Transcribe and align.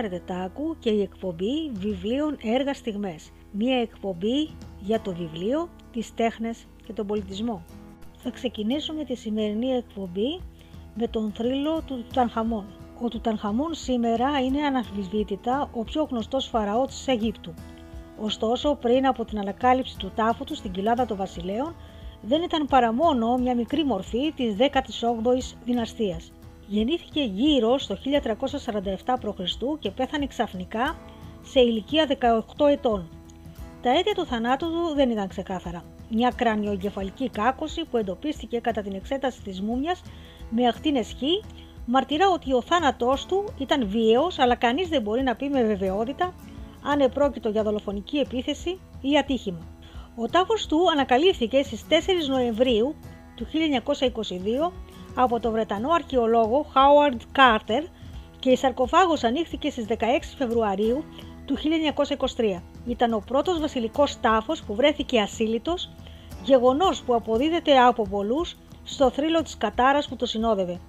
Κάνετε 0.00 0.22
Τάκου 0.26 0.76
και 0.78 0.90
η 0.90 1.00
εκπομπή 1.02 1.70
βιβλίων 1.72 2.36
έργα 2.42 2.74
στιγμές. 2.74 3.30
Μία 3.52 3.80
εκπομπή 3.80 4.50
για 4.80 5.00
το 5.00 5.14
βιβλίο, 5.14 5.68
τις 5.92 6.14
τέχνες 6.14 6.66
και 6.86 6.92
τον 6.92 7.06
πολιτισμό. 7.06 7.64
Θα 8.16 8.30
ξεκινήσουμε 8.30 9.04
τη 9.04 9.14
σημερινή 9.14 9.70
εκπομπή 9.70 10.40
με 10.94 11.06
τον 11.06 11.32
θρύλο 11.32 11.82
του 11.86 12.04
Τουτανχαμών. 12.08 12.64
Ο 13.00 13.08
Τουτανχαμών 13.08 13.74
σήμερα 13.74 14.40
είναι 14.40 14.62
αναμφισβήτητα 14.62 15.70
ο 15.72 15.84
πιο 15.84 16.06
γνωστός 16.10 16.46
φαραώ 16.46 16.86
της 16.86 17.08
Αιγύπτου. 17.08 17.54
Ωστόσο, 18.20 18.74
πριν 18.74 19.06
από 19.06 19.24
την 19.24 19.38
ανακάλυψη 19.38 19.98
του 19.98 20.12
τάφου 20.14 20.44
του 20.44 20.54
στην 20.54 20.70
κοιλάδα 20.70 21.06
των 21.06 21.16
βασιλέων, 21.16 21.74
δεν 22.22 22.42
ήταν 22.42 22.66
παρά 22.66 22.92
μόνο 22.92 23.36
μια 23.36 23.54
μικρή 23.54 23.84
μορφή 23.84 24.32
της 24.32 24.54
18ης 24.58 25.56
δυναστείας. 25.64 26.32
Γεννήθηκε 26.72 27.22
γύρω 27.22 27.78
στο 27.78 27.96
1347 29.04 29.14
π.Χ. 29.20 29.78
και 29.78 29.90
πέθανε 29.90 30.26
ξαφνικά 30.26 30.96
σε 31.42 31.60
ηλικία 31.60 32.06
18 32.56 32.68
ετών. 32.70 33.08
Τα 33.82 33.90
αίτια 33.90 34.14
του 34.14 34.26
θανάτου 34.26 34.66
του 34.66 34.94
δεν 34.94 35.10
ήταν 35.10 35.28
ξεκάθαρα. 35.28 35.84
Μια 36.10 36.32
κρανιογκεφαλική 36.36 37.28
κάκωση 37.28 37.84
που 37.84 37.96
εντοπίστηκε 37.96 38.58
κατά 38.58 38.82
την 38.82 38.94
εξέταση 38.94 39.42
της 39.42 39.60
μούμιας 39.60 40.02
με 40.50 40.66
ακτίνες 40.66 41.16
χ 41.18 41.22
μαρτυρά 41.84 42.28
ότι 42.28 42.52
ο 42.52 42.62
θάνατός 42.62 43.26
του 43.26 43.44
ήταν 43.58 43.88
βίαιος 43.88 44.38
αλλά 44.38 44.54
κανείς 44.54 44.88
δεν 44.88 45.02
μπορεί 45.02 45.22
να 45.22 45.36
πει 45.36 45.48
με 45.48 45.62
βεβαιότητα 45.62 46.34
αν 46.82 47.00
επρόκειτο 47.00 47.48
για 47.48 47.62
δολοφονική 47.62 48.18
επίθεση 48.18 48.78
ή 49.00 49.18
ατύχημα. 49.18 49.66
Ο 50.16 50.26
τάφος 50.26 50.66
του 50.66 50.90
ανακαλύφθηκε 50.90 51.62
στις 51.62 51.84
4 51.88 51.92
Νοεμβρίου 52.28 52.94
του 53.34 53.46
1922 53.46 54.72
από 55.22 55.40
τον 55.40 55.52
Βρετανό 55.52 55.90
αρχαιολόγο 55.90 56.66
Howard 56.74 57.38
Carter 57.38 57.88
και 58.38 58.50
η 58.50 58.56
σαρκοφάγος 58.56 59.24
ανοίχθηκε 59.24 59.70
στις 59.70 59.86
16 59.88 59.94
Φεβρουαρίου 60.38 61.04
του 61.44 61.56
1923. 62.36 62.62
Ήταν 62.86 63.12
ο 63.12 63.22
πρώτος 63.26 63.60
βασιλικός 63.60 64.20
τάφος 64.20 64.62
που 64.62 64.74
βρέθηκε 64.74 65.20
ασύλλητος, 65.20 65.90
γεγονός 66.42 67.02
που 67.02 67.14
αποδίδεται 67.14 67.78
από 67.78 68.02
πολλούς 68.02 68.56
στο 68.84 69.10
θρύλο 69.10 69.42
της 69.42 69.56
κατάρας 69.56 70.08
που 70.08 70.16
το 70.16 70.26
συνόδευε. 70.26 70.80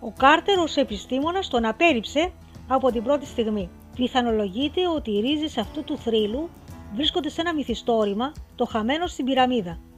Ο 0.00 0.12
Κάρτερ 0.16 0.58
ως 0.58 0.76
επιστήμονας 0.76 1.48
τον 1.48 1.64
απέρριψε 1.64 2.32
από 2.68 2.90
την 2.90 3.02
πρώτη 3.02 3.26
στιγμή. 3.26 3.70
Πιθανολογείται 3.94 4.88
ότι 4.88 5.10
οι 5.10 5.20
ρίζες 5.20 5.58
αυτού 5.58 5.84
του 5.84 5.96
θρύλου 5.96 6.48
βρίσκονται 6.94 7.28
σε 7.28 7.40
ένα 7.40 7.54
μυθιστόρημα, 7.54 8.32
το 8.54 8.64
χαμένο 8.64 9.06
στην 9.06 9.24
πυραμίδα. 9.24 9.89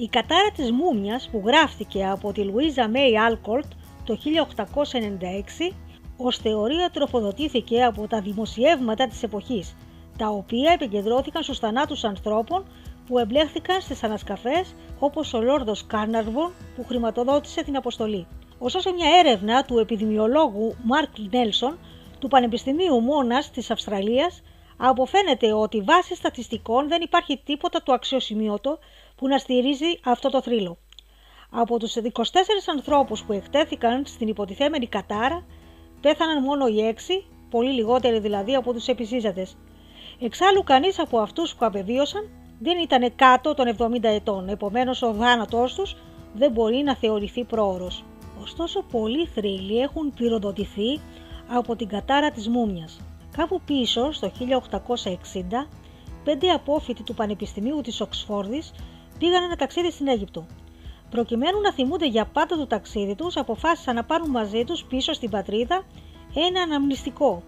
Η 0.00 0.08
κατάρα 0.08 0.50
της 0.50 0.70
μούμιας 0.70 1.28
που 1.28 1.42
γράφτηκε 1.46 2.06
από 2.06 2.32
τη 2.32 2.42
Λουίζα 2.42 2.88
Μέι 2.88 3.18
Άλκορτ 3.18 3.64
το 4.04 4.18
1896 5.70 5.74
ως 6.16 6.36
θεωρία 6.36 6.90
τροφοδοτήθηκε 6.90 7.84
από 7.84 8.06
τα 8.06 8.20
δημοσιεύματα 8.20 9.06
της 9.06 9.22
εποχής, 9.22 9.76
τα 10.18 10.28
οποία 10.28 10.72
επικεντρώθηκαν 10.72 11.42
στους 11.42 11.58
θανάτους 11.58 12.04
ανθρώπων 12.04 12.64
που 13.06 13.18
εμπλέχθηκαν 13.18 13.80
στις 13.80 14.02
ανασκαφές 14.02 14.74
όπως 14.98 15.34
ο 15.34 15.40
Λόρδος 15.40 15.86
Κάρναρβον 15.86 16.52
που 16.76 16.84
χρηματοδότησε 16.84 17.62
την 17.62 17.76
αποστολή. 17.76 18.26
Ωστόσο 18.58 18.92
μια 18.94 19.08
έρευνα 19.18 19.64
του 19.64 19.78
επιδημιολόγου 19.78 20.74
Μάρκ 20.82 21.18
Νέλσον 21.30 21.78
του 22.18 22.28
Πανεπιστημίου 22.28 23.00
Μόνας 23.00 23.50
της 23.50 23.70
Αυστραλίας 23.70 24.42
αποφαίνεται 24.76 25.52
ότι 25.52 25.80
βάσει 25.80 26.14
στατιστικών 26.14 26.88
δεν 26.88 27.02
υπάρχει 27.02 27.40
τίποτα 27.44 27.82
το 27.82 27.92
αξιοσημείωτο 27.92 28.78
που 29.20 29.28
να 29.28 29.38
στηρίζει 29.38 30.00
αυτό 30.04 30.30
το 30.30 30.42
θρύλο. 30.42 30.78
Από 31.50 31.78
τους 31.78 31.96
24 31.96 32.00
ανθρώπους 32.70 33.24
που 33.24 33.32
εκτέθηκαν 33.32 34.06
στην 34.06 34.28
υποτιθέμενη 34.28 34.86
κατάρα, 34.86 35.44
πέθαναν 36.00 36.42
μόνο 36.42 36.66
οι 36.66 36.94
6, 37.08 37.24
πολύ 37.50 37.70
λιγότεροι 37.72 38.18
δηλαδή 38.18 38.54
από 38.54 38.72
τους 38.72 38.88
επισύζατες. 38.88 39.56
Εξάλλου 40.20 40.62
κανείς 40.62 40.98
από 40.98 41.18
αυτούς 41.18 41.54
που 41.54 41.64
απεβίωσαν 41.64 42.28
δεν 42.58 42.78
ήταν 42.78 43.14
κάτω 43.16 43.54
των 43.54 43.76
70 43.78 43.98
ετών, 44.02 44.48
επομένως 44.48 45.02
ο 45.02 45.14
θάνατός 45.14 45.74
τους 45.74 45.96
δεν 46.34 46.52
μπορεί 46.52 46.76
να 46.76 46.96
θεωρηθεί 46.96 47.44
πρόωρος. 47.44 48.04
Ωστόσο 48.42 48.82
πολλοί 48.82 49.26
θρύλοι 49.26 49.80
έχουν 49.80 50.14
πυροδοτηθεί 50.14 51.00
από 51.48 51.76
την 51.76 51.88
κατάρα 51.88 52.30
της 52.30 52.48
μούμιας. 52.48 53.00
Κάπου 53.36 53.60
πίσω 53.64 54.12
στο 54.12 54.30
1860, 54.30 55.68
πέντε 56.24 56.50
απόφοιτοι 56.50 57.02
του 57.02 57.14
Πανεπιστημίου 57.14 57.80
της 57.80 58.00
Οξφόρδης 58.00 58.72
πήγαν 59.20 59.42
ένα 59.42 59.56
ταξίδι 59.56 59.90
στην 59.90 60.08
Αίγυπτο. 60.08 60.46
Προκειμένου 61.10 61.60
να 61.60 61.72
θυμούνται 61.72 62.06
για 62.06 62.24
πάντα 62.24 62.56
το 62.56 62.66
ταξίδι 62.66 63.14
τους, 63.14 63.36
αποφάσισαν 63.36 63.94
να 63.94 64.04
πάρουν 64.04 64.30
μαζί 64.30 64.64
τους 64.64 64.84
πίσω 64.84 65.12
στην 65.12 65.30
πατρίδα 65.30 65.82
ένα 66.34 66.60
αναμνηστικό, 66.60 67.42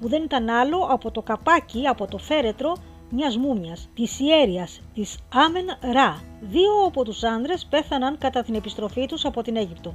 που 0.00 0.08
δεν 0.08 0.22
ήταν 0.22 0.48
άλλο 0.48 0.86
από 0.90 1.10
το 1.10 1.22
καπάκι 1.22 1.86
από 1.86 2.06
το 2.06 2.18
φέρετρο 2.18 2.76
μιας 3.10 3.36
μούμιας, 3.36 3.88
της 3.94 4.20
ιέριας, 4.20 4.80
της 4.94 5.18
Άμεν 5.32 5.66
Ρα. 5.92 6.22
Δύο 6.40 6.72
από 6.86 7.04
τους 7.04 7.22
άντρε 7.22 7.54
πέθαναν 7.70 8.18
κατά 8.18 8.42
την 8.42 8.54
επιστροφή 8.54 9.06
τους 9.06 9.24
από 9.24 9.42
την 9.42 9.56
Αίγυπτο. 9.56 9.94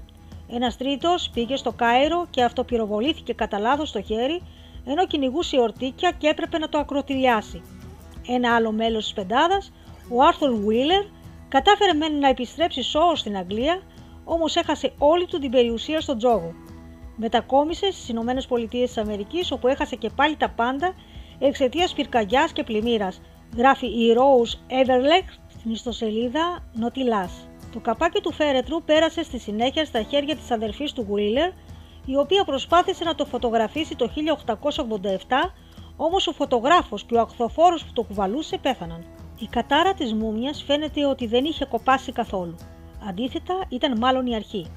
Ένας 0.50 0.78
τρίτος 0.78 1.30
πήγε 1.34 1.56
στο 1.56 1.72
Κάιρο 1.72 2.28
και 2.30 2.44
αυτοπυροβολήθηκε 2.44 3.34
κατά 3.34 3.60
λάθος 3.60 3.90
στο 3.90 4.02
χέρι 4.02 4.42
ενώ 4.86 5.08
κυνηγούσε 5.08 5.60
ορτίκια 5.60 6.12
και 6.12 6.28
έπρεπε 6.28 6.58
να 6.58 6.70
το 6.70 6.78
ακροτηριάσει. 6.78 7.62
Ένα 8.28 8.56
άλλο 8.56 8.72
μέλος 8.72 9.04
της 9.04 9.14
πεντάδας, 9.14 9.72
ο 10.10 10.24
Άρθουρ 10.24 10.52
Βίλερ, 10.52 11.04
κατάφερε 11.50 11.94
μεν 11.94 12.20
να 12.20 12.28
επιστρέψει 12.28 12.82
σώος 12.84 13.20
στην 13.20 13.38
Αγγλία, 13.38 13.82
όμως 14.24 14.56
έχασε 14.56 14.94
όλη 14.98 15.26
του 15.26 15.40
την 15.40 15.52
περιουσία 15.52 16.02
στον 16.02 16.18
τζόγο. 16.18 16.54
Μετακόμισε 17.16 17.92
στις 17.92 18.10
Ηνωμένες 18.10 18.48
Πολιτείες 18.48 18.88
της 18.88 18.98
Αμερικής, 18.98 19.52
όπου 19.52 19.68
έχασε 19.68 19.96
και 19.96 20.10
πάλι 20.10 20.36
τα 20.36 20.50
πάντα 20.50 20.94
εξαιτίας 21.40 21.94
πυρκαγιάς 21.94 22.52
και 22.52 22.64
πλημμύρας, 22.64 23.22
γράφει 23.58 23.86
η 23.86 24.16
Rose 24.18 24.72
Everleck 24.72 25.28
στην 25.48 25.72
ιστοσελίδα 25.72 26.70
Νοτιλάς. 26.74 27.32
Το 27.74 27.80
καπάκι 27.80 28.22
του 28.22 28.34
φέρετρου 28.34 28.84
πέρασε 28.84 29.24
στη 29.24 29.40
συνέχεια 29.40 29.86
στα 29.86 30.02
χέρια 30.02 30.36
της 30.36 30.52
αδερφής 30.52 30.94
του 30.94 31.08
Βίλερ, 31.12 31.50
η 32.06 32.18
οποία 32.18 32.44
προσπάθησε 32.44 33.04
να 33.04 33.16
το 33.16 33.26
φωτογραφίσει 33.26 33.96
το 33.96 34.08
1887, 34.08 35.54
όμως 35.96 36.28
ο 36.28 36.32
φωτογράφος 36.32 37.04
και 37.04 37.16
ο 37.16 37.20
αχθοφόρος 37.20 37.84
που 37.84 37.94
το 37.94 38.04
κουβαλούσε 38.04 38.58
πέθαναν. 38.58 39.19
Η 39.40 39.48
κατάρα 39.48 39.94
της 39.94 40.14
μούμιας 40.14 40.64
φαίνεται 40.64 41.06
ότι 41.06 41.28
δεν 41.28 41.46
είχε 41.46 41.66
κοπάσει 41.66 42.12
καθόλου. 42.12 42.56
Αντίθετα 43.10 43.66
ήταν 43.70 43.98
μάλλον 43.98 44.26
η 44.26 44.36
αρχή. 44.36 44.72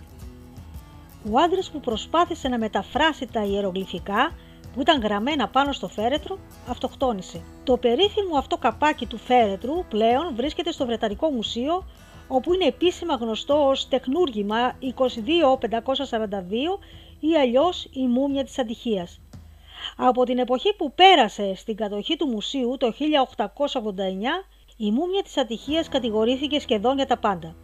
Ο 1.31 1.39
άντρας 1.39 1.71
που 1.71 1.81
προσπάθησε 1.81 2.49
να 2.49 2.59
μεταφράσει 2.59 3.27
τα 3.27 3.45
ιερογλυφικά 3.45 4.33
που 4.75 4.81
ήταν 4.81 5.01
γραμμένα 5.01 5.49
πάνω 5.49 5.73
στο 5.73 5.89
φέρετρο, 5.89 6.39
αυτοκτόνησε. 6.69 7.43
Το 7.65 7.77
περίφημο 7.77 8.37
αυτό 8.37 8.57
καπάκι 8.57 9.07
του 9.07 9.19
φέρετρου 9.19 9.85
πλέον 9.89 10.35
βρίσκεται 10.35 10.73
στο 10.73 10.87
Βρετανικό 10.87 11.31
Μουσείο 11.31 11.85
όπου 12.29 12.53
είναι 12.55 12.65
επίσημα 12.65 13.15
γνωστό 13.15 13.69
ως 13.69 13.89
τεχνούργημα 13.89 14.73
22542 14.81 16.79
ή 17.21 17.37
αλλιώς 17.41 17.89
η 17.93 18.07
μούμια 18.07 18.45
της 18.45 18.59
ατυχίας. 18.59 19.22
Από 19.97 20.25
την 20.25 20.39
εποχή 20.39 20.75
που 20.77 20.93
πέρασε 20.95 21.55
στην 21.55 21.77
κατοχή 21.77 22.17
του 22.17 22.27
μουσείου 22.27 22.77
το 22.79 22.93
1889, 22.93 22.99
η 24.77 24.91
μούμια 24.91 25.23
της 25.23 25.37
ατυχίας 25.37 25.89
κατηγορήθηκε 25.89 26.59
σχεδόν 26.59 26.97
για 26.97 27.07
τα 27.07 27.19
πάντα. 27.19 27.55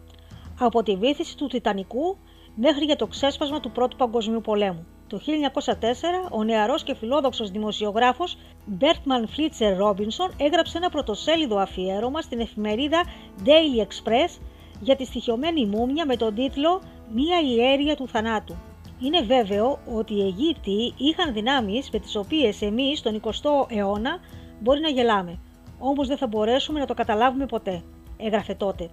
Από 0.59 0.83
τη 0.83 0.95
βήθηση 0.95 1.37
του 1.37 1.47
Τιτανικού 1.47 2.17
μέχρι 2.55 2.85
για 2.85 2.95
το 2.95 3.07
ξέσπασμα 3.07 3.59
του 3.59 3.71
Πρώτου 3.71 3.95
Παγκοσμίου 3.95 4.41
Πολέμου. 4.41 4.85
Το 5.07 5.19
1904, 5.25 6.31
ο 6.31 6.43
νεαρός 6.43 6.83
και 6.83 6.95
φιλόδοξος 6.95 7.51
δημοσιογράφος 7.51 8.37
Bertman 8.79 9.23
Fletcher 9.37 9.87
Robinson 9.87 10.31
έγραψε 10.37 10.77
ένα 10.77 10.89
πρωτοσέλιδο 10.89 11.57
αφιέρωμα 11.57 12.21
στην 12.21 12.39
εφημερίδα 12.39 13.03
Daily 13.45 13.81
Express 13.81 14.39
για 14.81 14.95
τη 14.95 15.05
στοιχειωμένη 15.05 15.65
μούμια 15.65 16.05
με 16.05 16.15
τον 16.15 16.35
τίτλο 16.35 16.81
«Μία 17.13 17.39
ιέρια 17.39 17.95
του 17.95 18.07
θανάτου». 18.07 18.68
Είναι 19.01 19.21
βέβαιο 19.21 19.79
ότι 19.93 20.13
οι 20.13 20.21
Αιγύπτιοι 20.21 20.93
είχαν 20.97 21.33
δυνάμεις 21.33 21.89
με 21.91 21.99
τις 21.99 22.15
οποίες 22.15 22.61
εμείς 22.61 23.01
τον 23.01 23.21
20ο 23.23 23.31
αιώνα 23.67 24.19
μπορεί 24.59 24.79
να 24.79 24.89
γελάμε, 24.89 25.39
όμως 25.79 26.07
δεν 26.07 26.17
θα 26.17 26.27
μπορέσουμε 26.27 26.79
να 26.79 26.85
το 26.85 26.93
καταλάβουμε 26.93 27.45
ποτέ, 27.45 27.83
έγραφε 28.17 28.53
τότε. 28.53 28.89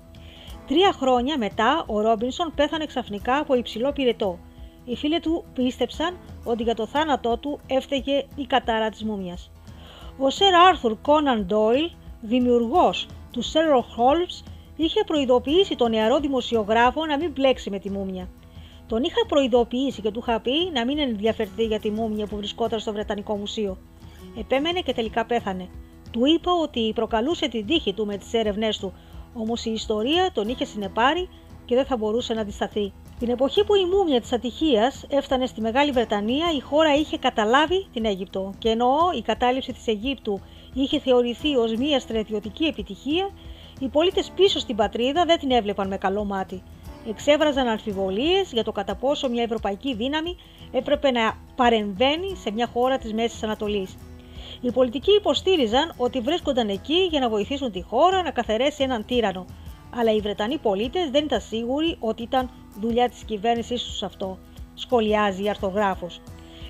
Τρία 0.66 0.92
χρόνια 0.92 1.38
μετά 1.38 1.84
ο 1.86 2.00
Ρόμπινσον 2.00 2.52
πέθανε 2.54 2.86
ξαφνικά 2.86 3.36
από 3.36 3.54
υψηλό 3.54 3.92
πυρετό. 3.92 4.38
Οι 4.84 4.96
φίλοι 4.96 5.20
του 5.20 5.44
πίστεψαν 5.54 6.16
ότι 6.44 6.62
για 6.62 6.74
το 6.74 6.86
θάνατό 6.86 7.36
του 7.36 7.60
έφταιγε 7.66 8.24
η 8.36 8.46
κατάρα 8.46 8.88
της 8.88 9.04
μούμιας. 9.04 9.50
Ο 10.18 10.30
Σερ 10.30 10.54
Άρθουρ 10.54 10.96
Κόναν 11.02 11.46
Ντόιλ, 11.46 11.90
δημιουργός 12.20 13.06
του 13.30 13.42
Sherlock 13.42 14.00
Holmes, 14.00 14.44
είχε 14.76 15.04
προειδοποιήσει 15.06 15.76
τον 15.76 15.90
νεαρό 15.90 16.18
δημοσιογράφο 16.18 17.06
να 17.06 17.18
μην 17.18 17.30
μπλέξει 17.30 17.70
με 17.70 17.78
τη 17.78 17.90
μούμια. 17.90 18.28
Τον 18.86 19.02
είχα 19.02 19.26
προειδοποιήσει 19.28 20.00
και 20.00 20.10
του 20.10 20.22
είχα 20.26 20.40
πει 20.40 20.70
να 20.72 20.84
μην 20.84 20.98
ενδιαφερθεί 20.98 21.64
για 21.64 21.80
τη 21.80 21.90
μούμια 21.90 22.26
που 22.26 22.36
βρισκόταν 22.36 22.80
στο 22.80 22.92
Βρετανικό 22.92 23.36
Μουσείο. 23.36 23.78
Επέμενε 24.38 24.80
και 24.80 24.92
τελικά 24.92 25.26
πέθανε. 25.26 25.68
Του 26.10 26.26
είπα 26.26 26.52
ότι 26.62 26.92
προκαλούσε 26.94 27.48
την 27.48 27.66
τύχη 27.66 27.92
του 27.92 28.06
με 28.06 28.16
τις 28.16 28.32
έρευνές 28.32 28.78
του, 28.78 28.92
όμως 29.34 29.64
η 29.64 29.70
ιστορία 29.72 30.30
τον 30.32 30.48
είχε 30.48 30.64
συνεπάρει 30.64 31.28
και 31.64 31.74
δεν 31.74 31.84
θα 31.84 31.96
μπορούσε 31.96 32.34
να 32.34 32.40
αντισταθεί. 32.40 32.92
Την 33.18 33.30
εποχή 33.30 33.64
που 33.64 33.74
η 33.74 33.84
μούμια 33.84 34.20
της 34.20 34.32
ατυχίας 34.32 35.04
έφτανε 35.08 35.46
στη 35.46 35.60
Μεγάλη 35.60 35.90
Βρετανία, 35.90 36.46
η 36.56 36.60
χώρα 36.60 36.94
είχε 36.94 37.18
καταλάβει 37.18 37.86
την 37.92 38.04
Αίγυπτο 38.04 38.54
και 38.58 38.68
ενώ 38.68 38.96
η 39.16 39.22
κατάληψη 39.22 39.72
της 39.72 39.86
Αιγύπτου 39.86 40.40
είχε 40.74 40.98
θεωρηθεί 40.98 41.56
ως 41.56 41.74
μια 41.74 42.00
στρατιωτική 42.00 42.64
επιτυχία, 42.64 43.30
οι 43.80 43.88
πολίτες 43.88 44.32
πίσω 44.36 44.58
στην 44.58 44.76
πατρίδα 44.76 45.24
δεν 45.24 45.38
την 45.38 45.50
έβλεπαν 45.50 45.88
με 45.88 45.96
καλό 45.96 46.24
μάτι. 46.24 46.62
Εξέβραζαν 47.08 47.68
αμφιβολίες 47.68 48.52
για 48.52 48.64
το 48.64 48.72
κατά 48.72 48.94
πόσο 48.94 49.28
μια 49.28 49.42
ευρωπαϊκή 49.42 49.94
δύναμη 49.94 50.36
έπρεπε 50.72 51.10
να 51.10 51.38
παρεμβαίνει 51.56 52.36
σε 52.36 52.50
μια 52.50 52.66
χώρα 52.66 52.98
της 52.98 53.12
Μέσης 53.12 53.42
Ανατολής. 53.42 53.96
Οι 54.60 54.70
πολιτικοί 54.70 55.12
υποστήριζαν 55.12 55.92
ότι 55.96 56.20
βρίσκονταν 56.20 56.68
εκεί 56.68 57.06
για 57.10 57.20
να 57.20 57.28
βοηθήσουν 57.28 57.72
τη 57.72 57.82
χώρα 57.82 58.22
να 58.22 58.30
καθαρέσει 58.30 58.82
έναν 58.82 59.04
τύρανο, 59.04 59.44
αλλά 59.96 60.12
οι 60.12 60.20
Βρετανοί 60.20 60.58
πολίτες 60.58 61.10
δεν 61.10 61.24
ήταν 61.24 61.40
σίγουροι 61.40 61.96
ότι 62.00 62.22
ήταν 62.22 62.50
δουλειά 62.80 63.08
της 63.08 63.22
κυβέρνησής 63.24 63.82
τους 63.82 64.02
αυτό, 64.02 64.38
σχολιάζει 64.74 65.42
η 65.42 65.48
αρθογράφο. 65.48 66.06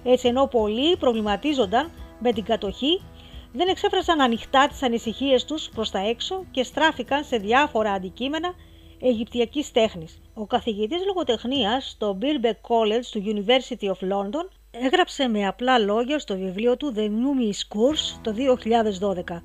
Έτσι, 0.04 0.28
ενώ 0.28 0.46
πολλοί 0.46 0.96
προβληματίζονταν 0.96 1.90
με 2.18 2.32
την 2.32 2.44
κατοχή, 2.44 3.02
δεν 3.52 3.68
εξέφρασαν 3.68 4.20
ανοιχτά 4.20 4.68
τις 4.68 4.82
ανησυχίες 4.82 5.44
τους 5.44 5.68
προς 5.74 5.90
τα 5.90 5.98
έξω 6.08 6.44
και 6.50 6.62
στράφηκαν 6.62 7.24
σε 7.24 7.36
διάφορα 7.36 7.92
αντικείμενα 7.92 8.54
Αιγυπτιακής 9.00 9.72
τέχνης. 9.72 10.20
Ο 10.34 10.46
καθηγητής 10.46 11.04
λογοτεχνίας 11.06 11.90
στο 11.90 12.18
Birkbeck 12.20 12.50
College 12.68 13.04
του 13.10 13.22
University 13.26 13.86
of 13.86 14.12
London 14.12 14.48
έγραψε 14.70 15.28
με 15.28 15.46
απλά 15.46 15.78
λόγια 15.78 16.18
στο 16.18 16.36
βιβλίο 16.36 16.76
του 16.76 16.94
The 16.96 17.00
Numis 17.00 17.76
Course 17.76 18.20
το 18.22 18.34
2012. 19.30 19.42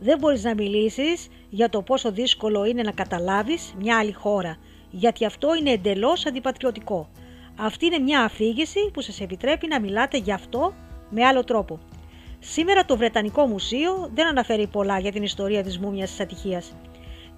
Δεν 0.00 0.18
μπορείς 0.18 0.44
να 0.44 0.54
μιλήσεις 0.54 1.28
για 1.50 1.68
το 1.68 1.82
πόσο 1.82 2.12
δύσκολο 2.12 2.64
είναι 2.64 2.82
να 2.82 2.92
καταλάβεις 2.92 3.74
μια 3.78 3.98
άλλη 3.98 4.12
χώρα, 4.12 4.58
γιατί 4.90 5.24
αυτό 5.24 5.54
είναι 5.54 5.70
εντελώς 5.70 6.26
αντιπατριωτικό. 6.26 7.08
Αυτή 7.56 7.86
είναι 7.86 7.98
μια 7.98 8.20
αφήγηση 8.20 8.90
που 8.92 9.00
σας 9.00 9.20
επιτρέπει 9.20 9.66
να 9.66 9.80
μιλάτε 9.80 10.18
γι' 10.18 10.32
αυτό 10.32 10.74
με 11.10 11.24
άλλο 11.24 11.44
τρόπο. 11.44 11.78
Σήμερα 12.38 12.84
το 12.84 12.96
Βρετανικό 12.96 13.46
Μουσείο 13.46 14.10
δεν 14.14 14.26
αναφέρει 14.26 14.66
πολλά 14.66 14.98
για 14.98 15.12
την 15.12 15.22
ιστορία 15.22 15.62
της 15.62 15.78
μούμιας 15.78 16.10
της 16.10 16.20
ατυχίας. 16.20 16.72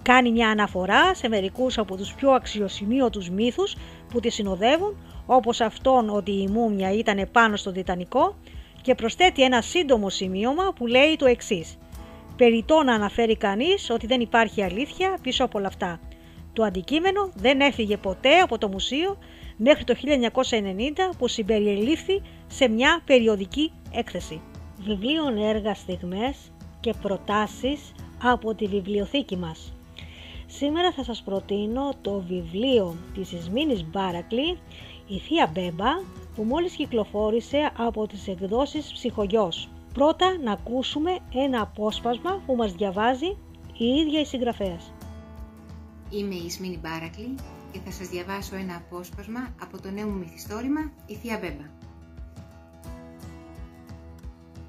Κάνει 0.03 0.31
μια 0.31 0.49
αναφορά 0.49 1.15
σε 1.15 1.27
μερικούς 1.27 1.77
από 1.77 1.97
τους 1.97 2.13
πιο 2.13 2.31
αξιοσημείωτους 2.31 3.29
μύθους 3.29 3.75
που 4.09 4.19
τη 4.19 4.29
συνοδεύουν, 4.29 4.97
όπως 5.25 5.61
αυτόν 5.61 6.09
ότι 6.09 6.31
η 6.31 6.47
μούμια 6.47 6.91
ήταν 6.91 7.29
πάνω 7.31 7.55
στο 7.55 7.71
Τιτανικό 7.71 8.35
και 8.81 8.95
προσθέτει 8.95 9.43
ένα 9.43 9.61
σύντομο 9.61 10.09
σημείωμα 10.09 10.73
που 10.75 10.87
λέει 10.87 11.15
το 11.15 11.25
εξής. 11.25 11.77
Περιτώ 12.35 12.83
να 12.83 12.93
αναφέρει 12.93 13.37
κανείς 13.37 13.89
ότι 13.89 14.07
δεν 14.07 14.21
υπάρχει 14.21 14.63
αλήθεια 14.63 15.17
πίσω 15.21 15.43
από 15.43 15.57
όλα 15.57 15.67
αυτά. 15.67 15.99
Το 16.53 16.63
αντικείμενο 16.63 17.31
δεν 17.35 17.59
έφυγε 17.59 17.97
ποτέ 17.97 18.39
από 18.39 18.57
το 18.57 18.67
μουσείο 18.67 19.17
μέχρι 19.57 19.83
το 19.83 19.95
1990 19.95 21.15
που 21.17 21.27
συμπεριελήφθη 21.27 22.21
σε 22.47 22.67
μια 22.67 23.01
περιοδική 23.05 23.71
έκθεση. 23.91 24.41
Βιβλίων 24.79 25.37
έργα 25.37 25.73
στιγμές 25.73 26.37
και 26.79 26.93
προτάσεις 27.01 27.91
από 28.23 28.55
τη 28.55 28.67
βιβλιοθήκη 28.67 29.37
μας. 29.37 29.72
Σήμερα 30.57 30.91
θα 30.91 31.03
σας 31.03 31.21
προτείνω 31.21 31.93
το 32.01 32.23
βιβλίο 32.27 32.95
της 33.13 33.31
Ισμήνης 33.31 33.85
Μπάρακλη 33.85 34.57
«Η 35.07 35.19
Θεία 35.19 35.51
Μπέμπα» 35.53 35.89
που 36.35 36.43
μόλις 36.43 36.75
κυκλοφόρησε 36.75 37.71
από 37.77 38.07
τις 38.07 38.27
εκδόσεις 38.27 38.91
Ψυχογιός. 38.91 39.69
Πρώτα 39.93 40.37
να 40.43 40.51
ακούσουμε 40.51 41.19
ένα 41.33 41.61
απόσπασμα 41.61 42.41
που 42.45 42.55
μας 42.55 42.73
διαβάζει 42.73 43.37
η 43.77 43.85
ίδια 43.85 44.19
η 44.19 44.25
συγγραφέας. 44.25 44.93
Είμαι 46.09 46.35
η 46.35 46.45
Ισμήνη 46.45 46.79
Μπάρακλη 46.81 47.35
και 47.71 47.79
θα 47.85 47.91
σας 47.91 48.07
διαβάσω 48.07 48.55
ένα 48.55 48.75
απόσπασμα 48.75 49.53
από 49.61 49.81
το 49.81 49.91
νέο 49.91 50.07
μου 50.07 50.17
μυθιστόρημα 50.17 50.91
«Η 51.05 51.15
Θεία 51.15 51.37
Μπέμπα». 51.41 51.65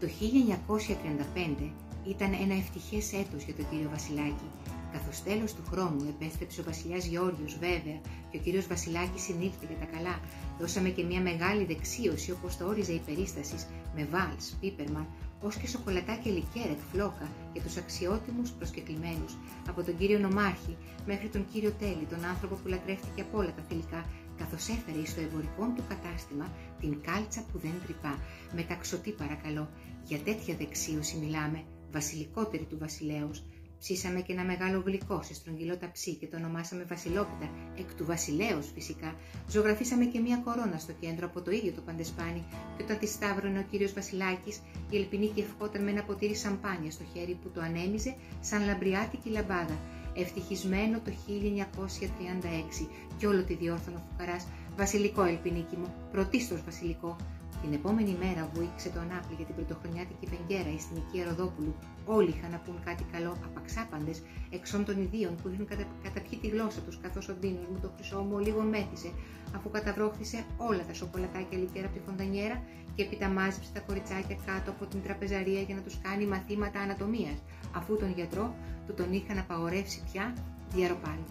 Το 0.01 0.07
1935 0.07 1.71
ήταν 2.09 2.33
ένα 2.43 2.55
ευτυχές 2.55 3.13
έτος 3.13 3.45
για 3.45 3.55
τον 3.55 3.69
κύριο 3.71 3.89
Βασιλάκη 3.91 4.49
Καθώς 4.95 5.23
τέλος 5.23 5.55
του 5.55 5.65
χρόνου 5.71 6.05
επέστρεψε 6.09 6.61
ο 6.61 6.65
Βασιλιάς 6.65 7.05
Γεώργιος, 7.07 7.53
βέβαια, 7.67 7.99
και 8.31 8.37
ο 8.37 8.41
κύριος 8.45 8.67
Βασιλάκης 8.67 9.23
συνήλθε 9.23 9.65
για 9.69 9.79
τα 9.83 9.89
καλά, 9.95 10.21
δώσαμε 10.61 10.89
και 10.89 11.03
μια 11.03 11.21
μεγάλη 11.21 11.65
δεξίωση 11.65 12.31
όπως 12.31 12.57
το 12.57 12.67
όριζε 12.67 12.93
η 12.93 13.03
περίστασης 13.07 13.67
με 13.97 14.05
βάλς, 14.13 14.57
πίπερμαν, 14.61 15.07
ως 15.41 15.57
και 15.57 15.67
σοκολατάκια 15.67 16.33
λικέρεκ, 16.33 16.81
φλόκα 16.93 17.29
για 17.53 17.63
τους 17.63 17.77
αξιότιμους 17.77 18.51
προσκεκλημένους, 18.51 19.33
από 19.69 19.83
τον 19.83 19.97
κύριο 19.99 20.19
Νομάρχη 20.19 20.77
μέχρι 21.07 21.29
τον 21.29 21.47
κύριο 21.53 21.73
Τέλη, 21.79 22.07
τον 22.11 22.25
άνθρωπο 22.25 22.55
που 22.55 22.69
λατρεύτηκε 22.69 23.21
από 23.21 23.39
όλα 23.39 23.53
τα 23.57 23.63
θηλυκά, 23.69 24.01
καθώς 24.39 24.69
έφερε 24.69 25.05
στο 25.07 25.21
εμπορικό 25.21 25.65
του 25.77 25.85
κατάστημα 25.89 26.47
την 26.81 27.01
κάλτσα 27.07 27.41
που 27.53 27.59
δεν 27.59 27.75
τρυπά, 27.85 28.19
με 28.57 28.63
ταξωτή 28.63 29.11
παρακαλώ. 29.11 29.69
Για 30.09 30.19
τέτοια 30.19 30.55
δεξίωση 30.57 31.17
μιλάμε, 31.17 31.65
βασιλικότερη 31.93 32.65
του 32.65 32.79
βασιλέως, 32.79 33.45
Ψήσαμε 33.85 34.21
και 34.21 34.33
ένα 34.33 34.45
μεγάλο 34.45 34.83
γλυκό 34.87 35.23
σε 35.23 35.35
στρογγυλό 35.35 35.77
ταψί 35.77 36.15
και 36.15 36.27
το 36.27 36.37
ονομάσαμε 36.37 36.85
Βασιλόπιτα, 36.85 37.51
εκ 37.79 37.95
του 37.95 38.05
βασιλέως 38.05 38.71
φυσικά. 38.75 39.15
Ζωγραφίσαμε 39.49 40.05
και 40.05 40.21
μία 40.21 40.37
κορώνα 40.37 40.79
στο 40.79 40.93
κέντρο 41.01 41.27
από 41.27 41.41
το 41.43 41.51
ίδιο 41.51 41.73
το 41.73 41.81
παντεσπάνι, 41.81 42.45
και 42.77 42.83
όταν 42.83 42.99
τη 42.99 43.07
σταύρωνε 43.07 43.59
ο 43.59 43.63
κύριος 43.71 43.93
Βασιλάκης, 43.93 44.57
η 44.91 44.97
Ελπινίκη 44.97 45.41
ευχόταν 45.41 45.83
με 45.83 45.91
ένα 45.91 46.03
ποτήρι 46.03 46.35
σαμπάνια 46.35 46.91
στο 46.91 47.05
χέρι 47.13 47.39
που 47.43 47.49
το 47.55 47.61
ανέμιζε 47.61 48.17
σαν 48.41 48.65
λαμπριάτικη 48.65 49.29
λαμπάδα. 49.29 49.79
Ευτυχισμένο 50.17 51.01
το 51.05 51.11
1936 51.11 52.89
και 53.19 53.27
όλο 53.27 53.45
τη 53.45 53.55
διόρθωνο 53.55 54.03
φουκαράς. 54.09 54.47
Βασιλικό 54.77 55.23
Ελπινίκη 55.23 55.77
μου, 55.77 55.95
πρωτίστως 56.13 56.63
βασιλικό, 56.65 57.17
την 57.63 57.73
επόμενη 57.73 58.17
μέρα 58.23 58.51
βουήξε 58.53 58.89
το 58.95 59.01
ανάπλη 59.07 59.35
για 59.37 59.47
την 59.49 59.55
πρωτοχρονιάτικη 59.55 60.27
πενγκέρα 60.33 60.71
η 60.75 60.77
αστυνική 60.81 61.17
Ροδόπουλου. 61.27 61.75
Όλοι 62.17 62.29
είχαν 62.35 62.51
να 62.51 62.59
πούν 62.65 62.77
κάτι 62.85 63.05
καλό, 63.13 63.33
απαξάπαντε, 63.49 64.13
εξών 64.51 64.85
των 64.85 64.97
ιδίων 65.03 65.33
που 65.37 65.49
είχαν 65.49 65.67
κατα... 65.67 65.85
καταπιεί 66.03 66.39
τη 66.39 66.49
γλώσσα 66.49 66.81
τους, 66.81 66.97
καθώς 67.05 67.29
ο 67.29 67.35
Ντίνο 67.41 67.67
μου 67.73 67.79
το 67.83 67.89
χρυσό 67.95 68.21
μου 68.29 68.39
λίγο 68.39 68.61
μέθησε, 68.75 69.11
αφού 69.57 69.71
καταβρόχθησε 69.71 70.45
όλα 70.57 70.83
τα 70.89 70.95
σοκολατάκια 70.95 71.59
λικέρα 71.59 71.87
από 71.87 71.97
τη 71.97 72.03
φοντανιέρα 72.07 72.57
και 72.95 73.03
έπειτα 73.03 73.29
μάζεψε 73.29 73.71
τα 73.75 73.81
κοριτσάκια 73.81 74.37
κάτω 74.47 74.71
από 74.71 74.85
την 74.87 75.03
τραπεζαρία 75.03 75.61
για 75.61 75.75
να 75.75 75.81
τους 75.81 75.97
κάνει 76.07 76.27
μαθήματα 76.27 76.79
ανατομίας, 76.81 77.39
αφού 77.79 77.97
τον 77.97 78.11
γιατρό 78.17 78.55
του 78.87 78.95
τον 78.95 79.13
είχαν 79.13 79.39
απαγορεύσει 79.39 80.03
πια 80.13 80.35
διαρροπάλι. 80.75 81.25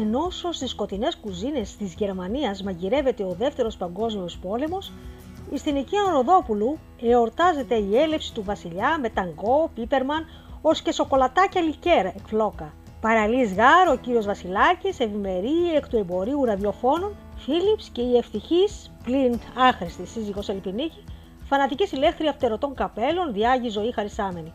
Ενώ 0.00 0.30
στις 0.30 0.70
σκοτεινές 0.70 1.16
κουζίνες 1.16 1.76
της 1.76 1.94
Γερμανίας 1.94 2.62
μαγειρεύεται 2.62 3.24
ο 3.24 3.34
δεύτερος 3.38 3.76
παγκόσμιος 3.76 4.38
πόλεμος, 4.38 4.92
στην 5.54 5.76
οικία 5.76 6.00
Ροδόπουλου 6.10 6.78
εορτάζεται 7.02 7.74
η 7.74 7.96
έλευση 7.96 8.34
του 8.34 8.42
βασιλιά 8.42 8.98
με 9.00 9.08
ταγκό, 9.08 9.70
πίπερμαν, 9.74 10.24
ως 10.62 10.82
και 10.82 10.92
σοκολατάκια 10.92 11.60
λικέρ 11.60 12.06
εκφλόκα. 12.06 12.72
Παραλύς 13.00 13.52
γάρ 13.52 13.88
ο 13.88 13.96
κύριος 13.96 14.26
Βασιλάκης, 14.26 15.00
ευημερεί 15.00 15.74
εκ 15.76 15.88
του 15.88 15.96
εμπορίου 15.96 16.44
ραδιοφώνων, 16.44 17.16
Φίλιπς 17.36 17.88
και 17.88 18.02
η 18.02 18.16
ευτυχής, 18.16 18.90
πλην 19.04 19.40
άχρηστη 19.56 20.06
σύζυγος 20.06 20.48
Ελπινίκη, 20.48 21.04
φανατική 21.44 21.86
συλλέχθρια 21.86 22.32
φτερωτών 22.32 22.74
καπέλων, 22.74 23.32
διάγει 23.32 23.68
ζωή 23.68 23.92
χαρισάμενη. 23.92 24.52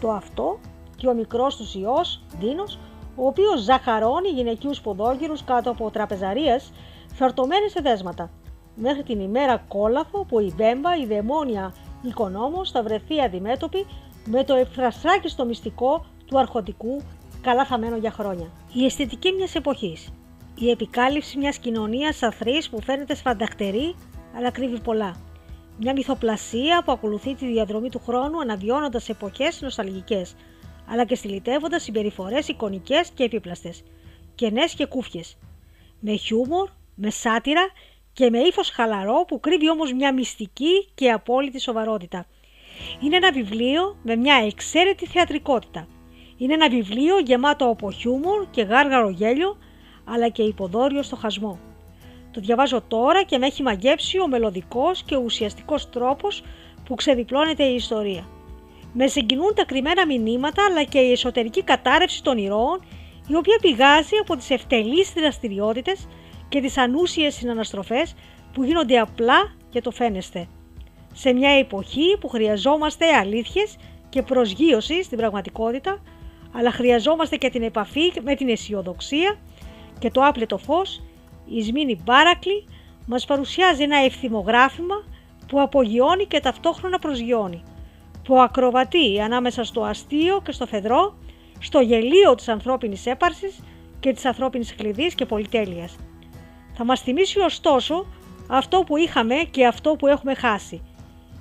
Το 0.00 0.10
αυτό 0.10 0.58
και 0.96 1.08
ο 1.08 1.14
μικρός 1.14 1.56
τους 1.56 1.74
ιός, 1.74 2.22
Δίνος, 2.38 2.78
ο 3.18 3.26
οποίος 3.26 3.60
ζαχαρώνει 3.60 4.28
γυναικείους 4.28 4.80
ποδόγυρους 4.80 5.44
κάτω 5.44 5.70
από 5.70 5.90
τραπεζαρίες 5.90 6.72
φερτωμένε 7.14 7.68
σε 7.68 7.80
δέσματα. 7.80 8.30
Μέχρι 8.74 9.02
την 9.02 9.20
ημέρα 9.20 9.64
κόλαφο 9.68 10.24
που 10.24 10.40
η 10.40 10.52
Μπέμπα, 10.56 10.96
η 10.96 11.06
δαιμόνια 11.06 11.74
οικονόμος, 12.02 12.70
θα 12.70 12.82
βρεθεί 12.82 13.20
αντιμέτωπη 13.20 13.86
με 14.24 14.44
το 14.44 14.54
εφραστράκι 14.54 15.28
στο 15.28 15.44
μυστικό 15.44 16.04
του 16.26 16.38
αρχοντικού, 16.38 17.02
καλά 17.42 17.64
θαμένο 17.64 17.96
για 17.96 18.10
χρόνια. 18.10 18.46
Η 18.72 18.84
αισθητική 18.84 19.32
μιας 19.32 19.54
εποχής. 19.54 20.12
Η 20.54 20.70
επικάλυψη 20.70 21.38
μιας 21.38 21.58
κοινωνίας 21.58 22.22
αθρής 22.22 22.68
που 22.68 22.82
φαίνεται 22.82 23.14
σφανταχτερή, 23.14 23.94
αλλά 24.36 24.50
κρύβει 24.50 24.80
πολλά. 24.80 25.16
Μια 25.78 25.92
μυθοπλασία 25.92 26.82
που 26.84 26.92
ακολουθεί 26.92 27.34
τη 27.34 27.46
διαδρομή 27.46 27.88
του 27.88 28.00
χρόνου 28.06 28.40
αναβιώνοντα 28.40 29.00
εποχές 29.06 29.60
νοσταλγικές, 29.60 30.34
αλλά 30.90 31.04
και 31.04 31.14
στυλιτεύοντας 31.14 31.82
συμπεριφορές 31.82 32.48
εικονικές 32.48 33.10
και 33.14 33.24
επίπλαστες, 33.24 33.82
κενές 34.34 34.74
και 34.74 34.86
κούφιες, 34.86 35.36
με 36.00 36.16
χιούμορ, 36.16 36.68
με 36.94 37.10
σάτυρα 37.10 37.68
και 38.12 38.30
με 38.30 38.38
ύφος 38.38 38.70
χαλαρό 38.70 39.24
που 39.28 39.40
κρύβει 39.40 39.70
όμως 39.70 39.92
μια 39.92 40.14
μυστική 40.14 40.88
και 40.94 41.10
απόλυτη 41.10 41.60
σοβαρότητα. 41.60 42.26
Είναι 43.02 43.16
ένα 43.16 43.32
βιβλίο 43.32 43.96
με 44.02 44.16
μια 44.16 44.34
εξαίρετη 44.34 45.06
θεατρικότητα. 45.06 45.88
Είναι 46.36 46.54
ένα 46.54 46.68
βιβλίο 46.68 47.18
γεμάτο 47.18 47.68
από 47.68 47.90
χιούμορ 47.90 48.46
και 48.50 48.62
γάργαρο 48.62 49.10
γέλιο, 49.10 49.58
αλλά 50.04 50.28
και 50.28 50.42
υποδόριο 50.42 51.02
στο 51.02 51.16
χασμό. 51.16 51.58
Το 52.30 52.40
διαβάζω 52.40 52.82
τώρα 52.88 53.22
και 53.22 53.38
με 53.38 53.46
έχει 53.46 53.62
μαγέψει 53.62 54.20
ο 54.20 54.28
μελωδικός 54.28 55.02
και 55.02 55.16
ουσιαστικός 55.16 55.90
τρόπος 55.90 56.42
που 56.84 56.94
ξεδιπλώνεται 56.94 57.64
η 57.64 57.74
ιστορία. 57.74 58.37
Με 59.00 59.06
συγκινούν 59.06 59.54
τα 59.54 59.64
κρυμμένα 59.64 60.06
μηνύματα 60.06 60.64
αλλά 60.70 60.82
και 60.84 60.98
η 60.98 61.12
εσωτερική 61.12 61.62
κατάρρευση 61.62 62.22
των 62.22 62.38
ηρώων, 62.38 62.84
η 63.28 63.36
οποία 63.36 63.58
πηγάζει 63.60 64.16
από 64.20 64.36
τις 64.36 64.50
ευτελείς 64.50 65.12
δραστηριότητες 65.12 66.08
και 66.48 66.60
τις 66.60 66.76
ανούσιες 66.76 67.34
συναναστροφές 67.34 68.14
που 68.52 68.64
γίνονται 68.64 68.98
απλά 68.98 69.54
και 69.70 69.80
το 69.80 69.90
φαίνεστε. 69.90 70.48
Σε 71.14 71.32
μια 71.32 71.50
εποχή 71.50 72.16
που 72.20 72.28
χρειαζόμαστε 72.28 73.06
αλήθειες 73.06 73.76
και 74.08 74.22
προσγείωση 74.22 75.02
στην 75.02 75.18
πραγματικότητα, 75.18 76.02
αλλά 76.52 76.70
χρειαζόμαστε 76.70 77.36
και 77.36 77.50
την 77.50 77.62
επαφή 77.62 78.12
με 78.22 78.34
την 78.34 78.48
αισιοδοξία 78.48 79.38
και 79.98 80.10
το 80.10 80.20
άπλετο 80.24 80.58
φως, 80.58 81.02
η 81.46 81.62
Σμήνη 81.62 82.00
Μπάρακλη 82.04 82.64
μας 83.06 83.24
παρουσιάζει 83.24 83.82
ένα 83.82 83.96
ευθυμογράφημα 83.96 85.04
που 85.48 85.60
απογειώνει 85.60 86.26
και 86.26 86.40
ταυτόχρονα 86.40 86.98
προσγειώνει, 86.98 87.62
που 88.28 88.40
ακροβατεί 88.40 89.20
ανάμεσα 89.20 89.64
στο 89.64 89.82
αστείο 89.82 90.40
και 90.44 90.52
στο 90.52 90.66
φεδρό, 90.66 91.18
στο 91.58 91.80
γελίο 91.80 92.34
της 92.34 92.48
ανθρώπινης 92.48 93.06
έπαρσης 93.06 93.60
και 94.00 94.12
της 94.12 94.24
ανθρώπινης 94.24 94.74
κλειδής 94.74 95.14
και 95.14 95.26
πολυτέλειας. 95.26 95.96
Θα 96.76 96.84
μας 96.84 97.00
θυμίσει 97.00 97.40
ωστόσο 97.40 98.06
αυτό 98.48 98.82
που 98.86 98.96
είχαμε 98.96 99.34
και 99.34 99.66
αυτό 99.66 99.96
που 99.96 100.06
έχουμε 100.06 100.34
χάσει. 100.34 100.82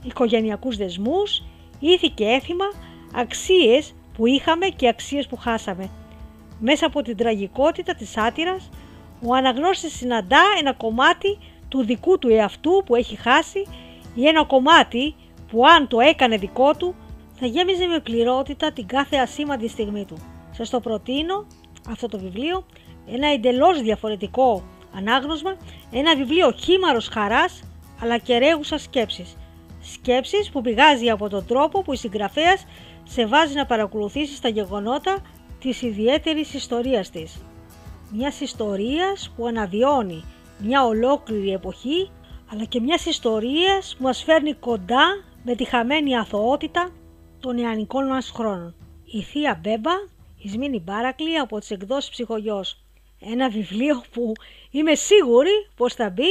Οικογενειακούς 0.04 0.78
δεσμούς, 0.78 1.44
ήθη 1.80 2.10
και 2.10 2.26
έθιμα, 2.26 2.66
αξίες 3.16 3.94
που 4.14 4.26
είχαμε 4.26 4.68
και 4.68 4.88
αξίες 4.88 5.28
που 5.28 5.36
χάσαμε. 5.36 5.90
Μέσα 6.60 6.86
από 6.86 7.02
την 7.02 7.18
τραγικότητα 7.18 7.94
της 7.96 8.10
σάτυρας, 8.10 8.70
ο 9.22 9.34
αναγνώστης 9.36 9.98
συναντά 9.98 10.44
ένα 10.60 10.74
κομμάτι 10.74 11.38
του 11.68 11.84
δικού 11.84 12.20
του 12.20 12.30
εαυτού 12.30 12.84
που 12.86 12.96
έχει 12.96 13.16
χάσει 13.16 13.66
ή 14.16 14.28
ένα 14.28 14.46
κομμάτι 14.46 15.16
που 15.52 15.68
αν 15.68 15.88
το 15.88 16.00
έκανε 16.00 16.38
δικό 16.38 16.74
του 16.76 16.96
θα 17.40 17.46
γέμιζε 17.46 17.86
με 17.86 18.00
πληρότητα 18.00 18.72
την 18.72 18.88
κάθε 18.88 19.18
ασήμαντη 19.18 19.68
στιγμή 19.68 20.06
του. 20.06 20.18
Σας 20.52 20.70
το 20.70 20.80
προτείνω 20.80 21.46
αυτό 21.90 22.08
το 22.08 22.20
βιβλίο, 22.20 22.66
ένα 23.12 23.28
εντελώς 23.28 23.82
διαφορετικό 23.82 24.64
ανάγνωσμα, 24.96 25.58
ένα 25.92 26.16
βιβλίο 26.16 26.52
χήμαρος 26.52 27.08
χαράς 27.08 27.64
αλλά 28.02 28.18
και 28.18 28.38
ρέγουσα 28.38 28.78
σκέψης. 28.78 29.38
Σκέψεις 29.82 30.50
που 30.50 30.62
πηγάζει 30.62 31.10
από 31.10 31.30
τον 31.30 31.46
τρόπο 31.46 31.82
που 31.82 31.94
η 31.94 31.98
συγγραφέας 31.98 32.66
σε 33.04 33.26
βάζει 33.26 33.56
να 33.56 33.66
παρακολουθήσει 33.66 34.42
τα 34.42 34.50
γεγονότα 34.50 35.18
της 35.60 35.82
ιδιαίτερης 35.82 36.54
ιστορίας 36.54 37.10
της. 37.10 37.42
Μιας 38.12 38.40
ιστορίας 38.40 39.34
που 39.36 39.46
αναβιώνει 39.46 40.24
μια 40.58 40.86
ολόκληρη 40.86 41.52
εποχή 41.52 42.10
αλλά 42.52 42.64
και 42.64 42.80
μιας 42.80 43.06
ιστορίας 43.06 43.96
που 43.98 44.04
μας 44.04 44.24
φέρνει 44.24 44.54
κοντά 44.54 45.24
με 45.50 45.56
τη 45.56 45.64
χαμένη 45.64 46.18
αθωότητα 46.18 46.90
των 47.40 47.56
νεανικών 47.56 48.08
μας 48.08 48.30
χρόνων. 48.30 48.76
Η 49.06 49.22
Θεία 49.22 49.60
Μπέμπα, 49.64 49.92
η 50.38 50.50
Σμήνη 50.50 50.80
Μπάρακλη 50.80 51.38
από 51.38 51.60
τις 51.60 51.72
εκδόσεις 51.72 52.10
Ψυχογιός. 52.10 52.84
Ένα 53.20 53.50
βιβλίο 53.50 54.04
που 54.12 54.34
είμαι 54.72 54.96
σίγουρη 54.96 55.50
πως 55.76 55.94
θα 55.94 56.10
μπει 56.10 56.30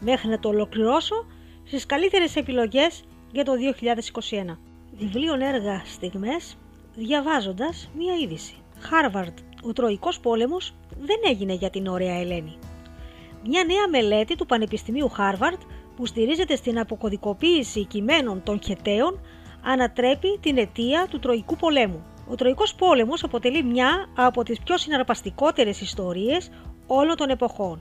μέχρι 0.00 0.28
να 0.28 0.38
το 0.38 0.48
ολοκληρώσω 0.48 1.26
στις 1.64 1.86
καλύτερες 1.86 2.36
επιλογές 2.36 3.04
για 3.32 3.44
το 3.44 3.52
2021. 3.52 4.58
Βιβλίο 4.92 5.34
έργα 5.34 5.82
στιγμές 5.84 6.56
διαβάζοντας 6.94 7.90
μία 7.96 8.14
είδηση. 8.14 8.54
Χάρβαρντ, 8.78 9.38
ο 9.62 9.72
Τροϊκός 9.72 10.20
πόλεμος 10.20 10.74
δεν 11.00 11.18
έγινε 11.24 11.52
για 11.52 11.70
την 11.70 11.86
ωραία 11.86 12.14
Ελένη. 12.14 12.58
Μια 13.46 13.64
νέα 13.64 13.88
μελέτη 13.88 14.36
του 14.36 14.46
Πανεπιστημίου 14.46 15.08
Χάρβαρντ 15.08 15.60
που 15.96 16.06
στηρίζεται 16.06 16.56
στην 16.56 16.78
αποκωδικοποίηση 16.78 17.84
κειμένων 17.84 18.42
των 18.42 18.60
χεταίων 18.62 19.20
ανατρέπει 19.62 20.38
την 20.40 20.58
αιτία 20.58 21.06
του 21.10 21.18
Τροϊκού 21.18 21.56
πολέμου. 21.56 22.04
Ο 22.28 22.34
Τροϊκός 22.34 22.74
πόλεμος 22.74 23.24
αποτελεί 23.24 23.62
μια 23.62 24.06
από 24.16 24.42
τις 24.42 24.60
πιο 24.60 24.76
συναρπαστικότερες 24.76 25.80
ιστορίες 25.80 26.50
όλων 26.86 27.16
των 27.16 27.28
εποχών. 27.28 27.80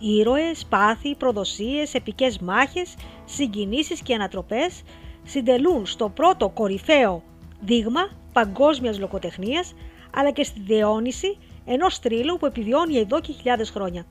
Ήρωες, 0.00 0.66
πάθη, 0.68 1.14
προδοσίες, 1.14 1.94
επικές 1.94 2.38
μάχες, 2.38 2.94
συγκινήσεις 3.24 4.02
και 4.02 4.14
ανατροπές 4.14 4.82
συντελούν 5.22 5.86
στο 5.86 6.08
πρώτο 6.08 6.48
κορυφαίο 6.48 7.22
δείγμα 7.60 8.08
παγκόσμιας 8.32 8.98
λογοτεχνίας 8.98 9.74
αλλά 10.14 10.30
και 10.30 10.44
στη 10.44 10.60
διαιώνιση 10.60 11.38
ενός 11.64 11.98
τρίλου 11.98 12.36
που 12.36 12.46
επιβιώνει 12.46 12.96
εδώ 12.96 13.20
και 13.20 13.32
χιλιάδες 13.32 13.70
χρόνια. 13.70 14.06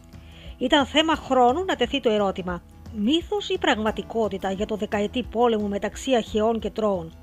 Ήταν 0.58 0.86
θέμα 0.86 1.16
χρόνου 1.16 1.64
να 1.66 1.76
τεθεί 1.76 2.00
το 2.00 2.10
ερώτημα 2.10 2.62
μύθος 2.96 3.50
ή 3.50 3.58
πραγματικότητα 3.58 4.52
για 4.52 4.66
το 4.66 4.76
δεκαετή 4.76 5.24
πόλεμο 5.24 5.68
μεταξύ 5.68 6.16
Αχαιών 6.16 6.60
και 6.60 6.70
Τρώων; 6.70 7.14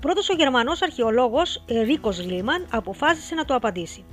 Πρώτος 0.00 0.28
ο 0.28 0.34
Γερμανός 0.34 0.82
αρχαιολόγος 0.82 1.64
Ρίκος 1.84 2.24
Λίμαν 2.24 2.66
αποφάσισε 2.70 3.34
να 3.34 3.44
το 3.44 3.54
απαντήσει. 3.54 4.04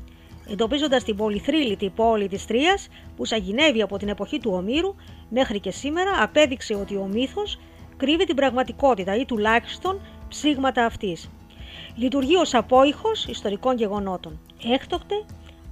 Εντοπίζοντας 0.49 1.03
την 1.03 1.15
πολυθρύλητη 1.15 1.89
πόλη 1.89 2.27
της 2.27 2.45
Τρίας 2.45 2.87
που 3.15 3.25
σαγηνεύει 3.25 3.81
από 3.81 3.97
την 3.97 4.09
εποχή 4.09 4.39
του 4.39 4.51
Ομήρου 4.53 4.95
μέχρι 5.29 5.59
και 5.59 5.71
σήμερα, 5.71 6.11
απέδειξε 6.23 6.73
ότι 6.73 6.95
ο 6.95 7.05
μύθος 7.05 7.59
κρύβει 7.97 8.25
την 8.25 8.35
πραγματικότητα 8.35 9.15
ή 9.15 9.25
τουλάχιστον 9.25 10.01
ψήγματα 10.27 10.85
αυτής. 10.85 11.29
Λειτουργεί 11.95 12.35
ως 12.35 12.53
απόϊχος 12.53 13.25
ιστορικών 13.25 13.77
γεγονότων. 13.77 14.39
Έκτοτε, 14.73 15.15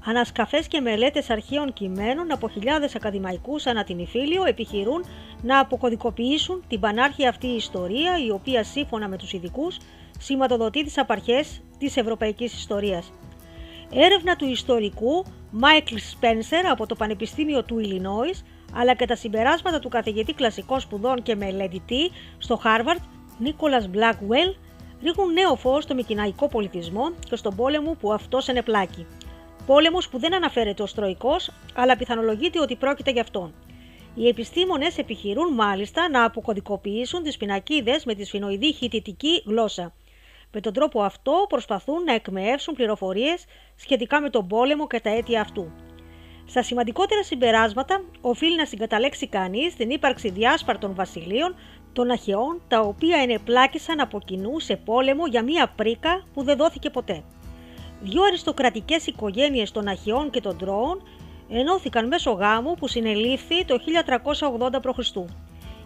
Ανασκαφές 0.10 0.68
και 0.68 0.82
μελέτες 0.82 1.30
αρχαίων 1.30 1.74
κειμένων 1.74 2.32
από 2.32 2.50
χιλιάδες 2.50 2.96
ακαδημαϊκούς 2.96 3.66
ανά 3.66 3.84
την 3.84 4.00
Ιφίλιο 4.00 4.46
επιχειρούν 4.46 5.06
να 5.42 5.60
αποκωδικοποιήσουν 5.60 6.64
την 6.68 6.80
πανάρχια 6.80 7.30
αυτή 7.30 7.48
ιστορία 7.48 8.18
η 8.26 8.32
οποία 8.32 8.64
σύμφωνα 8.64 9.08
με 9.08 9.18
τους 9.18 9.34
ειδικούς 9.34 9.78
σηματοδοτεί 10.20 10.84
τις 10.84 10.98
απαρχές 10.98 11.62
της 11.78 11.98
ευρωπαϊκής 11.98 12.54
ιστορίας. 12.54 13.12
Έρευνα 13.94 14.36
του 14.36 14.46
ιστορικού 14.46 15.26
Μάικλ 15.52 15.96
Σπένσερ 15.96 16.66
από 16.66 16.86
το 16.86 16.96
Πανεπιστήμιο 16.96 17.64
του 17.64 17.80
Ιλινόης 17.80 18.44
αλλά 18.74 18.94
και 18.94 19.06
τα 19.06 19.16
συμπεράσματα 19.16 19.80
του 19.80 19.90
καθηγητή 19.90 20.34
κλασικών 20.34 20.80
σπουδών 20.80 21.22
και 21.22 21.36
μελετητή 21.36 22.12
στο 22.38 22.58
Χάρβαρντ 22.58 23.02
Νίκολας 23.40 23.88
Μπλάκουελ 23.88 24.56
ρίχνουν 25.04 25.34
νέο 25.34 25.56
φως 25.56 25.84
στο 25.84 25.96
μυκηναϊκό 25.96 26.48
πολιτισμό 26.48 27.12
και 27.30 27.36
στον 27.36 27.56
πόλεμο 27.56 27.98
που 28.00 28.14
αυτός 28.14 28.48
ενεπλάκη 28.48 29.06
πόλεμος 29.66 30.10
που 30.10 30.20
δεν 30.20 30.34
αναφέρεται 30.34 30.84
ως 30.84 30.94
τροϊκός, 30.94 31.52
αλλά 31.76 31.98
πιθανολογείται 31.98 32.60
ότι 32.60 32.76
πρόκειται 32.76 33.12
γι' 33.12 33.20
αυτόν. 33.20 33.54
Οι 34.16 34.28
επιστήμονες 34.28 34.98
επιχειρούν 34.98 35.54
μάλιστα 35.54 36.10
να 36.10 36.24
αποκωδικοποιήσουν 36.24 37.24
τις 37.24 37.38
πινακίδες 37.38 38.06
με 38.06 38.14
τη 38.14 38.26
σφηνοειδή 38.26 38.74
χεττιτική 38.74 39.44
γλώσσα. 39.46 39.94
Με 40.52 40.60
τον 40.60 40.74
τρόπο 40.74 41.02
αυτό 41.02 41.46
προσπαθούν 41.50 42.04
να 42.04 42.14
εκμαιεύσουν 42.14 42.74
πληροφορίες 42.74 43.46
σχετικά 43.76 44.22
με 44.22 44.30
τον 44.30 44.48
πόλεμο 44.48 44.88
και 44.88 45.00
τα 45.00 45.10
αίτια 45.10 45.42
αυτού. 45.42 45.72
Στα 46.46 46.64
σημαντικότερα 46.64 47.24
συμπεράσματα 47.24 48.04
οφείλει 48.22 48.56
να 48.56 48.66
συγκαταλέξει 48.66 49.28
κανείς 49.28 49.76
την 49.76 49.90
ύπαρξη 49.90 50.30
διάσπαρτων 50.30 50.96
βασιλείων 50.96 51.56
των 51.94 52.10
Αχαιών, 52.10 52.62
τα 52.68 52.80
οποία 52.80 53.18
ενεπλάκησαν 53.18 54.00
από 54.00 54.20
κοινού 54.20 54.60
σε 54.60 54.76
πόλεμο 54.76 55.28
για 55.28 55.44
μία 55.44 55.72
πρίκα 55.76 56.24
που 56.34 56.44
δεν 56.44 56.58
δόθηκε 56.58 56.90
ποτέ 56.90 57.24
δύο 58.02 58.24
αριστοκρατικές 58.24 59.08
οικογένειες 59.08 59.72
των 59.72 59.88
Αχαιών 59.88 60.30
και 60.30 60.42
των 60.42 60.58
Τρώων 60.58 61.02
ενώθηκαν 61.50 62.08
μέσω 62.08 62.32
γάμου 62.32 62.76
που 62.76 62.88
συνελήφθη 62.88 63.66
το 63.66 63.76
1380 64.72 64.82
π.Χ. 64.82 65.16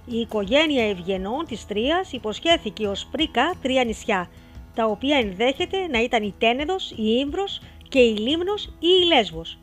Η 0.06 0.18
οικογένεια 0.18 0.90
Ευγενών 0.90 1.46
της 1.46 1.66
Τρίας 1.66 2.12
υποσχέθηκε 2.12 2.88
ως 2.88 3.08
πρίκα 3.12 3.54
τρία 3.62 3.84
νησιά, 3.84 4.30
τα 4.76 4.86
οποία 4.86 5.18
ενδέχεται 5.18 5.88
να 5.88 6.02
ήταν 6.02 6.24
η 6.24 6.34
Τένεδος, 6.38 6.92
η 6.92 7.04
Ήμβρος 7.20 7.62
και 7.90 8.00
η 8.00 8.16
Λίμνος 8.18 8.66
ή 8.66 8.88
η 9.02 9.06
Λέσβος. 9.06 9.58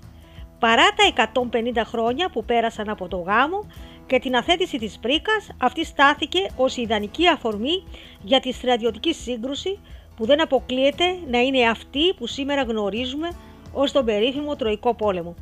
Παρά 0.58 0.88
τα 0.94 1.04
150 1.06 1.84
χρόνια 1.84 2.30
που 2.30 2.44
πέρασαν 2.44 2.88
από 2.88 3.08
το 3.08 3.16
γάμο 3.16 3.66
και 4.06 4.18
την 4.18 4.36
αθέτηση 4.36 4.78
της 4.78 4.98
πρίκας, 4.98 5.48
αυτή 5.58 5.84
στάθηκε 5.84 6.46
ως 6.56 6.76
ιδανική 6.76 7.28
αφορμή 7.28 7.84
για 8.22 8.40
τη 8.40 8.52
στρατιωτική 8.52 9.14
σύγκρουση 9.14 9.78
που 10.20 10.26
δεν 10.26 10.42
αποκλείεται 10.42 11.04
να 11.30 11.38
είναι 11.38 11.68
αυτή 11.68 12.14
που 12.14 12.26
σήμερα 12.26 12.62
γνωρίζουμε 12.62 13.28
ως 13.72 13.92
τον 13.92 14.04
περίφημο 14.04 14.56
Τροϊκό 14.56 14.94
Πόλεμο. 14.94 15.34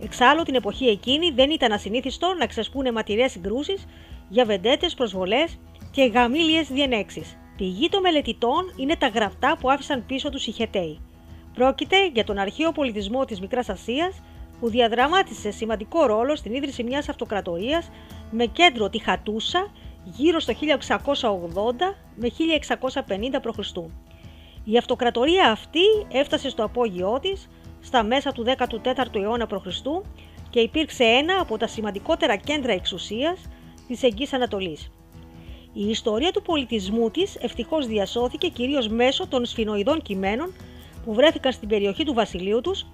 Εξάλλου 0.00 0.42
την 0.42 0.54
εποχή 0.54 0.86
εκείνη 0.86 1.30
δεν 1.30 1.50
ήταν 1.50 1.72
ασυνήθιστο 1.72 2.34
να 2.38 2.46
ξεσπούν 2.46 2.86
αιματηρές 2.86 3.30
συγκρούσεις 3.30 3.86
για 4.28 4.44
βεντέτες, 4.44 4.94
προσβολές 4.94 5.58
και 5.90 6.04
γαμήλιες 6.04 6.68
διενέξεις. 6.68 7.36
Πηγή 7.56 7.88
των 7.88 8.00
μελετητών 8.00 8.74
είναι 8.76 8.96
τα 8.96 9.08
γραφτά 9.08 9.56
που 9.60 9.70
άφησαν 9.70 10.06
πίσω 10.06 10.30
τους 10.30 10.46
οι 10.46 10.52
Χεταίοι. 10.52 11.00
Πρόκειται 11.54 12.08
για 12.08 12.24
τον 12.24 12.38
αρχαίο 12.38 12.72
πολιτισμό 12.72 13.24
της 13.24 13.40
Μικράς 13.40 13.68
Ασίας 13.68 14.22
που 14.60 14.68
διαδραμάτισε 14.68 15.50
σημαντικό 15.50 16.06
ρόλο 16.06 16.36
στην 16.36 16.54
ίδρυση 16.54 16.82
μιας 16.82 17.08
αυτοκρατορίας 17.08 17.90
με 18.30 18.44
κέντρο 18.44 18.88
τη 18.88 18.98
Χατούσα 18.98 19.70
γύρω 20.04 20.40
στο 20.40 20.52
1680 20.52 21.94
με 22.14 22.30
1650 23.34 23.40
π.Χ. 23.42 23.58
Η 24.70 24.76
αυτοκρατορία 24.76 25.50
αυτή 25.50 25.80
έφτασε 26.12 26.48
στο 26.48 26.64
απόγειό 26.64 27.18
της 27.22 27.48
στα 27.80 28.02
μέσα 28.02 28.32
του 28.32 28.44
14ου 28.46 29.14
αιώνα 29.14 29.46
π.Χ. 29.46 29.66
και 30.50 30.60
υπήρξε 30.60 31.04
ένα 31.04 31.40
από 31.40 31.56
τα 31.56 31.66
σημαντικότερα 31.66 32.36
κέντρα 32.36 32.72
εξουσίας 32.72 33.48
της 33.86 34.02
Εγγύης 34.02 34.32
Ανατολής. 34.32 34.90
Η 35.72 35.88
ιστορία 35.88 36.30
του 36.30 36.42
πολιτισμού 36.42 37.10
της 37.10 37.36
ευτυχώς 37.36 37.86
διασώθηκε 37.86 38.48
κυρίως 38.48 38.88
μέσω 38.88 39.26
των 39.26 39.44
σφινοειδών 39.44 40.02
κειμένων 40.02 40.54
που 41.04 41.14
βρέθηκαν 41.14 41.52
στην 41.52 41.68
περιοχή 41.68 42.04
του 42.04 42.14
βασιλείου 42.14 42.60
τους, 42.60 42.86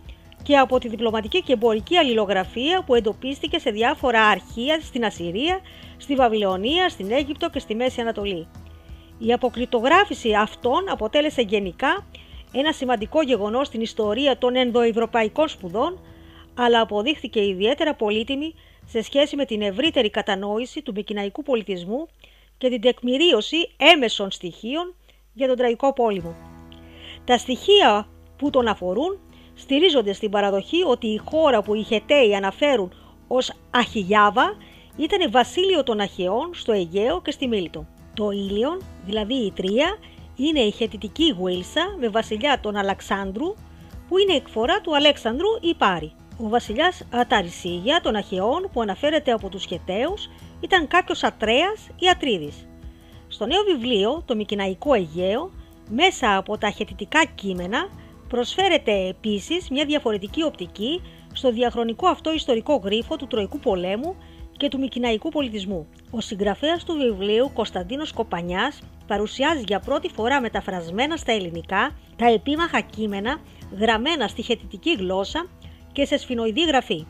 και 0.43 0.57
από 0.57 0.79
τη 0.79 0.89
διπλωματική 0.89 1.43
και 1.43 1.53
εμπορική 1.53 1.97
αλληλογραφία 1.97 2.83
που 2.87 2.95
εντοπίστηκε 2.95 3.59
σε 3.59 3.71
διάφορα 3.71 4.27
αρχεία 4.27 4.81
στην 4.81 5.05
Ασσυρία, 5.05 5.61
στη 5.97 6.15
Βαβυλωνία, 6.15 6.89
στην 6.89 7.11
Αίγυπτο 7.11 7.51
και 7.51 7.59
στη 7.59 7.75
Μέση 7.75 8.01
Ανατολή. 8.01 8.47
Η 9.19 9.33
αποκριτογράφηση 9.33 10.35
αυτών 10.35 10.89
αποτέλεσε 10.91 11.43
γενικά 11.43 12.07
ένα 12.53 12.73
σημαντικό 12.73 13.23
γεγονός 13.23 13.67
στην 13.67 13.81
ιστορία 13.81 14.39
των 14.39 14.57
ενδοευρωπαϊκών 14.57 15.49
σπουδών, 15.49 16.01
αλλά 16.55 16.81
αποδείχθηκε 16.81 17.47
ιδιαίτερα 17.47 17.95
πολύτιμη 17.95 18.55
σε 18.87 19.03
σχέση 19.03 19.37
με 19.37 19.45
την 19.45 19.63
ευρύτερη 19.63 20.11
κατανόηση 20.11 20.83
του 20.83 20.93
μικυναϊκού 20.95 21.43
πολιτισμού 21.43 22.09
και 22.59 22.69
την 22.69 22.81
τεκμηρίωση 22.81 23.57
έμεσων 23.77 24.31
στοιχείων 24.31 24.95
για 25.33 25.47
τον 25.47 25.57
Τραγικό 25.57 25.93
Πόλεμο. 25.93 26.35
Τα 27.25 27.39
στοιχεία 27.39 28.09
που 28.37 28.51
τον 28.51 28.67
αφορούν 28.67 29.19
στηρίζονται 29.55 30.13
στην 30.13 30.31
παραδοχή 30.31 30.83
ότι 30.83 31.07
η 31.07 31.21
χώρα 31.25 31.63
που 31.63 31.75
οι 31.75 31.83
Χεταίοι 31.83 32.35
αναφέρουν 32.35 32.93
ως 33.29 33.53
Αχιγιάβα 33.71 34.57
ήταν 34.97 35.31
βασίλειο 35.31 35.83
των 35.83 36.01
Αχαιών 36.01 36.51
στο 36.55 36.73
Αιγαίο 36.73 37.23
και 37.23 37.31
στη 37.31 37.47
Μίλτο. 37.47 37.87
Το 38.15 38.31
Ήλιον, 38.31 38.83
δηλαδή 39.07 39.35
η 39.35 39.53
Τρία, 39.53 39.99
είναι 40.37 40.61
η 40.61 40.71
χετιτική 40.71 41.35
Γουίλσα 41.39 41.97
με 42.01 42.09
βασιλιά 42.09 42.61
τον 42.61 42.77
Αλεξάνδρου 42.77 43.55
που 44.09 44.19
είναι 44.19 44.33
εκφορά 44.33 44.81
του 44.81 44.97
Αλέξανδρου 44.97 45.49
ή 45.61 45.75
Πάρη. 45.75 46.13
Ο 46.39 46.49
βασιλιάς 46.49 47.03
Αταρισίγια 47.11 48.01
των 48.03 48.15
Αχαιών 48.17 48.69
που 48.73 48.81
αναφέρεται 48.81 49.33
από 49.33 49.49
τους 49.49 49.65
Χεταίους 49.65 50.31
ήταν 50.61 50.87
κάποιος 50.87 51.23
Ατρέας 51.23 51.89
ή 51.99 52.09
Ατρίδης. 52.09 52.67
Στο 53.29 53.47
νέο 53.47 53.63
βιβλίο, 53.63 54.23
το 54.25 54.37
Μικυναϊκό 54.37 54.95
Αιγαίο, 54.95 55.51
μέσα 55.91 56.37
από 56.37 56.59
τα 56.59 56.71
χετιτικά 56.71 57.25
κείμενα 57.35 57.89
προσφέρεται 58.29 59.09
επίσης 59.09 59.71
μια 59.71 59.85
διαφορετική 59.85 60.43
οπτική 60.43 61.03
στο 61.33 61.53
διαχρονικό 61.53 62.07
αυτό 62.07 62.33
ιστορικό 62.33 62.77
γρίφο 62.85 63.17
του 63.17 63.27
Τροϊκού 63.27 63.59
πολέμου 63.59 64.17
και 64.65 64.71
του 64.71 64.79
Μικυναϊκού 64.79 65.29
πολιτισμού. 65.29 65.87
Ο 66.11 66.21
συγγραφέας 66.21 66.85
του 66.85 66.93
βιβλίου 66.93 67.51
Κωνσταντίνος 67.55 68.13
Κοπανιάς 68.13 68.79
παρουσιάζει 69.07 69.63
για 69.67 69.81
πρώτη 69.81 70.09
φορά 70.09 70.41
μεταφρασμένα 70.41 71.17
στα 71.17 71.33
ελληνικά 71.33 71.97
τα 72.17 72.27
επίμαχα 72.27 72.81
κείμενα 72.81 73.41
γραμμένα 73.79 74.29
στη 74.29 74.43
χετιτική 74.43 74.95
γλώσσα 74.95 75.47
και 75.93 76.05
σε 76.05 76.17
σφινοειδή 76.17 76.65
γραφή. 76.65 77.07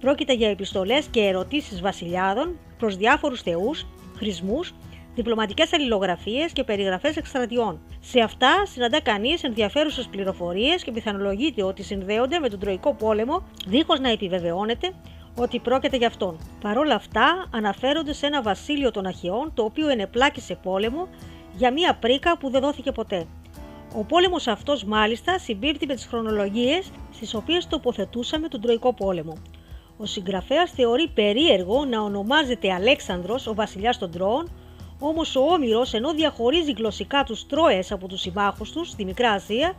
Πρόκειται 0.00 0.32
για 0.32 0.48
επιστολές 0.48 1.06
και 1.06 1.20
ερωτήσεις 1.20 1.80
βασιλιάδων 1.80 2.58
προς 2.78 2.96
διάφορους 2.96 3.42
θεούς, 3.42 3.86
χρησμούς, 4.16 4.74
διπλωματικές 5.14 5.72
αλληλογραφίες 5.72 6.52
και 6.52 6.64
περιγραφές 6.64 7.16
εκστρατιών. 7.16 7.80
Σε 8.00 8.20
αυτά 8.20 8.66
συναντά 8.66 9.00
κανείς 9.00 9.42
ενδιαφέρουσες 9.42 10.06
πληροφορίες 10.06 10.82
και 10.82 10.92
πιθανολογείται 10.92 11.62
ότι 11.62 11.82
συνδέονται 11.82 12.38
με 12.38 12.48
τον 12.48 12.58
Τροϊκό 12.58 12.94
πόλεμο, 12.94 13.42
δίχως 13.66 14.00
να 14.00 14.10
επιβεβαιώνεται 14.10 14.92
ότι 15.36 15.58
πρόκειται 15.58 15.96
γι' 15.96 16.04
αυτόν. 16.04 16.36
Παρ' 16.60 16.78
όλα 16.78 16.94
αυτά, 16.94 17.48
αναφέρονται 17.50 18.12
σε 18.12 18.26
ένα 18.26 18.42
βασίλειο 18.42 18.90
των 18.90 19.06
Αχαιών 19.06 19.52
το 19.54 19.62
οποίο 19.62 19.88
ενεπλάκησε 19.88 20.46
σε 20.46 20.54
πόλεμο 20.54 21.08
για 21.56 21.72
μία 21.72 21.94
πρίκα 21.94 22.38
που 22.38 22.50
δεν 22.50 22.60
δόθηκε 22.60 22.92
ποτέ. 22.92 23.26
Ο 23.96 24.04
πόλεμος 24.04 24.46
αυτός 24.46 24.84
μάλιστα 24.84 25.38
συμπίπτει 25.38 25.86
με 25.86 25.94
τις 25.94 26.06
χρονολογίες 26.06 26.90
στις 27.12 27.34
οποίες 27.34 27.66
τοποθετούσαμε 27.66 28.48
τον 28.48 28.60
Τροϊκό 28.60 28.94
πόλεμο. 28.94 29.32
Ο 29.96 30.06
συγγραφέας 30.06 30.70
θεωρεί 30.70 31.08
περίεργο 31.08 31.84
να 31.84 32.00
ονομάζεται 32.00 32.72
Αλέξανδρος, 32.72 33.46
ο 33.46 33.54
βασιλιάς 33.54 33.98
των 33.98 34.10
Τρώων, 34.10 34.50
όμως 34.98 35.36
ο 35.36 35.40
Όμηρος, 35.40 35.94
ενώ 35.94 36.12
διαχωρίζει 36.12 36.72
γλωσσικά 36.72 37.24
τους 37.24 37.46
Τρόε 37.46 37.82
από 37.90 38.08
τους 38.08 38.20
συμμάχους 38.20 38.72
τους 38.72 38.88
στη 38.88 39.04
Μικρά 39.04 39.30
Ασία, 39.30 39.72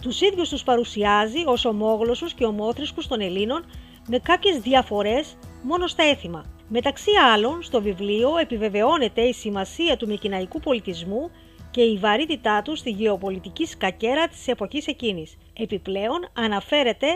τους 0.00 0.20
ίδιους 0.20 0.48
τους 0.48 0.62
παρουσιάζει 0.62 1.42
ως 1.46 1.64
ομόγλωσσους 1.64 2.34
και 2.34 2.44
ομόθρησκου 2.44 3.06
των 3.08 3.20
Ελλήνων 3.20 3.64
με 4.08 4.18
κάποιες 4.18 4.58
διαφορές 4.58 5.36
μόνο 5.62 5.86
στα 5.86 6.02
έθιμα. 6.02 6.44
Μεταξύ 6.68 7.10
άλλων, 7.32 7.62
στο 7.62 7.82
βιβλίο 7.82 8.36
επιβεβαιώνεται 8.36 9.20
η 9.20 9.32
σημασία 9.32 9.96
του 9.96 10.06
μικυναϊκού 10.06 10.60
πολιτισμού 10.60 11.30
και 11.70 11.82
η 11.82 11.96
βαρύτητά 11.96 12.62
του 12.62 12.76
στη 12.76 12.90
γεωπολιτική 12.90 13.66
σκακέρα 13.66 14.28
της 14.28 14.48
εποχής 14.48 14.86
εκείνης. 14.86 15.36
Επιπλέον 15.52 16.28
αναφέρεται 16.32 17.06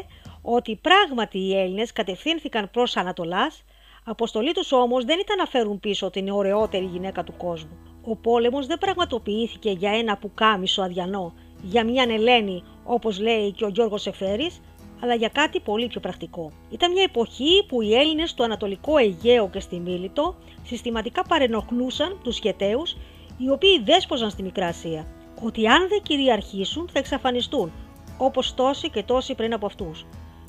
ότι 0.43 0.79
πράγματι 0.83 1.39
οι 1.39 1.59
Έλληνες 1.59 1.93
κατευθύνθηκαν 1.93 2.71
προς 2.71 2.97
Ανατολάς, 2.97 3.65
αποστολή 4.05 4.53
τους 4.53 4.73
όμως 4.73 5.05
δεν 5.05 5.19
ήταν 5.19 5.37
να 5.37 5.47
φέρουν 5.47 5.81
πίσω 5.81 6.11
την 6.11 6.29
ωραιότερη 6.29 6.85
γυναίκα 6.85 7.25
του 7.25 7.35
κόσμου. 7.37 7.79
Ο 8.05 8.17
πόλεμος 8.17 8.67
δεν 8.67 8.79
πραγματοποιήθηκε 8.79 9.71
για 9.71 9.91
ένα 9.91 10.17
πουκάμισο 10.17 10.83
αδιανό, 10.83 11.35
για 11.63 11.85
μια 11.85 12.07
Ελένη 12.09 12.63
όπως 12.85 13.21
λέει 13.21 13.53
και 13.53 13.65
ο 13.65 13.69
Γιώργος 13.69 14.07
Εφέρης, 14.07 14.61
αλλά 15.01 15.15
για 15.15 15.29
κάτι 15.29 15.61
πολύ 15.61 15.87
πιο 15.87 16.01
πρακτικό. 16.01 16.53
Ήταν 16.71 16.93
μια 16.93 17.03
εποχή 17.03 17.65
που 17.69 17.83
οι 17.83 17.95
Έλληνες 17.95 18.31
στο 18.31 18.43
Ανατολικό 18.43 18.97
Αιγαίο 18.97 19.49
και 19.49 19.61
στη 19.61 19.77
Μίλητο 19.79 20.37
συστηματικά 20.65 21.23
παρενοχλούσαν 21.23 22.19
τους 22.23 22.35
σχεταίους 22.35 22.97
οι 23.39 23.51
οποίοι 23.51 23.83
δέσποζαν 23.85 24.31
στη 24.31 24.43
Μικρά 24.43 24.67
Ασία, 24.67 25.07
ότι 25.43 25.67
αν 25.67 25.89
δεν 25.89 26.03
κυριαρχήσουν 26.03 26.89
θα 26.93 26.99
εξαφανιστούν, 26.99 27.73
όπως 28.19 28.55
τόσοι 28.55 28.91
και 28.91 29.03
τόσοι 29.03 29.35
πριν 29.35 29.53
από 29.53 29.67
αυτούς. 29.67 30.07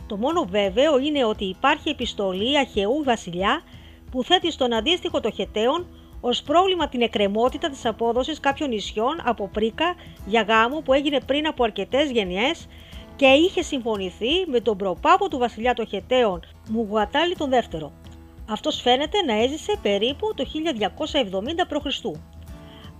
Το 0.07 0.17
μόνο 0.17 0.45
βέβαιο 0.49 0.99
είναι 0.99 1.25
ότι 1.25 1.45
υπάρχει 1.45 1.89
επιστολή 1.89 2.57
Αχαιού 2.57 3.03
Βασιλιά 3.03 3.61
που 4.11 4.23
θέτει 4.23 4.51
στον 4.51 4.73
αντίστοιχο 4.73 5.19
των 5.19 5.31
Χεταίων 5.33 5.87
ως 6.21 6.41
πρόβλημα 6.41 6.87
την 6.87 7.01
εκκρεμότητα 7.01 7.69
της 7.69 7.85
απόδοσης 7.85 8.39
κάποιων 8.39 8.69
νησιών 8.69 9.21
από 9.23 9.47
πρίκα 9.47 9.95
για 10.25 10.41
γάμο 10.41 10.79
που 10.79 10.93
έγινε 10.93 11.19
πριν 11.25 11.47
από 11.47 11.63
αρκετές 11.63 12.11
γενιές 12.11 12.67
και 13.17 13.25
είχε 13.25 13.61
συμφωνηθεί 13.61 14.45
με 14.47 14.59
τον 14.59 14.77
προπάπο 14.77 15.27
του 15.27 15.37
βασιλιά 15.37 15.73
των 15.73 15.87
Χεταίων 15.87 16.39
Μουγουατάλη 16.69 17.35
τον 17.35 17.49
δεύτερο. 17.49 17.91
Αυτός 18.49 18.81
φαίνεται 18.81 19.21
να 19.21 19.33
έζησε 19.43 19.79
περίπου 19.81 20.33
το 20.35 20.43
1270 20.43 21.31
π.Χ. 21.67 22.05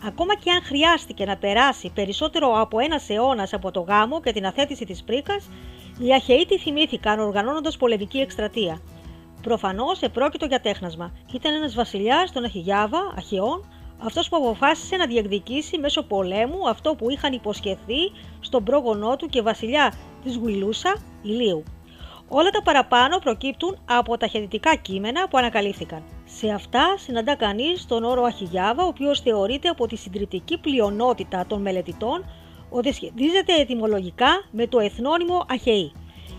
Ακόμα 0.06 0.36
και 0.36 0.52
αν 0.52 0.62
χρειάστηκε 0.64 1.26
να 1.26 1.38
περάσει 1.38 1.92
περισσότερο 1.94 2.60
από 2.60 2.80
ένας 2.80 3.10
αιώνας 3.10 3.54
από 3.54 3.72
το 3.72 3.80
γάμο 3.80 4.22
και 4.22 4.32
την 4.32 4.46
αθέτηση 4.46 4.86
της 4.86 5.04
πρίκας, 5.04 5.50
οι 6.00 6.14
Αχαιοί 6.14 6.46
τη 6.46 6.58
θυμήθηκαν 6.58 7.20
οργανώνοντας 7.20 7.78
πολεμική 7.78 8.18
εκστρατεία. 8.18 8.82
Προφανώς 9.42 10.02
επρόκειτο 10.02 10.46
για 10.46 10.60
τέχνασμα. 10.60 11.12
Ήταν 11.34 11.54
ένας 11.54 11.74
βασιλιάς 11.74 12.32
των 12.32 12.44
Αχιγιάβα, 12.44 13.14
Αχαιών, 13.18 13.70
αυτός 14.04 14.30
που 14.30 14.36
αποφάσισε 14.36 14.96
να 14.96 15.06
διεκδικήσει 15.06 15.78
μέσω 15.78 16.04
πολέμου 16.04 16.70
αυτό 16.70 16.96
που 16.96 17.10
είχαν 17.10 17.34
υποσχεθεί 17.34 18.12
στον 18.40 18.64
πρόγονό 18.64 19.16
του 19.16 19.28
και 19.28 19.42
βασιλιά 19.42 19.94
της 20.28 20.36
Γουιλούσα, 20.38 20.98
Ηλίου. 21.22 21.64
Όλα 22.28 22.50
τα 22.50 22.62
παραπάνω 22.62 23.18
προκύπτουν 23.18 23.78
από 23.86 24.18
τα 24.18 24.28
χαιρετικά 24.28 24.76
κείμενα 24.76 25.28
που 25.28 25.38
ανακαλύφθηκαν. 25.38 26.04
Σε 26.26 26.50
αυτά 26.50 26.96
συναντά 26.98 27.36
κανείς 27.36 27.86
τον 27.86 28.04
όρο 28.04 28.24
Αχιγιάβα, 28.24 28.84
ο 28.84 28.88
οποίος 28.88 29.20
θεωρείται 29.20 29.68
από 29.70 29.88
τη 29.88 29.96
συντριπτική 29.96 30.60
πλειονότητα 30.60 31.46
των 31.48 31.62
μελετητών 31.62 32.26
ότι 32.70 32.94
σχετίζεται 32.94 33.54
ετυμολογικά 33.54 34.28
με 34.52 34.68
το 34.68 34.80
εθνόνυμο 34.80 35.46
Αχαιή. 35.50 35.92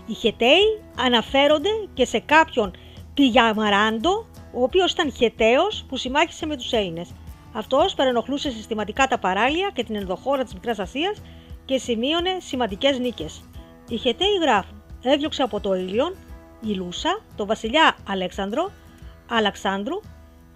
Οι 0.05 0.13
Χεταίοι 0.13 0.81
αναφέρονται 0.97 1.69
και 1.93 2.05
σε 2.05 2.19
κάποιον 2.19 2.71
Πηγιαμαράντο, 3.13 4.25
ο 4.53 4.63
οποίος 4.63 4.91
ήταν 4.91 5.11
Χεταίος 5.11 5.85
που 5.87 5.97
συμμάχησε 5.97 6.45
με 6.45 6.57
τους 6.57 6.71
Έλληνες. 6.71 7.11
Αυτός 7.53 7.95
παρενοχλούσε 7.95 8.51
συστηματικά 8.51 9.07
τα 9.07 9.19
παράλια 9.19 9.69
και 9.73 9.83
την 9.83 9.95
ενδοχώρα 9.95 10.43
της 10.43 10.53
Μικράς 10.53 10.79
Ασίας 10.79 11.21
και 11.65 11.77
σημείωνε 11.77 12.37
σημαντικές 12.39 12.99
νίκες. 12.99 13.41
Οι 13.89 13.97
Χεταίοι 13.97 14.37
γράφουν: 14.41 14.83
Έδιωξε 15.03 15.41
από 15.41 15.59
το 15.59 15.75
ήλιον 15.75 16.15
η 16.61 16.73
Λούσα, 16.73 17.19
το 17.35 17.45
βασιλιά 17.45 17.97
Αλέξανδρο, 18.07 18.71
Αλεξάνδρου, 19.29 19.99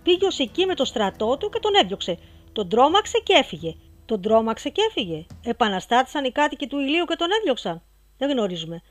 πήγε 0.03 0.25
ως 0.25 0.39
εκεί 0.39 0.65
με 0.65 0.75
το 0.75 0.85
στρατό 0.85 1.37
του 1.37 1.49
και 1.49 1.59
τον 1.59 1.71
έδιωξε. 1.81 2.17
Τον 2.51 2.69
τρόμαξε 2.69 3.19
και 3.23 3.33
έφυγε. 3.33 3.75
Τον 4.05 4.21
τρόμαξε 4.21 4.69
και 4.69 4.81
έφυγε. 4.89 5.25
Επαναστάτησαν 5.43 6.23
οι 6.25 6.31
κάτοικοι 6.31 6.67
του 6.67 6.79
ηλίου 6.79 7.05
και 7.05 7.15
τον 7.15 7.27
έδιωξαν. 7.39 7.81
Δεν 8.17 8.29
γνωρίζουμε. 8.29 8.81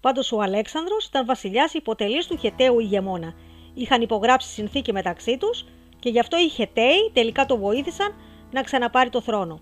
Πάντως 0.00 0.32
ο 0.32 0.40
Αλέξανδρος 0.40 1.06
ήταν 1.06 1.26
βασιλιάς 1.26 1.74
υποτελής 1.74 2.26
του 2.26 2.36
Χεταίου 2.36 2.78
ηγεμόνα. 2.78 3.34
Είχαν 3.74 4.02
υπογράψει 4.02 4.48
συνθήκη 4.48 4.92
μεταξύ 4.92 5.36
τους 5.36 5.64
και 5.98 6.08
γι' 6.08 6.18
αυτό 6.18 6.36
οι 6.38 6.48
Χεταίοι 6.48 7.10
τελικά 7.12 7.46
το 7.46 7.56
βοήθησαν 7.56 8.14
να 8.50 8.62
ξαναπάρει 8.62 9.10
το 9.10 9.20
θρόνο. 9.20 9.60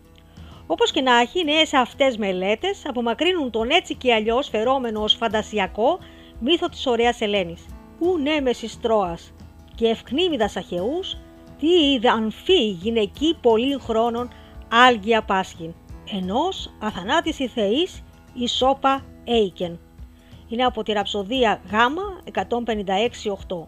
Όπως 0.70 0.90
και 0.90 1.00
να 1.00 1.20
έχει, 1.20 1.40
οι 1.40 1.44
νέες 1.44 1.72
αυτές 1.74 2.16
μελέτες 2.16 2.82
απομακρύνουν 2.86 3.50
τον 3.50 3.70
έτσι 3.70 3.94
και 3.94 4.14
αλλιώς 4.14 4.48
φερόμενο 4.48 5.02
ως 5.02 5.14
φαντασιακό 5.14 5.98
μύθο 6.40 6.68
της 6.68 6.86
ωραίας 6.86 7.20
Ελένης. 7.20 7.66
Ου 7.98 8.18
νέμεση 8.18 8.80
Τρόα 8.80 9.18
και 9.74 9.86
ευκνήμιδα 9.86 10.50
Αχαιούς, 10.54 11.16
τι 11.58 11.66
είδα 11.66 12.12
αμφί 12.12 12.68
γυναική 12.68 13.36
πολλή 13.40 13.78
χρόνων 13.80 14.30
άλγια 14.68 15.22
πάσχην, 15.22 15.74
ενός 16.12 16.70
αθανάτης 16.80 17.38
η 17.38 17.48
θεής 17.48 18.02
η 18.34 18.48
σώπα 18.48 19.04
έικεν. 19.24 19.78
Είναι 20.48 20.64
από 20.64 20.82
τη 20.82 20.92
ραψοδία 20.92 21.60
Γ 21.70 21.74
156-8. 22.32 23.66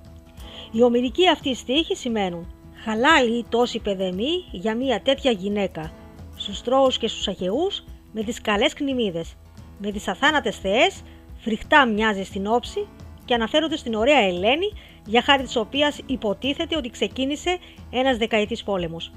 Οι 0.72 0.82
ομιλικοί 0.82 1.28
αυτοί 1.28 1.54
στίχοι 1.54 1.96
σημαίνουν 1.96 2.54
«Χαλάλη 2.84 3.44
τόση 3.48 3.78
παιδεμή 3.78 4.44
για 4.50 4.74
μια 4.74 5.00
τέτοια 5.02 5.30
γυναίκα, 5.30 5.92
στους 6.40 6.62
τρώους 6.62 6.98
και 6.98 7.08
στους 7.08 7.28
αχαιούς 7.28 7.84
με 8.12 8.22
τις 8.22 8.40
καλές 8.40 8.72
κνημίδες, 8.72 9.34
με 9.78 9.90
τις 9.90 10.08
αθάνατες 10.08 10.56
θεές 10.56 11.02
Φρικτά 11.42 11.86
μοιάζει 11.86 12.22
στην 12.24 12.46
όψη 12.46 12.86
και 13.24 13.34
αναφέρονται 13.34 13.76
στην 13.76 13.94
ωραία 13.94 14.18
Ελένη, 14.18 14.72
για 15.06 15.22
χάρη 15.22 15.42
της 15.42 15.56
οποίας 15.56 16.00
υποτίθεται 16.06 16.76
ότι 16.76 16.90
ξεκίνησε 16.90 17.58
ένας 17.90 18.16
δεκαετής 18.16 18.62
πόλεμος. 18.62 19.12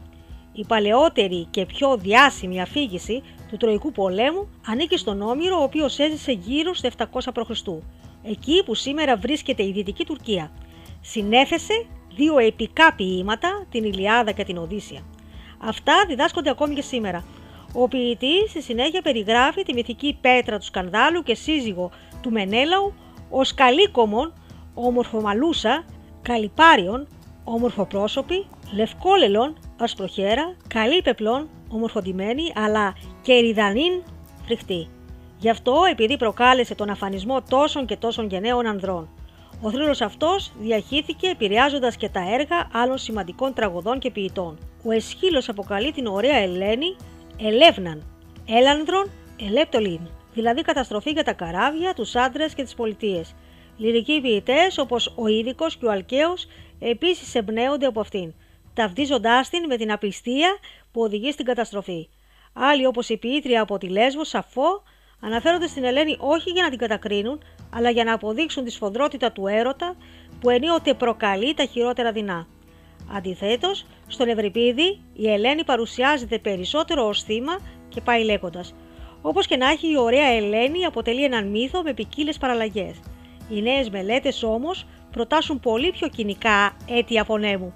Η 0.54 0.66
παλαιότερη 0.66 1.48
και 1.52 1.66
πιο 1.66 1.98
διάσημη 1.98 2.62
αφήγηση 2.62 3.24
του 3.50 3.58
Τροϊκού 3.58 3.92
πολέμου 3.92 4.50
ανήκει 4.68 4.98
στον 4.98 5.22
Όμηρο, 5.22 5.60
ο 5.60 5.64
οποίος 5.64 6.00
έζησε 6.00 6.32
γύρω 6.32 6.74
στο 6.74 6.90
700 6.98 7.06
π.Χ. 7.34 7.68
Εκεί 8.24 8.64
που 8.66 8.76
σήμερα 8.76 9.16
βρίσκεται 9.16 9.64
η 9.64 9.72
Δυτική 9.72 10.06
Τουρκία. 10.06 10.52
Συνέθεσε 11.02 11.86
δύο 12.16 12.38
επικά 12.38 12.94
ποίηματα, 12.96 13.66
την 13.72 13.84
Ηλιάδα 13.84 14.32
και 14.32 14.44
την 14.44 14.58
Οδύσσια. 14.58 15.02
Αυτά 15.65 15.93
διδάσκονται 16.08 16.49
ακόμη 16.49 16.76
και 16.76 16.82
σήμερα. 16.82 17.23
Ο 17.73 17.88
ποιητής 17.88 18.49
στη 18.49 18.62
συνέχεια 18.62 19.02
περιγράφει 19.02 19.63
τη 19.63 19.73
μυθική 19.73 20.17
πέτρα 20.21 20.58
του 20.58 20.65
σκανδάλου 20.65 21.23
και 21.23 21.36
σύζυγο 21.36 21.91
του 22.21 22.32
Μενέλαου 22.32 22.93
ως 23.30 23.54
καλίκομον, 23.54 24.34
ομορφομαλούσα, 24.73 25.86
καλυπάριον, 26.21 27.08
όμορφοπρόσωπη, 27.43 28.45
λευκόλελον, 28.73 29.58
ασπροχέρα, 29.80 30.56
καλύπεπλον, 30.67 31.49
ομορφοντημένη, 31.69 32.52
αλλά 32.56 32.95
και 33.21 33.34
ριδανήν 33.34 34.04
φρικτή. 34.45 34.88
Γι' 35.38 35.49
αυτό 35.49 35.82
επειδή 35.91 36.17
προκάλεσε 36.17 36.76
τον 36.76 36.89
αφανισμό 36.89 37.41
τόσων 37.41 37.86
και 37.86 37.97
τόσων 37.97 38.28
γενναίων 38.28 38.65
ανδρών. 38.65 39.10
Ο 39.65 39.71
θρύλος 39.71 40.02
αυτός 40.02 40.52
διαχύθηκε 40.60 41.28
επηρεάζοντας 41.28 41.95
και 41.97 42.10
τα 42.10 42.34
έργα 42.34 42.69
άλλων 42.71 42.97
σημαντικών 42.97 43.54
τραγωδών 43.54 43.99
και 43.99 44.12
ποιητών. 44.12 44.58
Ο 44.84 44.91
Εσχύλος 44.91 45.49
αποκαλεί 45.49 45.91
την 45.91 46.06
ωραία 46.06 46.38
Ελένη 46.38 46.95
Ελεύναν, 47.39 48.04
Έλανδρον, 48.47 49.10
Ελέπτολιν, 49.39 49.99
δηλαδή 50.34 50.62
καταστροφή 50.62 51.12
για 51.12 51.23
τα 51.23 51.34
καράβια, 51.34 51.93
τους 51.93 52.15
άντρες 52.15 52.54
και 52.54 52.63
τις 52.63 52.73
πολιτείες. 52.73 53.36
Λυρικοί 53.78 54.21
ποιητές 54.21 54.78
όπως 54.78 55.13
ο 55.15 55.28
Ήδικος 55.28 55.78
και 55.78 55.86
ο 55.86 55.91
Αλκαίος 55.91 56.47
επίσης 56.80 57.36
εμπνέονται 57.36 57.86
από 57.86 57.99
αυτήν, 57.99 58.34
ταυτίζοντάς 58.73 59.49
την 59.49 59.65
με 59.67 59.78
την 59.78 59.91
απιστία 59.91 60.58
που 60.91 61.02
οδηγεί 61.02 61.32
στην 61.32 61.45
καταστροφή. 61.45 62.10
Άλλοι 62.54 62.86
όπως 62.86 63.10
η 63.10 63.17
ποιήτρια 63.17 63.62
από 63.62 63.78
τη 63.78 63.88
Λέσβο, 63.88 64.23
Σαφό, 64.23 64.84
αναφέρονται 65.26 65.68
στην 65.68 65.84
Ελένη 65.84 66.18
όχι 66.20 66.50
για 66.50 66.64
να 66.64 66.70
την 66.70 66.78
κατακρίνουν, 66.78 67.40
αλλά 67.70 67.90
για 67.90 68.04
να 68.04 68.14
αποδείξουν 68.14 68.64
τη 68.64 68.72
σφοδρότητα 68.72 69.32
του 69.32 69.48
έρωτα 69.48 69.96
που 70.40 70.50
ενίοτε 70.50 70.94
προκαλεί 70.94 71.54
τα 71.54 71.66
χειρότερα 71.66 72.12
δεινά. 72.12 72.48
Αντιθέτως, 73.16 73.86
στον 74.08 74.28
Ευρυπίδη 74.28 75.00
η 75.14 75.32
Ελένη 75.32 75.64
παρουσιάζεται 75.64 76.40
περισσότερο 76.40 77.08
ως 77.08 77.24
θύμα 77.24 77.60
και 77.90 78.02
πάει 78.02 78.24
λέγοντας. 78.24 78.74
Όπως 79.22 79.48
και 79.48 79.58
να 79.58 79.70
έχει, 79.70 79.92
η 79.92 79.98
ωραία 79.98 80.28
Ελένη 80.28 80.86
αποτελεί 80.86 81.24
έναν 81.24 81.48
μύθο 81.48 81.82
με 81.82 81.94
ποικίλες 81.94 82.38
παραλλαγές. 82.38 83.00
Οι 83.50 83.62
νέες 83.62 83.90
μελέτες 83.90 84.44
όμως 84.44 84.86
προτάσουν 85.12 85.60
πολύ 85.60 85.92
πιο 85.92 86.08
κοινικά 86.08 86.78
αίτια 86.90 87.24
πολέμου 87.24 87.74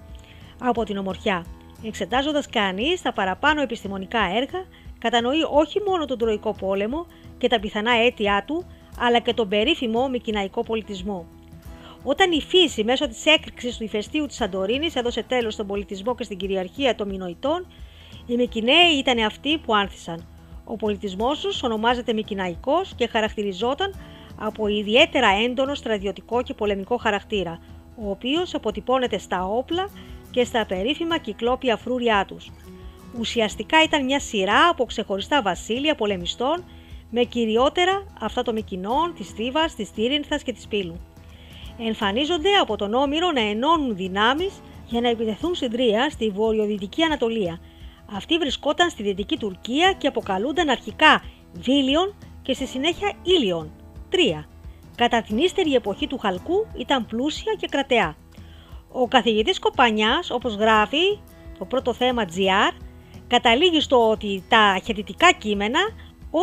από 0.60 0.84
την 0.84 0.98
ομορφιά. 0.98 1.46
Εξετάζοντας 1.86 2.48
κανείς 2.50 3.02
τα 3.02 3.14
παραπάνω 3.14 3.62
επιστημονικά 3.62 4.20
έργα, 4.36 4.66
κατανοεί 5.00 5.42
όχι 5.52 5.82
μόνο 5.88 6.06
τον 6.06 6.18
Τροϊκό 6.18 6.54
πόλεμο 6.54 7.06
και 7.38 7.48
τα 7.48 7.60
πιθανά 7.60 7.92
αίτια 7.92 8.44
του, 8.48 8.66
αλλά 9.00 9.20
και 9.20 9.34
τον 9.34 9.50
περίφημο 9.50 10.08
Μικυναϊκό 10.08 10.64
πολιτισμό. 10.64 11.26
Όταν 12.04 12.32
η 12.32 12.42
φύση 12.42 12.84
μέσω 12.84 13.08
της 13.08 13.26
έκρηξης 13.26 13.78
του 13.78 13.84
ηφαιστείου 13.84 14.26
της 14.26 14.36
Σαντορίνης 14.36 14.96
έδωσε 14.96 15.24
τέλος 15.24 15.54
στον 15.54 15.68
πολιτισμό 15.68 16.16
και 16.16 16.24
στην 16.24 16.38
κυριαρχία 16.38 16.96
των 16.96 17.08
Μινοϊτών, 17.08 17.68
οι 18.26 18.36
Μικυναίοι 18.36 18.98
ήταν 18.98 19.20
αυτοί 19.20 19.58
που 19.58 19.76
άνθησαν. 19.76 20.28
Ο 20.66 20.76
πολιτισμός 20.76 21.40
τους 21.40 21.64
ονομάζεται 21.64 22.14
Μικυναϊκό 22.14 22.82
και 22.96 23.08
χαρακτηριζόταν 23.08 23.94
από 24.40 24.68
ιδιαίτερα 24.68 25.28
έντονο 25.46 25.76
στρατιωτικό 25.76 26.44
και 26.44 26.54
πολεμικό 26.54 26.98
χαρακτήρα, 26.98 27.60
ο 27.96 28.10
οποίος 28.10 28.54
αποτυπώνεται 28.56 29.18
στα 29.18 29.46
όπλα 29.46 29.90
και 30.32 30.44
στα 30.44 30.66
περίφημα 30.66 31.18
κυκλόπια 31.18 31.78
φρούρια 31.78 32.26
τους. 32.28 32.52
Ουσιαστικά 33.20 33.84
ήταν 33.84 34.06
μια 34.06 34.20
σειρά 34.20 34.68
από 34.68 34.86
ξεχωριστά 34.86 35.42
βασίλεια 35.42 35.96
πολεμιστών 35.96 36.64
με 37.10 37.24
κυριότερα 37.24 38.06
αυτά 38.20 38.44
των 38.44 38.54
Μικυνών, 38.54 39.14
της 39.16 39.30
Θήβας, 39.30 39.76
της 39.76 39.92
Τύρινθας 39.92 40.44
και 40.44 40.52
της 40.52 40.68
Πύλου. 40.68 41.00
Εμφανίζονται 41.80 42.50
από 42.62 42.76
τον 42.76 42.94
Όμηρο 42.94 43.32
να 43.32 43.42
ενώνουν 43.42 43.96
δυνάμεις 43.96 44.62
για 44.86 45.02
να 45.02 45.10
επιτεθούν 45.10 45.56
στην 45.56 45.72
Τρία 45.72 46.10
στη 46.10 46.30
βορειοδυτική 46.30 47.04
Ανατολία. 47.04 47.60
Αυτή 48.16 48.38
βρισκόταν 48.38 48.90
στη 48.90 49.04
δυτική 49.04 49.38
Τουρκία 49.38 49.94
και 49.98 50.08
αποκαλούνταν 50.08 50.70
αρχικά 50.70 51.24
Βίλιον 51.54 52.16
και 52.42 52.54
στη 52.54 52.66
συνέχεια 52.66 53.14
Ήλιον, 53.24 53.72
Τρία. 54.10 54.48
Κατά 54.96 55.22
την 55.22 55.38
ύστερη 55.38 55.74
εποχή 55.74 56.08
του 56.08 56.18
Χαλκού 56.18 56.68
ήταν 56.78 57.06
πλούσια 57.06 57.54
και 57.54 57.68
κρατεά. 57.68 58.16
Ο 58.92 59.08
καθηγητής 59.08 59.60
Κοπανιάς, 59.60 60.32
όπως 60.32 60.56
γράφει 60.56 61.20
το 61.60 61.66
πρώτο 61.66 61.94
θέμα 61.94 62.26
GR, 62.26 62.74
καταλήγει 63.28 63.82
στο 63.82 64.10
ότι 64.10 64.44
τα 64.50 64.80
χαιρετικά 64.86 65.32
κείμενα 65.32 65.80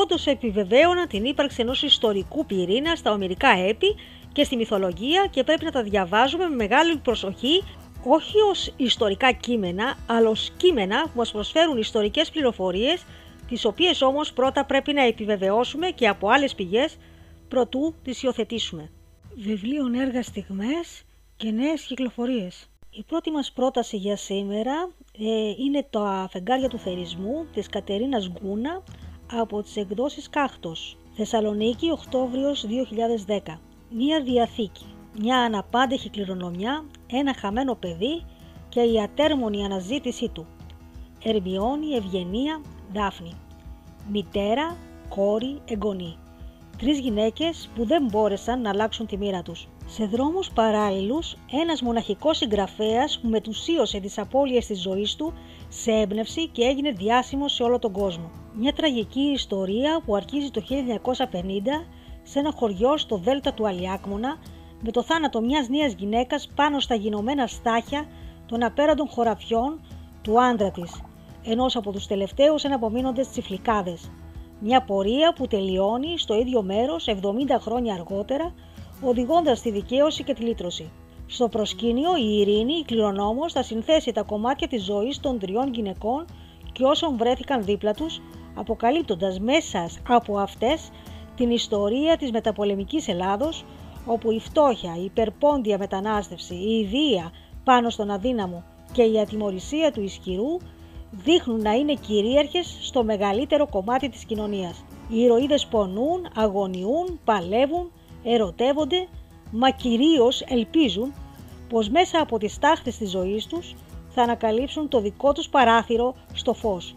όντως 0.03 0.27
επιβεβαίωναν 0.27 1.09
την 1.09 1.25
ύπαρξη 1.25 1.61
ενός 1.61 1.83
ιστορικού 1.83 2.47
πυρήνα 2.47 2.97
στα 2.97 3.13
ομυρικά 3.13 3.49
έπι 3.49 3.87
και 4.33 4.45
στη 4.45 4.57
μυθολογία 4.57 5.27
και 5.31 5.45
πρέπει 5.45 5.65
να 5.65 5.71
τα 5.71 5.83
διαβάζουμε 5.83 6.49
με 6.49 6.55
μεγάλη 6.55 6.97
προσοχή 6.97 7.63
όχι 8.05 8.39
ως 8.51 8.73
ιστορικά 8.77 9.33
κείμενα, 9.33 9.97
αλλά 10.07 10.29
ως 10.29 10.51
κείμενα 10.57 11.03
που 11.03 11.13
μας 11.15 11.31
προσφέρουν 11.33 11.79
ιστορικές 11.79 12.31
πληροφορίες, 12.31 13.05
τις 13.49 13.65
οποίες 13.65 14.03
όμως 14.03 14.33
πρώτα 14.33 14.65
πρέπει 14.65 14.93
να 14.93 15.03
επιβεβαιώσουμε 15.03 15.89
και 15.89 16.09
από 16.09 16.29
άλλες 16.29 16.55
πηγές 16.55 16.97
προτού 17.49 17.95
τις 18.03 18.23
υιοθετήσουμε. 18.23 18.91
Βιβλίων 19.35 19.95
έργα 19.95 20.23
στιγμές 20.23 21.03
και 21.37 21.51
νέες 21.51 21.83
κυκλοφορίες. 21.83 22.69
Η 22.91 23.03
πρώτη 23.03 23.31
μας 23.31 23.53
πρόταση 23.53 23.97
για 23.97 24.17
σήμερα 24.17 24.91
ε, 25.19 25.49
είναι 25.65 25.87
το 25.91 26.05
αφεγγάρια 26.05 26.69
του 26.69 26.79
θερισμού 26.79 27.47
της 27.53 27.69
Κατερίνας 27.69 28.29
Γκούνα 28.29 28.83
από 29.33 29.63
τις 29.63 29.77
εκδόσεις 29.77 30.31
Κάχτος, 30.31 30.97
Θεσσαλονίκη, 31.13 31.91
Οκτώβριος 31.91 32.65
2010. 32.67 33.61
Μία 33.91 34.23
διαθήκη, 34.23 34.87
μια 35.19 35.39
αναπάντεχη 35.39 36.11
κληρονομιά, 36.11 36.85
ένα 37.07 37.35
χαμένο 37.35 37.75
παιδί 37.75 38.25
και 38.69 38.81
η 38.81 39.01
ατέρμονη 39.01 39.65
αναζήτησή 39.65 40.29
του. 40.29 40.47
Ερμιόνη, 41.23 41.95
Ευγενία, 41.95 42.61
Δάφνη. 42.93 43.33
Μητέρα, 44.11 44.77
κόρη, 45.09 45.61
εγγονή. 45.65 46.17
Τρεις 46.79 46.99
γυναίκες 46.99 47.71
που 47.75 47.87
δεν 47.87 48.09
μπόρεσαν 48.11 48.61
να 48.61 48.71
αλλάξουν 48.71 49.07
τη 49.07 49.17
μοίρα 49.17 49.43
τους. 49.43 49.69
Σε 49.87 50.05
δρόμους 50.05 50.51
παράλληλους, 50.51 51.37
ένας 51.63 51.83
μοναχικός 51.83 52.37
συγγραφέας 52.37 53.19
που 53.21 53.29
μετουσίωσε 53.29 54.01
τις 54.01 54.19
απώλειες 54.19 54.67
της 54.67 54.81
ζωής 54.83 55.17
του 55.17 55.33
σε 55.69 55.91
έμπνευση 55.91 56.49
και 56.49 56.63
έγινε 56.63 56.91
διάσημος 56.91 57.53
σε 57.53 57.63
όλο 57.63 57.79
τον 57.79 57.93
κόσμο. 57.93 58.31
Μια 58.55 58.73
τραγική 58.73 59.21
ιστορία 59.21 60.03
που 60.05 60.17
αρχίζει 60.17 60.51
το 60.51 60.61
1950 60.61 61.87
σε 62.23 62.39
ένα 62.39 62.53
χωριό 62.57 62.97
στο 62.97 63.17
δέλτα 63.17 63.55
του 63.55 63.67
Αλιάκμονα 63.67 64.37
με 64.81 64.91
το 64.91 65.03
θάνατο 65.03 65.41
μιας 65.41 65.69
νέας 65.69 65.93
γυναίκας 65.93 66.49
πάνω 66.55 66.81
στα 66.81 66.95
γινωμένα 66.95 67.47
στάχια 67.47 68.07
των 68.47 68.63
απέραντων 68.63 69.09
χωραφιών 69.09 69.81
του 70.23 70.43
άντρα 70.43 70.71
της, 70.71 71.03
ενός 71.45 71.77
από 71.77 71.93
τους 71.93 72.07
τελευταίους 72.07 72.65
εναπομείνοντες 72.65 73.29
τσιφλικάδες. 73.29 74.11
Μια 74.61 74.83
πορεία 74.83 75.33
που 75.33 75.47
τελειώνει 75.47 76.19
στο 76.19 76.35
ίδιο 76.35 76.63
μέρος 76.63 77.07
70 77.09 77.17
χρόνια 77.61 77.95
αργότερα, 77.95 78.55
οδηγώντας 79.03 79.61
τη 79.61 79.71
δικαίωση 79.71 80.25
και 80.25 80.35
τη 80.35 80.43
λύτρωση. 80.43 80.91
Στο 81.27 81.49
προσκήνιο 81.49 82.17
η 82.17 82.39
Ειρήνη, 82.39 82.75
η 82.75 82.85
κληρονόμος, 82.85 83.53
θα 83.53 83.63
συνθέσει 83.63 84.13
τα 84.13 84.23
κομμάτια 84.23 84.69
της 84.69 84.85
ζωής 84.85 85.21
των 85.21 85.39
τριών 85.39 85.73
γυναικών 85.73 86.25
και 86.73 86.85
όσων 86.85 87.17
βρέθηκαν 87.17 87.65
δίπλα 87.65 87.95
τους, 87.95 88.21
αποκαλύπτοντας 88.55 89.41
μέσα 89.41 89.89
από 90.09 90.39
αυτές 90.39 90.91
την 91.37 91.51
ιστορία 91.51 92.17
της 92.17 92.31
μεταπολεμικής 92.31 93.09
Ελλάδος, 93.09 93.65
όπου 94.07 94.31
η 94.31 94.41
φτώχεια, 94.41 94.97
η 94.97 95.05
υπερπόντια 95.05 95.79
μετανάστευση, 95.79 96.55
η 96.55 96.79
ιδία 96.79 97.33
πάνω 97.65 97.91
στον 97.91 98.11
αδύναμο 98.11 98.65
και 98.93 99.03
η 99.03 99.21
ατιμορρησία 99.21 99.93
του 99.93 100.03
ισχυρού 100.03 100.57
δείχνουν 101.23 101.63
να 101.63 101.73
είναι 101.73 101.95
κυρίαρχες 101.95 102.79
στο 102.81 103.05
μεγαλύτερο 103.05 103.67
κομμάτι 103.67 104.09
της 104.09 104.25
κοινωνίας. 104.25 104.85
Οι 105.09 105.21
ηρωίδες 105.21 105.67
πονούν, 105.67 106.29
αγωνιούν, 106.35 107.21
παλεύουν, 107.25 107.93
ερωτεύονται, 108.25 109.09
μα 109.51 109.71
κυρίως 109.71 110.41
ελπίζουν 110.41 111.15
πως 111.69 111.89
μέσα 111.89 112.21
από 112.21 112.39
τις 112.39 112.59
τάχτες 112.59 112.97
της 112.97 113.11
ζωής 113.11 113.47
τους 113.47 113.75
θα 114.09 114.23
ανακαλύψουν 114.23 114.89
το 114.89 115.01
δικό 115.01 115.33
τους 115.33 115.49
παράθυρο 115.49 116.15
στο 116.33 116.55
φως. 116.55 116.95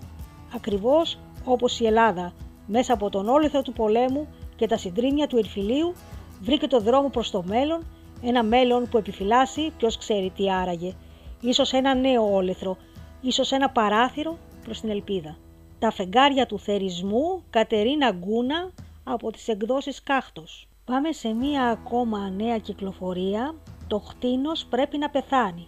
Ακριβώς 0.55 1.17
όπως 1.45 1.79
η 1.79 1.85
Ελλάδα 1.85 2.33
μέσα 2.67 2.93
από 2.93 3.09
τον 3.09 3.29
όλεθρο 3.29 3.61
του 3.61 3.73
πολέμου 3.73 4.27
και 4.55 4.67
τα 4.67 4.77
συντρίμια 4.77 5.27
του 5.27 5.37
Ερφυλίου 5.37 5.93
βρήκε 6.41 6.67
το 6.67 6.79
δρόμο 6.79 7.09
προς 7.09 7.31
το 7.31 7.43
μέλλον, 7.45 7.85
ένα 8.21 8.43
μέλλον 8.43 8.87
που 8.89 8.97
επιφυλάσσει 8.97 9.71
ποιος 9.77 9.97
ξέρει 9.97 10.31
τι 10.35 10.51
άραγε, 10.51 10.93
ίσως 11.41 11.73
ένα 11.73 11.95
νέο 11.95 12.33
όλεθρο, 12.33 12.77
ίσως 13.21 13.51
ένα 13.51 13.69
παράθυρο 13.69 14.37
προς 14.63 14.79
την 14.81 14.89
ελπίδα. 14.89 15.37
Τα 15.79 15.91
φεγγάρια 15.91 16.45
του 16.45 16.59
θερισμού 16.59 17.43
Κατερίνα 17.49 18.11
Γκούνα 18.11 18.71
από 19.03 19.31
τις 19.31 19.47
εκδόσεις 19.47 20.03
Κάχτος. 20.03 20.67
Πάμε 20.85 21.11
σε 21.11 21.33
μία 21.33 21.63
ακόμα 21.63 22.29
νέα 22.29 22.57
κυκλοφορία. 22.57 23.55
Το 23.87 23.99
χτίνος 23.99 24.65
πρέπει 24.65 24.97
να 24.97 25.09
πεθάνει. 25.09 25.67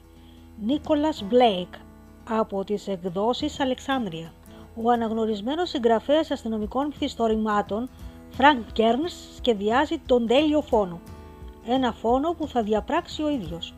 Νίκολας 0.62 1.24
Μπλέικ 1.24 1.74
από 2.30 2.64
τις 2.64 2.88
εκδόσεις 2.88 3.60
Αλεξάνδρεια. 3.60 4.34
Ο 4.84 4.92
αναγνωρισμένος 4.92 5.70
συγγραφέας 5.70 6.32
αστυνομικών 6.32 6.86
μυθιστορημάτων 6.86 7.90
Φρανκ 8.30 8.72
Κέρνς 8.72 9.14
σχεδιάζει 9.36 9.98
τον 10.06 10.28
τέλειο 10.28 10.62
φόνο. 10.62 11.00
Ένα 11.68 11.92
φόνο 11.92 12.32
που 12.32 12.48
θα 12.48 12.64
διαπράξει 12.64 13.24
ο 13.24 13.30
ίδιος. 13.30 13.74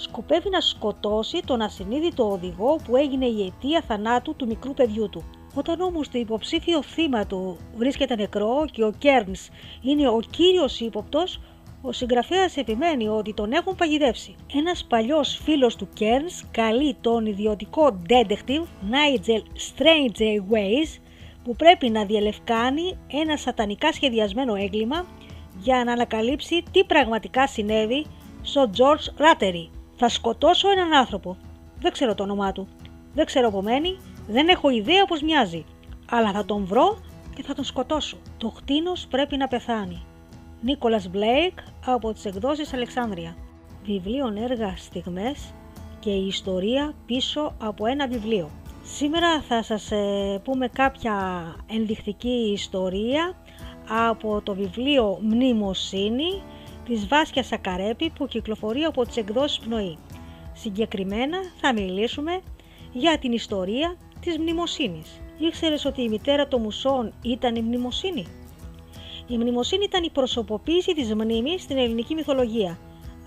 Σκοπεύει 0.00 0.50
να 0.50 0.60
σκοτώσει 0.60 1.40
τον 1.46 1.60
ασυνείδητο 1.60 2.30
οδηγό 2.30 2.76
που 2.84 2.96
έγινε 2.96 3.26
η 3.26 3.44
αιτία 3.46 3.82
θανάτου 3.86 4.36
του 4.36 4.46
μικρού 4.46 4.74
παιδιού 4.74 5.08
του. 5.10 5.24
Όταν 5.54 5.80
όμως 5.80 6.08
το 6.08 6.18
υποψήφιο 6.18 6.82
θύμα 6.82 7.26
του 7.26 7.56
βρίσκεται 7.76 8.16
νεκρό 8.16 8.64
και 8.72 8.84
ο 8.84 8.92
Κέρνς 8.98 9.48
είναι 9.82 10.08
ο 10.08 10.20
κύριος 10.30 10.80
ύποπτος, 10.80 11.40
ο 11.82 11.92
συγγραφέας 11.92 12.56
επιμένει 12.56 13.08
ότι 13.08 13.34
τον 13.34 13.52
έχουν 13.52 13.76
παγιδεύσει. 13.76 14.34
Ένας 14.54 14.84
παλιός 14.84 15.40
φίλος 15.42 15.76
του 15.76 15.88
Κέρνς 15.94 16.42
καλεί 16.50 16.96
τον 17.00 17.26
ιδιωτικό 17.26 18.00
detective 18.08 18.64
Nigel 18.90 19.42
Stranger 19.68 20.52
Ways 20.52 21.00
που 21.44 21.56
πρέπει 21.56 21.90
να 21.90 22.04
διελευκάνει 22.04 22.98
ένα 23.12 23.36
σατανικά 23.36 23.92
σχεδιασμένο 23.92 24.54
έγκλημα 24.54 25.06
για 25.58 25.84
να 25.84 25.92
ανακαλύψει 25.92 26.62
τι 26.70 26.84
πραγματικά 26.84 27.46
συνέβη 27.46 28.06
στο 28.42 28.70
George 28.76 29.22
Rattery. 29.22 29.77
Θα 30.00 30.08
σκοτώσω 30.08 30.70
έναν 30.70 30.92
άνθρωπο. 30.92 31.36
Δεν 31.80 31.92
ξέρω 31.92 32.14
το 32.14 32.22
όνομά 32.22 32.52
του. 32.52 32.68
Δεν 33.14 33.24
ξέρω 33.26 33.50
που 33.50 33.62
μένει. 33.62 33.98
Δεν 34.28 34.48
έχω 34.48 34.70
ιδέα 34.70 35.04
πώς 35.04 35.22
μοιάζει. 35.22 35.64
Αλλά 36.10 36.32
θα 36.32 36.44
τον 36.44 36.64
βρω 36.64 36.98
και 37.34 37.42
θα 37.42 37.54
τον 37.54 37.64
σκοτώσω. 37.64 38.16
Το 38.38 38.48
χτίνος 38.48 39.06
πρέπει 39.06 39.36
να 39.36 39.48
πεθάνει. 39.48 40.02
Νίκολας 40.60 41.08
Μπλέικ 41.08 41.58
από 41.86 42.12
τις 42.12 42.24
εκδόσεις 42.24 42.72
Αλεξάνδρεια. 42.72 43.36
Βιβλίων 43.84 44.36
έργα 44.36 44.74
στιγμές 44.76 45.52
και 46.00 46.10
η 46.10 46.26
ιστορία 46.26 46.94
πίσω 47.06 47.54
από 47.58 47.86
ένα 47.86 48.08
βιβλίο. 48.08 48.50
Σήμερα 48.82 49.40
θα 49.40 49.62
σας 49.62 49.90
ε, 49.90 50.40
πούμε 50.44 50.68
κάποια 50.68 51.16
ενδεικτική 51.66 52.50
ιστορία 52.52 53.34
από 54.08 54.40
το 54.42 54.54
βιβλίο 54.54 55.18
«Μνημοσύνη» 55.22 56.42
της 56.88 57.06
Βάσκιας 57.08 57.46
Σακαρέπη 57.46 58.10
που 58.10 58.26
κυκλοφορεί 58.26 58.82
από 58.82 59.06
τις 59.06 59.16
εκδόσεις 59.16 59.58
Πνοή. 59.58 59.98
Συγκεκριμένα 60.52 61.38
θα 61.60 61.72
μιλήσουμε 61.72 62.40
για 62.92 63.18
την 63.18 63.32
ιστορία 63.32 63.96
της 64.20 64.38
μνημοσύνης. 64.38 65.20
Ήξερες 65.38 65.84
ότι 65.84 66.02
η 66.02 66.08
μητέρα 66.08 66.48
των 66.48 66.60
μουσών 66.60 67.12
ήταν 67.22 67.54
η 67.54 67.60
μνημοσύνη; 67.60 68.26
Η 69.26 69.38
μνημοσύνη 69.38 69.84
ήταν 69.84 70.02
η 70.02 70.10
προσωποποίηση 70.10 70.94
της 70.94 71.14
μνήμης 71.14 71.62
στην 71.62 71.76
ελληνική 71.76 72.14
μυθολογία. 72.14 72.78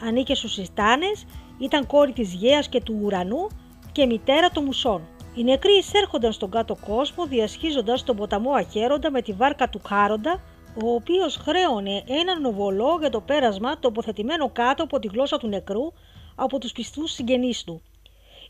Ανήκε 0.03 0.35
στους 0.35 0.57
Ιστάνες, 0.57 1.25
ήταν 1.59 1.87
κόρη 1.87 2.11
της 2.11 2.33
Γέας 2.33 2.69
και 2.69 2.81
του 2.81 2.99
Ουρανού 3.03 3.47
και 3.91 4.05
μητέρα 4.05 4.49
των 4.49 4.63
μουσών. 4.63 5.01
Οι 5.35 5.43
νεκροί 5.43 5.77
εισέρχονταν 5.77 6.31
στον 6.31 6.49
κάτω 6.49 6.75
κόσμο 6.85 7.25
διασχίζοντας 7.25 8.03
τον 8.03 8.15
ποταμό 8.15 8.51
Αχέροντα 8.51 9.11
με 9.11 9.21
τη 9.21 9.33
βάρκα 9.33 9.69
του 9.69 9.81
Χάροντα, 9.85 10.41
ο 10.83 10.93
οποίος 10.93 11.35
χρέωνε 11.35 12.03
έναν 12.07 12.41
νοβολό 12.41 12.97
για 12.99 13.09
το 13.09 13.21
πέρασμα 13.21 13.79
τοποθετημένο 13.79 14.49
κάτω 14.49 14.83
από 14.83 14.99
τη 14.99 15.07
γλώσσα 15.07 15.37
του 15.37 15.47
νεκρού 15.47 15.91
από 16.35 16.57
τους 16.57 16.71
πιστούς 16.71 17.11
συγγενείς 17.11 17.63
του. 17.63 17.81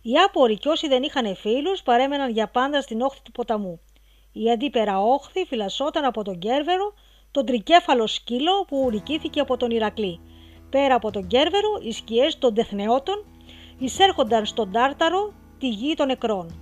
Οι 0.01 0.11
άποροι 0.27 0.57
και 0.57 0.69
όσοι 0.69 0.87
δεν 0.87 1.03
είχαν 1.03 1.35
φίλους 1.35 1.83
παρέμεναν 1.83 2.31
για 2.31 2.47
πάντα 2.47 2.81
στην 2.81 3.01
όχθη 3.01 3.21
του 3.21 3.31
ποταμού. 3.31 3.79
Η 4.31 4.51
αντίπερα 4.51 4.99
όχθη 4.99 5.45
φυλασσόταν 5.45 6.05
από 6.05 6.23
τον 6.23 6.39
Κέρβερο, 6.39 6.93
τον 7.31 7.45
τρικέφαλο 7.45 8.07
σκύλο 8.07 8.65
που 8.67 8.83
ουρικήθηκε 8.85 9.39
από 9.39 9.57
τον 9.57 9.71
Ηρακλή. 9.71 10.19
Πέρα 10.69 10.95
από 10.95 11.11
τον 11.11 11.27
Κέρβερο, 11.27 11.69
οι 11.83 11.91
σκιές 11.91 12.37
των 12.37 12.53
Τεθνεώτων 12.53 13.25
εισέρχονταν 13.79 14.45
στον 14.45 14.71
Τάρταρο, 14.71 15.33
τη 15.59 15.69
γη 15.69 15.93
των 15.93 16.07
νεκρών. 16.07 16.61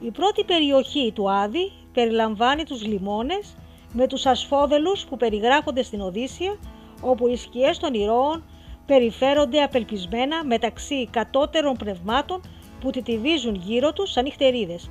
Η 0.00 0.10
πρώτη 0.10 0.44
περιοχή 0.44 1.12
του 1.14 1.30
Άδη 1.30 1.72
περιλαμβάνει 1.92 2.64
τους 2.64 2.86
λιμόνες 2.86 3.54
με 3.92 4.06
τους 4.06 4.26
ασφόδελους 4.26 5.04
που 5.04 5.16
περιγράφονται 5.16 5.82
στην 5.82 6.00
Οδύσσια, 6.00 6.58
όπου 7.00 7.28
οι 7.28 7.36
σκιές 7.36 7.78
των 7.78 7.94
ηρώων 7.94 8.44
περιφέρονται 8.86 9.62
απελπισμένα 9.62 10.44
μεταξύ 10.44 11.08
κατώτερων 11.10 11.76
πνευμάτων 11.76 12.40
που 12.80 12.90
τιτιβίζουν 12.90 13.54
γύρω 13.54 13.92
τους 13.92 14.10
σαν 14.10 14.24
νυχτερίδες. 14.24 14.90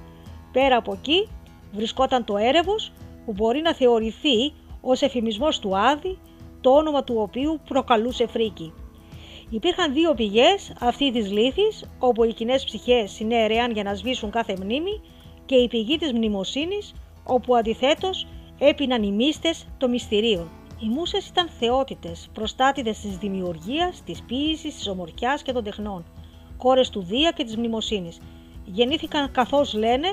Πέρα 0.51 0.77
από 0.77 0.93
εκεί 0.93 1.27
βρισκόταν 1.71 2.25
το 2.25 2.37
έρευος 2.37 2.91
που 3.25 3.33
μπορεί 3.33 3.61
να 3.61 3.73
θεωρηθεί 3.73 4.53
ως 4.81 5.01
εφημισμός 5.01 5.59
του 5.59 5.77
Άδη, 5.77 6.17
το 6.61 6.69
όνομα 6.69 7.03
του 7.03 7.15
οποίου 7.17 7.59
προκαλούσε 7.67 8.27
φρίκη. 8.27 8.73
Υπήρχαν 9.49 9.93
δύο 9.93 10.13
πηγές, 10.13 10.73
αυτή 10.79 11.11
της 11.11 11.31
λύθης, 11.31 11.85
όπου 11.99 12.23
οι 12.23 12.33
κοινές 12.33 12.63
ψυχές 12.63 13.11
συνέρεαν 13.11 13.71
για 13.71 13.83
να 13.83 13.93
σβήσουν 13.93 14.31
κάθε 14.31 14.55
μνήμη 14.61 15.01
και 15.45 15.55
η 15.55 15.67
πηγή 15.67 15.97
της 15.97 16.13
μνημοσύνης, 16.13 16.93
όπου 17.23 17.55
αντιθέτως 17.55 18.27
έπιναν 18.63 19.03
οι 19.03 19.11
μύστες 19.11 19.65
των 19.77 19.89
μυστηρίων. 19.89 20.49
Οι 20.79 20.87
μουσες 20.87 21.27
ήταν 21.27 21.49
θεότητες, 21.59 22.29
προστάτηδες 22.33 22.99
της 22.99 23.17
δημιουργίας, 23.17 24.01
της 24.05 24.21
ποίησης, 24.21 24.75
της 24.75 24.87
ομορφιάς 24.87 25.41
και 25.41 25.51
των 25.51 25.63
τεχνών, 25.63 26.05
κόρες 26.57 26.89
του 26.89 27.03
Δία 27.03 27.31
και 27.31 27.43
της 27.43 27.57
μνημοσύνης. 27.57 28.19
Γεννήθηκαν 28.65 29.31
καθώς 29.31 29.73
λένε 29.73 30.07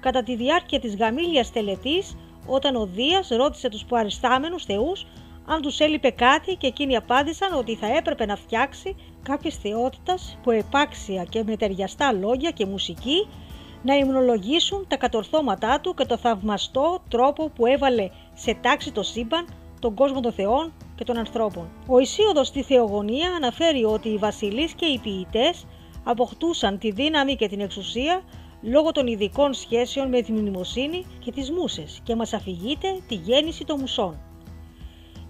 κατά 0.00 0.22
τη 0.22 0.36
διάρκεια 0.36 0.80
της 0.80 0.96
γαμήλιας 0.96 1.52
τελετής 1.52 2.16
όταν 2.46 2.76
ο 2.76 2.86
Δίας 2.86 3.28
ρώτησε 3.28 3.68
τους 3.68 3.84
παριστάμενους 3.84 4.64
θεούς 4.64 5.06
αν 5.46 5.62
τους 5.62 5.78
έλειπε 5.78 6.10
κάτι 6.10 6.54
και 6.54 6.66
εκείνοι 6.66 6.96
απάντησαν 6.96 7.58
ότι 7.58 7.74
θα 7.74 7.96
έπρεπε 7.96 8.26
να 8.26 8.36
φτιάξει 8.36 8.96
κάποιες 9.22 9.56
θεότητας 9.56 10.38
που 10.42 10.50
επάξια 10.50 11.24
και 11.24 11.42
με 11.44 11.56
ταιριαστά 11.56 12.12
λόγια 12.12 12.50
και 12.50 12.66
μουσική 12.66 13.28
να 13.84 13.96
υμνολογήσουν 13.96 14.84
τα 14.88 14.96
κατορθώματά 14.96 15.80
του 15.80 15.94
και 15.94 16.04
το 16.04 16.16
θαυμαστό 16.16 16.98
τρόπο 17.08 17.48
που 17.48 17.66
έβαλε 17.66 18.08
σε 18.34 18.54
τάξη 18.60 18.92
το 18.92 19.02
σύμπαν, 19.02 19.46
τον 19.80 19.94
κόσμο 19.94 20.20
των 20.20 20.32
θεών 20.32 20.72
και 20.94 21.04
των 21.04 21.16
ανθρώπων. 21.16 21.68
Ο 21.86 21.98
Ισίωδος 21.98 22.46
στη 22.46 22.62
Θεογονία 22.62 23.30
αναφέρει 23.36 23.84
ότι 23.84 24.08
οι 24.08 24.16
βασιλείς 24.16 24.72
και 24.72 24.86
οι 24.86 24.98
ποιητές 24.98 25.66
αποκτούσαν 26.04 26.78
τη 26.78 26.90
δύναμη 26.90 27.36
και 27.36 27.48
την 27.48 27.60
εξουσία 27.60 28.22
λόγω 28.62 28.92
των 28.92 29.06
ειδικών 29.06 29.54
σχέσεων 29.54 30.08
με 30.08 30.22
τη 30.22 30.32
μνημοσύνη 30.32 31.06
και 31.18 31.32
τις 31.32 31.50
μουσες 31.50 32.00
και 32.02 32.14
μας 32.14 32.32
αφηγείται 32.32 32.88
τη 33.08 33.14
γέννηση 33.14 33.64
των 33.64 33.80
μουσών. 33.80 34.20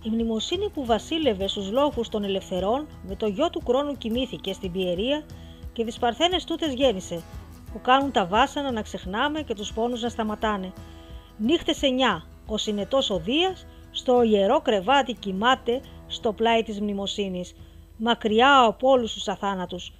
Η 0.03 0.09
μνημοσύνη 0.09 0.71
που 0.71 0.85
βασίλευε 0.85 1.49
στους 1.49 1.71
λόγους 1.71 2.09
των 2.09 2.25
ελευθερών 2.25 2.87
με 3.03 3.17
το 3.17 3.27
γιο 3.27 3.51
του 3.51 3.63
κρόνου 3.65 3.97
κοιμήθηκε 3.99 4.53
στην 4.53 4.73
Πιερία 4.73 5.25
και 5.73 5.85
τις 5.85 5.99
παρθένες 5.99 6.45
τούτες 6.45 6.75
γέννησε, 6.75 7.23
που 7.75 7.81
κάνουν 7.81 8.13
τα 8.13 8.27
βάσανα 8.27 8.71
να 8.73 8.83
ξεχνάμε 8.83 9.43
και 9.43 9.55
τους 9.55 9.73
πόνους 9.73 10.03
να 10.03 10.09
σταματάνε. 10.09 10.73
Νύχτες 11.39 11.83
εννιά, 11.83 12.25
ο 12.47 12.57
συνετός 12.57 13.11
ο 13.11 13.19
Δίας, 13.19 13.67
στο 13.91 14.23
ιερό 14.23 14.61
κρεβάτι 14.61 15.13
κοιμάται 15.15 15.81
στο 16.07 16.33
πλάι 16.33 16.63
της 16.63 16.81
μνημοσύνης, 16.81 17.55
μακριά 17.97 18.61
από 18.61 18.91
όλους 18.91 19.13
τους 19.13 19.29
αθάνατους. 19.29 19.93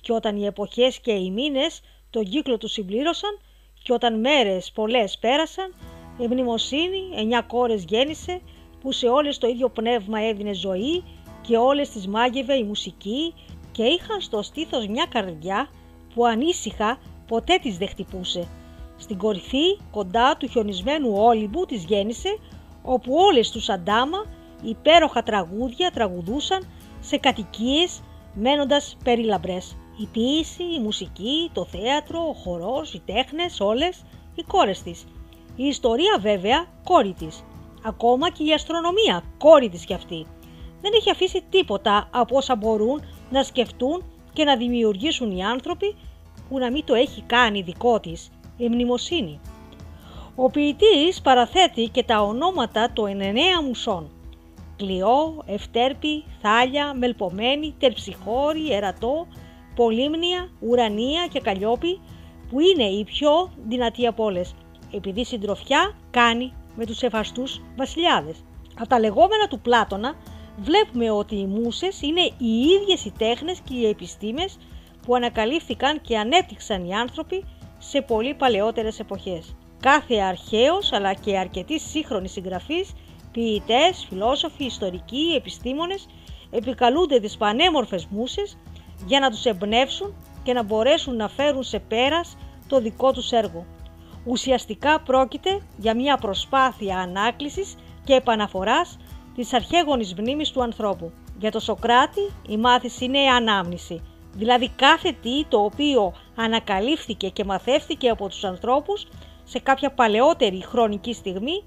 Και 0.00 0.12
όταν 0.12 0.36
οι 0.36 0.44
εποχές 0.44 1.00
και 1.00 1.12
οι 1.12 1.30
μήνες 1.30 1.80
τον 2.10 2.24
κύκλο 2.24 2.58
τους 2.58 2.72
συμπλήρωσαν 2.72 3.38
και 3.82 3.92
όταν 3.92 4.20
μέρες 4.20 4.72
πολλές 4.74 5.18
πέρασαν, 5.18 5.74
η 6.18 6.26
μνημοσύνη 6.26 7.10
εννιά 7.16 7.40
κόρες 7.40 7.84
γέννησε 7.88 8.40
που 8.80 8.92
σε 8.92 9.06
όλες 9.08 9.38
το 9.38 9.46
ίδιο 9.46 9.68
πνεύμα 9.68 10.20
έδινε 10.20 10.54
ζωή 10.54 11.04
και 11.42 11.56
όλες 11.56 11.90
τις 11.90 12.06
μάγευε 12.06 12.54
η 12.54 12.62
μουσική 12.62 13.34
και 13.72 13.82
είχαν 13.82 14.20
στο 14.20 14.42
στήθος 14.42 14.86
μια 14.86 15.06
καρδιά 15.10 15.68
που 16.14 16.26
ανήσυχα 16.26 16.98
ποτέ 17.32 17.58
τις 17.62 17.76
δεν 17.76 17.88
χτυπούσε. 17.88 18.48
Στην 18.96 19.18
κορυφή, 19.18 19.78
κοντά 19.90 20.36
του 20.36 20.48
χιονισμένου 20.48 21.12
όλυμπου 21.14 21.64
της 21.64 21.84
γέννησε, 21.84 22.38
όπου 22.82 23.14
όλες 23.14 23.50
τους 23.50 23.68
αντάμα 23.68 24.24
υπέροχα 24.62 25.22
τραγούδια 25.22 25.90
τραγουδούσαν 25.90 26.68
σε 27.00 27.16
κατοικίες 27.16 28.02
μένοντας 28.34 28.96
περίλαμπρες. 29.04 29.76
Η 29.96 30.06
ποίηση, 30.12 30.62
η 30.62 30.80
μουσική, 30.80 31.50
το 31.52 31.64
θέατρο, 31.64 32.28
ο 32.28 32.32
χορός, 32.32 32.94
οι 32.94 33.02
τέχνες, 33.04 33.60
όλες 33.60 34.02
οι 34.34 34.42
κόρες 34.42 34.82
της. 34.82 35.04
Η 35.56 35.64
ιστορία 35.64 36.18
βέβαια 36.20 36.66
κόρη 36.84 37.14
της. 37.18 37.44
Ακόμα 37.84 38.30
και 38.30 38.44
η 38.44 38.52
αστρονομία, 38.52 39.22
κόρη 39.38 39.68
της 39.68 39.84
κι 39.84 39.94
αυτή. 39.94 40.26
Δεν 40.80 40.92
έχει 40.94 41.10
αφήσει 41.10 41.44
τίποτα 41.50 42.08
από 42.10 42.36
όσα 42.36 42.56
μπορούν 42.56 43.02
να 43.30 43.42
σκεφτούν 43.42 44.04
και 44.32 44.44
να 44.44 44.56
δημιουργήσουν 44.56 45.36
οι 45.36 45.44
άνθρωποι 45.44 45.96
που 46.52 46.58
να 46.58 46.70
μην 46.70 46.84
το 46.84 46.94
έχει 46.94 47.22
κάνει 47.26 47.62
δικό 47.62 48.00
της 48.00 48.30
η 48.56 48.68
μνημοσύνη. 48.68 49.40
Ο 50.34 50.50
ποιητής 50.50 51.20
παραθέτει 51.22 51.88
και 51.88 52.02
τα 52.02 52.22
ονόματα 52.22 52.90
των 52.92 53.20
εννέα 53.20 53.62
μουσών. 53.66 54.10
Κλειό, 54.76 55.42
Ευτέρπη, 55.46 56.24
Θάλια, 56.42 56.94
Μελπομένη, 56.94 57.74
Τερψιχώρη, 57.78 58.72
Ερατό, 58.72 59.26
Πολύμνια, 59.74 60.50
Ουρανία 60.60 61.26
και 61.32 61.40
Καλλιόπη 61.40 62.00
που 62.50 62.60
είναι 62.60 62.84
οι 62.84 63.04
πιο 63.04 63.50
δυνατοί 63.68 64.06
από 64.06 64.24
όλες, 64.24 64.54
επειδή 64.94 65.24
συντροφιά 65.24 65.96
κάνει 66.10 66.52
με 66.76 66.86
τους 66.86 66.96
σεβαστούς 66.96 67.60
βασιλιάδες. 67.76 68.36
Από 68.78 68.88
τα 68.88 68.98
λεγόμενα 69.00 69.48
του 69.48 69.60
Πλάτωνα 69.60 70.14
βλέπουμε 70.56 71.10
ότι 71.10 71.36
οι 71.36 71.46
μουσες 71.46 72.02
είναι 72.02 72.30
οι 72.38 72.60
ίδιες 72.60 73.04
οι 73.04 73.12
τέχνες 73.18 73.60
και 73.64 73.74
οι 73.74 73.88
επιστήμες 73.88 74.58
που 75.06 75.14
ανακαλύφθηκαν 75.14 76.00
και 76.00 76.18
ανέπτυξαν 76.18 76.84
οι 76.84 76.94
άνθρωποι 76.94 77.44
σε 77.78 78.00
πολύ 78.00 78.34
παλαιότερες 78.34 79.00
εποχές. 79.00 79.56
Κάθε 79.80 80.14
αρχαίος 80.16 80.92
αλλά 80.92 81.14
και 81.14 81.38
αρκετοί 81.38 81.80
σύγχρονοι 81.80 82.28
συγγραφείς, 82.28 82.92
ποιητές, 83.32 84.06
φιλόσοφοι, 84.08 84.64
ιστορικοί, 84.64 85.34
επιστήμονες 85.36 86.06
επικαλούνται 86.50 87.20
τις 87.20 87.36
πανέμορφες 87.36 88.06
μουσες 88.10 88.58
για 89.06 89.20
να 89.20 89.30
τους 89.30 89.44
εμπνεύσουν 89.44 90.14
και 90.42 90.52
να 90.52 90.62
μπορέσουν 90.62 91.16
να 91.16 91.28
φέρουν 91.28 91.62
σε 91.62 91.78
πέρας 91.78 92.36
το 92.68 92.80
δικό 92.80 93.12
τους 93.12 93.30
έργο. 93.30 93.66
Ουσιαστικά 94.24 95.00
πρόκειται 95.00 95.60
για 95.76 95.94
μια 95.94 96.16
προσπάθεια 96.16 96.98
ανάκλησης 96.98 97.74
και 98.04 98.14
επαναφοράς 98.14 98.98
της 99.34 99.52
αρχαίγονης 99.52 100.14
μνήμης 100.14 100.50
του 100.50 100.62
ανθρώπου. 100.62 101.12
Για 101.38 101.50
το 101.50 101.60
Σοκράτη 101.60 102.32
η 102.48 102.56
μάθηση 102.56 103.04
είναι 103.04 103.18
ανάμνηση, 103.18 104.02
δηλαδή 104.34 104.68
κάθε 104.68 105.12
τι 105.22 105.44
το 105.48 105.58
οποίο 105.58 106.14
ανακαλύφθηκε 106.34 107.28
και 107.28 107.44
μαθεύθηκε 107.44 108.08
από 108.08 108.28
τους 108.28 108.44
ανθρώπους 108.44 109.06
σε 109.44 109.58
κάποια 109.58 109.92
παλαιότερη 109.92 110.64
χρονική 110.64 111.12
στιγμή 111.14 111.64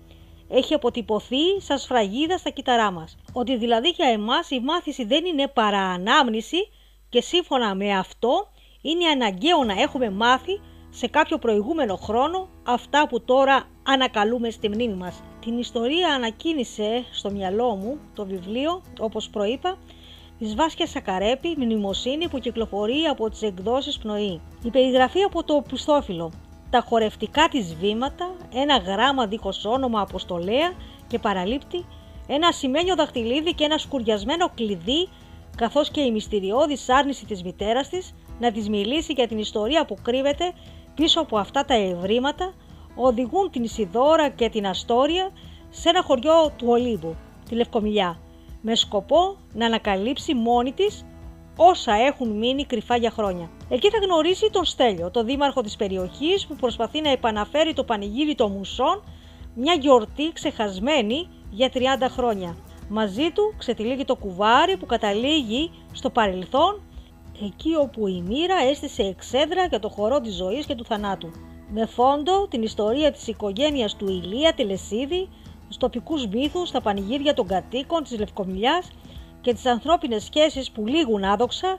έχει 0.50 0.74
αποτυπωθεί 0.74 1.62
σαν 1.62 1.78
σφραγίδα 1.78 2.38
στα 2.38 2.50
κύτταρά 2.50 2.92
μας. 2.92 3.16
Ότι 3.34 3.58
δηλαδή 3.58 3.90
για 3.90 4.10
εμάς 4.10 4.50
η 4.50 4.60
μάθηση 4.60 5.06
δεν 5.06 5.26
είναι 5.26 5.48
παρά 5.48 5.82
ανάμνηση 5.82 6.58
και 7.10 7.22
σύμφωνα 7.22 7.76
με 7.76 7.98
αυτό 7.98 8.48
είναι 8.82 9.08
αναγκαίο 9.08 9.64
να 9.64 9.82
έχουμε 9.82 10.10
μάθει 10.10 10.62
σε 10.90 11.08
κάποιο 11.08 11.38
προηγούμενο 11.38 11.96
χρόνο 11.96 12.50
αυτά 12.64 13.08
που 13.08 13.22
τώρα 13.22 13.64
ανακαλούμε 13.84 14.50
στη 14.50 14.70
μνήμη 14.70 14.94
μας. 14.94 15.24
Την 15.40 15.58
ιστορία 15.58 16.14
ανακοίνησε 16.14 17.06
στο 17.12 17.32
μυαλό 17.32 17.76
μου 17.76 18.00
το 18.14 18.26
βιβλίο, 18.26 18.82
όπως 19.00 19.30
προείπα, 19.30 19.78
της 20.40 20.56
Βάσκια 20.56 20.88
Σακαρέπη 20.88 21.56
«Μνημοσύνη» 21.58 22.28
που 22.30 22.40
κυκλοφορεί 22.40 23.04
από 23.04 23.30
τις 23.30 23.42
εκδόσεις 23.42 23.98
Πνοή. 23.98 24.42
Η 24.64 24.70
περιγραφή 24.70 25.22
από 25.22 25.44
το 25.44 25.64
πιστόφυλλο, 25.70 26.32
τα 26.70 26.86
χορευτικά 26.88 27.48
της 27.48 27.76
βήματα, 27.76 28.36
ένα 28.54 28.78
γράμμα 28.78 29.28
δίχως 29.28 29.66
όνομα 29.66 30.02
αποστολέα 30.02 30.74
και 31.08 31.20
παραλήπτη, 31.20 31.86
ένα 32.28 32.52
σημαίνιο 32.52 32.96
δαχτυλίδι 32.96 33.54
και 33.54 33.64
ένα 33.64 33.78
σκουριασμένο 33.78 34.50
κλειδί, 34.56 35.10
καθώς 35.58 35.92
και 35.92 36.02
η 36.02 36.12
μυστηριώδης 36.12 36.90
άρνηση 36.90 37.26
της 37.26 37.44
μητέρας 37.44 37.90
της 37.90 38.14
να 38.40 38.52
της 38.52 38.70
μιλήσει 38.70 39.14
για 39.14 39.28
την 39.28 39.38
ιστορία 39.38 39.86
που 39.86 39.98
κρύβεται 40.02 40.54
πίσω 40.96 41.22
από 41.22 41.38
αυτά 41.38 41.66
τα 41.66 41.74
ευρήματα, 41.74 42.54
οδηγούν 42.96 43.52
την 43.52 43.64
Ισιδώρα 43.64 44.30
και 44.30 44.50
την 44.50 44.68
Αστόρια 44.68 45.32
σε 45.70 45.90
ένα 45.90 46.04
χωριό 46.04 46.52
του 46.58 46.66
Ολύμπου, 46.68 47.16
τη 47.50 47.56
Λευκομιλιά, 47.56 48.20
με 48.68 48.76
σκοπό 48.76 49.38
να 49.54 49.66
ανακαλύψει 49.66 50.34
μόνη 50.34 50.72
της 50.72 51.06
όσα 51.56 51.94
έχουν 51.94 52.30
μείνει 52.30 52.66
κρυφά 52.66 52.96
για 52.96 53.12
χρόνια. 53.12 53.50
Εκεί 53.70 53.90
θα 53.90 53.98
γνωρίσει 53.98 54.50
τον 54.52 54.66
Στέλιο, 54.66 55.12
τον 55.12 55.26
δήμαρχο 55.26 55.62
της 55.62 55.76
περιοχής 55.76 56.48
που 56.48 56.56
προσπαθεί 56.56 57.02
να 57.02 57.10
επαναφέρει 57.10 57.74
το 57.74 57.84
πανηγύρι 57.84 58.36
των 58.36 58.52
μουσών, 58.52 59.04
μια 59.56 59.74
γιορτή 59.74 60.32
ξεχασμένη 60.34 61.30
για 61.50 61.70
30 61.74 61.80
χρόνια. 62.10 62.58
Μαζί 62.90 63.32
του 63.32 63.54
ξετυλίγει 63.58 64.06
το 64.06 64.16
κουβάρι 64.16 64.78
που 64.78 64.86
καταλήγει 64.86 65.72
στο 65.92 66.10
παρελθόν 66.10 66.82
εκεί 67.46 67.76
όπου 67.82 68.08
η 68.08 68.22
μοίρα 68.22 68.56
έστησε 68.70 69.04
εξέδρα 69.04 69.66
για 69.66 69.80
το 69.80 69.90
χορό 69.90 70.22
της 70.22 70.36
ζωής 70.36 70.66
και 70.66 70.76
του 70.76 70.86
θανάτου. 70.86 71.32
Με 71.70 71.86
φόντο 71.86 72.48
την 72.48 72.62
ιστορία 72.62 73.12
της 73.12 73.28
οικογένειας 73.28 73.96
του 73.96 74.08
Ηλία 74.08 74.54
Τελεσίδη, 74.54 75.30
τους 75.68 75.78
τοπικούς 75.78 76.28
μύθους, 76.28 76.72
τα 76.72 76.82
πανηγύρια 76.82 77.34
των 77.34 77.48
κατοίκων 77.48 78.04
της 78.04 78.20
Λευκομιλιάς 78.20 78.88
και 79.42 79.54
τις 79.54 79.66
ανθρώπινες 79.66 80.24
σχέσεις 80.24 80.72
που 80.72 80.86
λήγουν 80.88 81.24
άδοξα, 81.24 81.78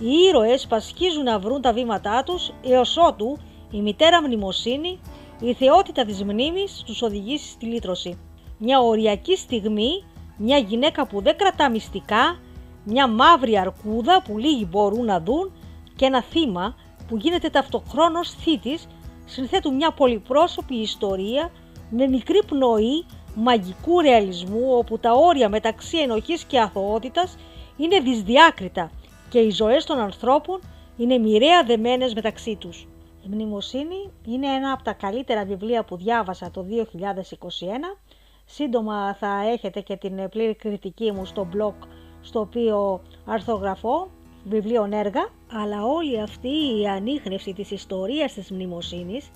οι 0.00 0.08
ήρωες 0.28 0.66
πασχίζουν 0.66 1.22
να 1.22 1.38
βρουν 1.38 1.60
τα 1.60 1.72
βήματά 1.72 2.22
τους 2.22 2.52
έως 2.62 2.96
ότου 2.96 3.38
η 3.70 3.80
μητέρα 3.80 4.22
μνημοσύνη, 4.22 5.00
η 5.40 5.52
θεότητα 5.54 6.04
της 6.04 6.24
μνήμης 6.24 6.82
τους 6.86 7.02
οδηγήσει 7.02 7.48
στη 7.48 7.66
λύτρωση. 7.66 8.18
Μια 8.58 8.80
οριακή 8.80 9.36
στιγμή, 9.36 10.04
μια 10.36 10.58
γυναίκα 10.58 11.06
που 11.06 11.22
δεν 11.22 11.36
κρατά 11.36 11.70
μυστικά, 11.70 12.38
μια 12.84 13.08
μαύρη 13.08 13.58
αρκούδα 13.58 14.22
που 14.22 14.38
λίγοι 14.38 14.66
μπορούν 14.70 15.04
να 15.04 15.20
δουν 15.20 15.52
και 15.96 16.04
ένα 16.04 16.22
θύμα 16.22 16.74
που 17.08 17.16
γίνεται 17.16 17.50
ταυτοχρόνως 17.50 18.30
θήτης 18.30 18.86
συνθέτουν 19.24 19.74
μια 19.74 19.90
πολυπρόσωπη 19.90 20.74
ιστορία 20.74 21.50
με 21.90 22.06
μικρή 22.06 22.42
πνοή 22.46 23.06
μαγικού 23.34 24.00
ρεαλισμού 24.00 24.76
όπου 24.76 24.98
τα 24.98 25.12
όρια 25.12 25.48
μεταξύ 25.48 25.98
ενοχής 25.98 26.44
και 26.44 26.60
αθωότητας 26.60 27.36
είναι 27.76 28.00
δυσδιάκριτα 28.00 28.90
και 29.28 29.38
οι 29.38 29.50
ζωές 29.50 29.84
των 29.84 29.98
ανθρώπων 29.98 30.60
είναι 30.96 31.18
μοιραία 31.18 31.64
δεμένες 31.64 32.14
μεταξύ 32.14 32.56
τους. 32.56 32.88
Η 33.24 33.28
μνημοσύνη 33.30 34.12
είναι 34.26 34.46
ένα 34.46 34.72
από 34.72 34.82
τα 34.82 34.92
καλύτερα 34.92 35.44
βιβλία 35.44 35.84
που 35.84 35.96
διάβασα 35.96 36.50
το 36.50 36.62
2021. 36.62 37.98
Σύντομα 38.44 39.14
θα 39.14 39.48
έχετε 39.52 39.80
και 39.80 39.96
την 39.96 40.28
πλήρη 40.28 40.54
κριτική 40.54 41.12
μου 41.12 41.24
στο 41.24 41.48
blog 41.56 41.86
στο 42.20 42.40
οποίο 42.40 43.02
αρθογραφώ 43.24 44.10
βιβλίων 44.44 44.92
έργα, 44.92 45.28
αλλά 45.52 45.84
όλη 45.84 46.20
αυτή 46.20 46.48
η 46.48 46.88
ανείχνευση 46.88 47.52
της 47.52 47.70
ιστορίας 47.70 48.32
της 48.32 48.50
μνημοσύνης 48.50 49.30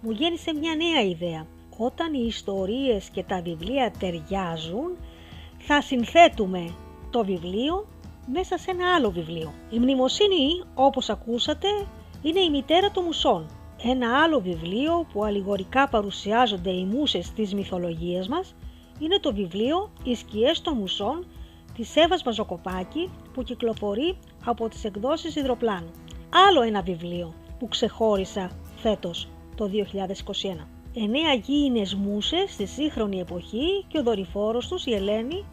μου 0.00 0.10
γέννησε 0.10 0.54
μια 0.54 0.74
νέα 0.74 1.02
ιδέα. 1.02 1.46
Όταν 1.76 2.14
οι 2.14 2.24
ιστορίες 2.26 3.08
και 3.08 3.22
τα 3.22 3.42
βιβλία 3.42 3.92
ταιριάζουν, 3.98 4.96
θα 5.58 5.82
συνθέτουμε 5.82 6.74
το 7.10 7.24
βιβλίο 7.24 7.86
μέσα 8.26 8.58
σε 8.58 8.70
ένα 8.70 8.94
άλλο 8.94 9.10
βιβλίο. 9.10 9.52
Η 9.70 9.78
μνημοσύνη, 9.78 10.62
όπως 10.74 11.10
ακούσατε, 11.10 11.68
είναι 12.22 12.40
η 12.40 12.50
μητέρα 12.50 12.90
των 12.90 13.04
μουσών. 13.04 13.46
Ένα 13.84 14.22
άλλο 14.22 14.40
βιβλίο 14.40 15.06
που 15.12 15.24
αλληγορικά 15.24 15.88
παρουσιάζονται 15.88 16.70
οι 16.70 16.84
μουσες 16.84 17.30
της 17.30 17.54
μυθολογίας 17.54 18.28
μας 18.28 18.54
είναι 18.98 19.18
το 19.18 19.34
βιβλίο 19.34 19.92
«Οι 20.04 20.14
σκιές 20.14 20.60
των 20.60 20.76
μουσών» 20.76 21.26
της 21.74 21.96
Εύας 21.96 22.22
Μαζοκοπάκη 22.22 23.10
που 23.32 23.42
κυκλοφορεί 23.42 24.18
από 24.44 24.68
τις 24.68 24.84
εκδόσεις 24.84 25.36
Ιδροπλάνου. 25.36 25.90
Άλλο 26.48 26.62
ένα 26.62 26.82
βιβλίο 26.82 27.34
που 27.58 27.68
ξεχώρισα 27.68 28.50
φέτος 28.76 29.28
το 29.56 29.66
2021. 29.66 30.66
Εννέα 30.94 31.32
γήινες 31.32 31.94
μουσες 31.94 32.50
στη 32.50 32.66
σύγχρονη 32.66 33.20
εποχή 33.20 33.84
και 33.88 33.98
ο 33.98 34.02
δορυφόρος 34.02 34.68
τους, 34.68 34.86
η 34.86 34.94
Ελένη, 34.94 35.44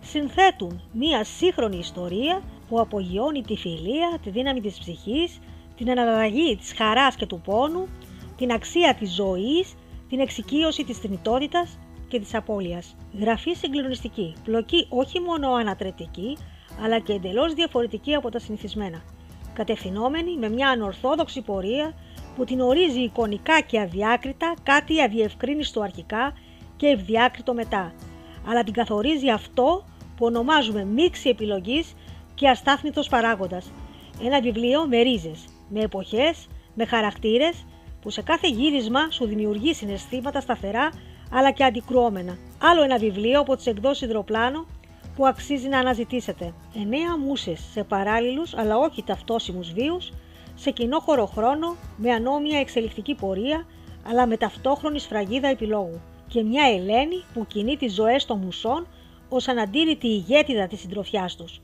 συνθέτουν 0.00 0.80
μία 0.92 1.24
σύγχρονη 1.24 1.76
ιστορία 1.78 2.42
που 2.68 2.80
απογειώνει 2.80 3.42
τη 3.42 3.56
φιλία, 3.56 4.18
τη 4.22 4.30
δύναμη 4.30 4.60
της 4.60 4.78
ψυχής, 4.78 5.38
την 5.76 5.90
αναλλαγή 5.90 6.56
της 6.56 6.72
χαράς 6.72 7.16
και 7.16 7.26
του 7.26 7.40
πόνου, 7.44 7.88
την 8.36 8.52
αξία 8.52 8.94
της 8.94 9.14
ζωής, 9.14 9.74
την 10.08 10.20
εξοικείωση 10.20 10.84
της 10.84 10.98
θνητότητας 10.98 11.78
και 12.08 12.20
της 12.20 12.34
απώλειας. 12.34 12.96
Γραφή 13.20 13.54
συγκλονιστική, 13.54 14.34
πλοκή 14.44 14.86
όχι 14.88 15.20
μόνο 15.20 15.52
ανατρετική, 15.52 16.36
αλλά 16.84 16.98
και 16.98 17.12
εντελώς 17.12 17.54
διαφορετική 17.54 18.14
από 18.14 18.30
τα 18.30 18.38
συνηθισμένα. 18.38 19.02
Κατευθυνόμενη 19.52 20.36
με 20.36 20.48
μια 20.48 20.68
ανορθόδοξη 20.68 21.40
πορεία 21.40 21.94
που 22.36 22.44
την 22.44 22.60
ορίζει 22.60 23.00
εικονικά 23.00 23.60
και 23.60 23.80
αδιάκριτα 23.80 24.54
κάτι 24.62 25.02
αδιευκρίνιστο 25.02 25.80
αρχικά 25.80 26.32
και 26.76 26.86
ευδιάκριτο 26.86 27.54
μετά, 27.54 27.92
αλλά 28.48 28.64
την 28.64 28.72
καθορίζει 28.72 29.30
αυτό 29.30 29.84
που 30.16 30.26
ονομάζουμε 30.26 30.84
μίξη 30.84 31.28
επιλογής 31.28 31.94
και 32.34 32.48
αστάθμητος 32.48 33.08
παράγοντας. 33.08 33.72
Ένα 34.24 34.40
βιβλίο 34.40 34.86
με 34.86 35.00
ρίζες, 35.00 35.44
με 35.68 35.80
εποχές, 35.80 36.46
με 36.74 36.84
χαρακτήρες 36.84 37.64
που 38.00 38.10
σε 38.10 38.22
κάθε 38.22 38.48
γύρισμα 38.48 39.10
σου 39.10 39.26
δημιουργεί 39.26 39.74
συναισθήματα 39.74 40.40
σταθερά 40.40 40.90
αλλά 41.32 41.50
και 41.50 41.64
αντικρουόμενα. 41.64 42.36
Άλλο 42.62 42.82
ένα 42.82 42.98
βιβλίο 42.98 43.40
από 43.40 43.56
τις 43.56 43.66
εκδόσεις 43.66 44.02
Ιδροπλάνο 44.06 44.66
που 45.16 45.26
αξίζει 45.26 45.68
να 45.68 45.78
αναζητήσετε. 45.78 46.54
Εννέα 46.76 47.18
μουσες 47.18 47.60
σε 47.72 47.84
παράλληλους 47.84 48.54
αλλά 48.56 48.76
όχι 48.78 49.02
ταυτόσιμους 49.02 49.72
βίους, 49.72 50.10
σε 50.54 50.70
κοινόχωρο 50.70 51.26
χρόνο, 51.26 51.76
με 51.96 52.10
ανώμια 52.10 52.58
εξελικτική 52.58 53.14
πορεία, 53.14 53.66
αλλά 54.06 54.26
με 54.26 54.36
ταυτόχρονη 54.36 54.98
σφραγίδα 54.98 55.48
επιλόγου. 55.48 56.00
Και 56.28 56.42
μια 56.42 56.64
Ελένη 56.66 57.24
που 57.34 57.46
κινεί 57.46 57.76
τις 57.76 57.94
ζωές 57.94 58.24
των 58.24 58.38
μουσών 58.38 58.86
ως 59.28 59.48
αναντήρητη 59.48 60.06
ηγέτιδα 60.06 60.66
της 60.66 60.80
συντροφιάς 60.80 61.36
τους. 61.36 61.60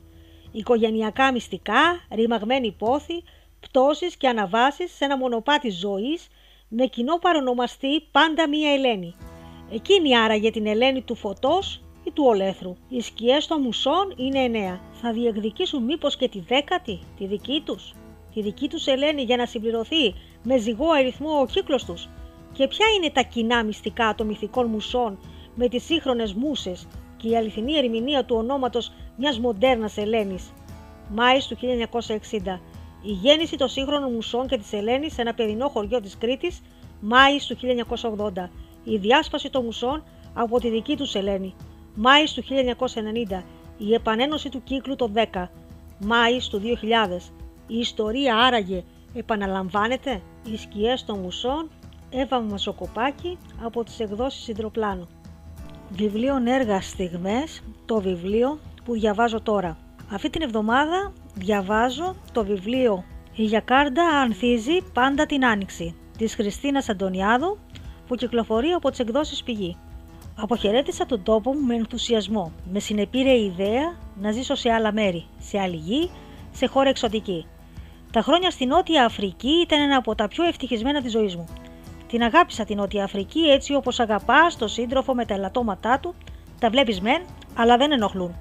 Οικογενειακά 0.51 1.31
μυστικά, 1.31 2.05
ρημαγμένη 2.11 2.71
πόθη, 2.71 3.23
πτώσεις 3.59 4.15
και 4.17 4.27
αναβάσεις 4.27 4.95
σε 4.95 5.05
ένα 5.05 5.17
μονοπάτι 5.17 5.69
ζωής 5.69 6.27
με 6.67 6.85
κοινό 6.85 7.17
παρονομαστή 7.17 8.01
πάντα 8.11 8.49
μία 8.49 8.73
Ελένη. 8.73 9.15
Εκείνη 9.71 10.17
άραγε 10.17 10.51
την 10.51 10.67
Ελένη 10.67 11.01
του 11.01 11.15
φωτός 11.15 11.81
ή 12.03 12.11
του 12.11 12.23
ολέθρου. 12.27 12.75
Οι 12.89 13.01
σκιές 13.01 13.47
των 13.47 13.61
μουσών 13.61 14.13
είναι 14.15 14.39
εννέα. 14.39 14.79
Θα 14.91 15.11
διεκδικήσουν 15.13 15.83
μήπως 15.83 16.15
και 16.15 16.29
τη 16.29 16.39
δέκατη, 16.39 16.99
τη 17.17 17.25
δική 17.25 17.61
τους; 17.65 17.93
Τη 18.33 18.41
δική 18.41 18.67
τους 18.67 18.87
Ελένη 18.87 19.21
για 19.21 19.37
να 19.37 19.45
συμπληρωθεί 19.45 20.13
με 20.43 20.57
ζυγό 20.57 20.89
αριθμό 20.89 21.39
ο 21.39 21.45
κύκλος 21.45 21.85
τους. 21.85 22.09
Και 22.53 22.67
ποια 22.67 22.85
είναι 22.95 23.09
τα 23.09 23.21
κοινά 23.21 23.63
μυστικά 23.63 24.13
των 24.17 24.27
μυθικών 24.27 24.67
μουσών 24.67 25.19
με 25.55 25.67
τις 25.67 25.83
σύγχρονες 25.83 26.33
μουσες 26.33 26.87
και 27.17 27.27
η 27.29 27.35
αληθινή 27.37 27.77
ερμηνεία 27.77 28.25
του 28.25 28.35
ονόματος 28.35 28.91
μιας 29.17 29.39
μοντέρνας 29.39 29.97
Ελένης. 29.97 30.51
Μάης 31.09 31.47
του 31.47 31.55
1960. 31.55 32.61
Η 33.01 33.11
γέννηση 33.11 33.57
των 33.57 33.67
σύγχρονων 33.67 34.13
μουσών 34.13 34.47
και 34.47 34.57
της 34.57 34.73
Ελένης 34.73 35.13
σε 35.13 35.21
ένα 35.21 35.33
παιδινό 35.33 35.67
χωριό 35.67 36.01
της 36.01 36.17
Κρήτης, 36.17 36.61
Μάης 36.99 37.45
του 37.45 37.55
1980. 37.55 38.49
Η 38.83 38.97
διάσπαση 38.97 39.49
των 39.49 39.63
μουσών 39.63 40.03
από 40.33 40.59
τη 40.59 40.69
δική 40.69 40.97
τους 40.97 41.15
Ελένη, 41.15 41.53
Μάης 41.95 42.33
του 42.33 42.43
1990. 42.43 43.43
Η 43.77 43.93
επανένωση 43.93 44.49
του 44.49 44.63
κύκλου 44.63 44.95
το 44.95 45.11
10, 45.13 45.51
Μάης 45.99 46.47
του 46.47 46.59
2000. 46.59 47.33
Η 47.73 47.77
ιστορία 47.79 48.37
άραγε 48.37 48.83
επαναλαμβάνεται, 49.13 50.21
οι 50.51 50.57
σκιές 50.57 51.05
των 51.05 51.19
μουσών, 51.19 51.69
Εύα 52.09 52.41
Μασοκοπάκη 52.41 53.37
από 53.63 53.83
τις 53.83 53.99
εκδόσεις 53.99 54.47
Ιδροπλάνου. 54.47 55.07
Βιβλίο 55.89 56.35
έργα 56.45 56.81
στιγμές, 56.81 57.63
το 57.85 58.01
βιβλίο 58.01 58.59
που 58.83 58.93
διαβάζω 58.93 59.41
τώρα. 59.41 59.77
Αυτή 60.11 60.29
την 60.29 60.41
εβδομάδα 60.41 61.13
διαβάζω 61.33 62.15
το 62.31 62.45
βιβλίο 62.45 63.03
«Η 63.35 63.43
Γιακάρντα 63.43 64.03
ανθίζει 64.03 64.81
πάντα 64.93 65.25
την 65.25 65.45
Άνοιξη» 65.45 65.95
της 66.17 66.35
Χριστίνας 66.35 66.89
Αντωνιάδου 66.89 67.57
που 68.07 68.15
κυκλοφορεί 68.15 68.71
από 68.71 68.89
τις 68.89 68.99
εκδόσεις 68.99 69.43
Πηγή. 69.43 69.77
Αποχαιρέτησα 70.35 71.05
τον 71.05 71.23
τόπο 71.23 71.53
μου 71.53 71.65
με 71.65 71.75
ενθουσιασμό, 71.75 72.51
με 72.71 72.79
συνεπήρε 72.79 73.31
η 73.31 73.45
ιδέα 73.45 73.95
να 74.21 74.31
ζήσω 74.31 74.55
σε 74.55 74.71
άλλα 74.71 74.93
μέρη, 74.93 75.25
σε 75.39 75.59
άλλη 75.59 75.75
γη, 75.75 76.09
σε 76.51 76.65
χώρα 76.65 76.89
εξωτική. 76.89 77.45
Τα 78.11 78.21
χρόνια 78.21 78.51
στη 78.51 78.65
Νότια 78.65 79.05
Αφρική 79.05 79.49
ήταν 79.49 79.81
ένα 79.81 79.95
από 79.95 80.15
τα 80.15 80.27
πιο 80.27 80.43
ευτυχισμένα 80.43 81.01
της 81.01 81.11
ζωής 81.11 81.35
μου. 81.35 81.45
Την 82.07 82.23
αγάπησα 82.23 82.65
την 82.65 82.77
Νότια 82.77 83.03
Αφρική 83.03 83.39
έτσι 83.39 83.73
όπως 83.73 83.99
αγαπάς 83.99 84.57
το 84.57 84.67
σύντροφο 84.67 85.13
με 85.13 85.25
τα 85.25 85.33
ελαττώματά 85.33 85.99
του, 85.99 86.15
τα 86.59 86.69
βλέπεις 86.69 87.01
μεν, 87.01 87.21
αλλά 87.55 87.77
δεν 87.77 87.91
ενοχλούν. 87.91 88.35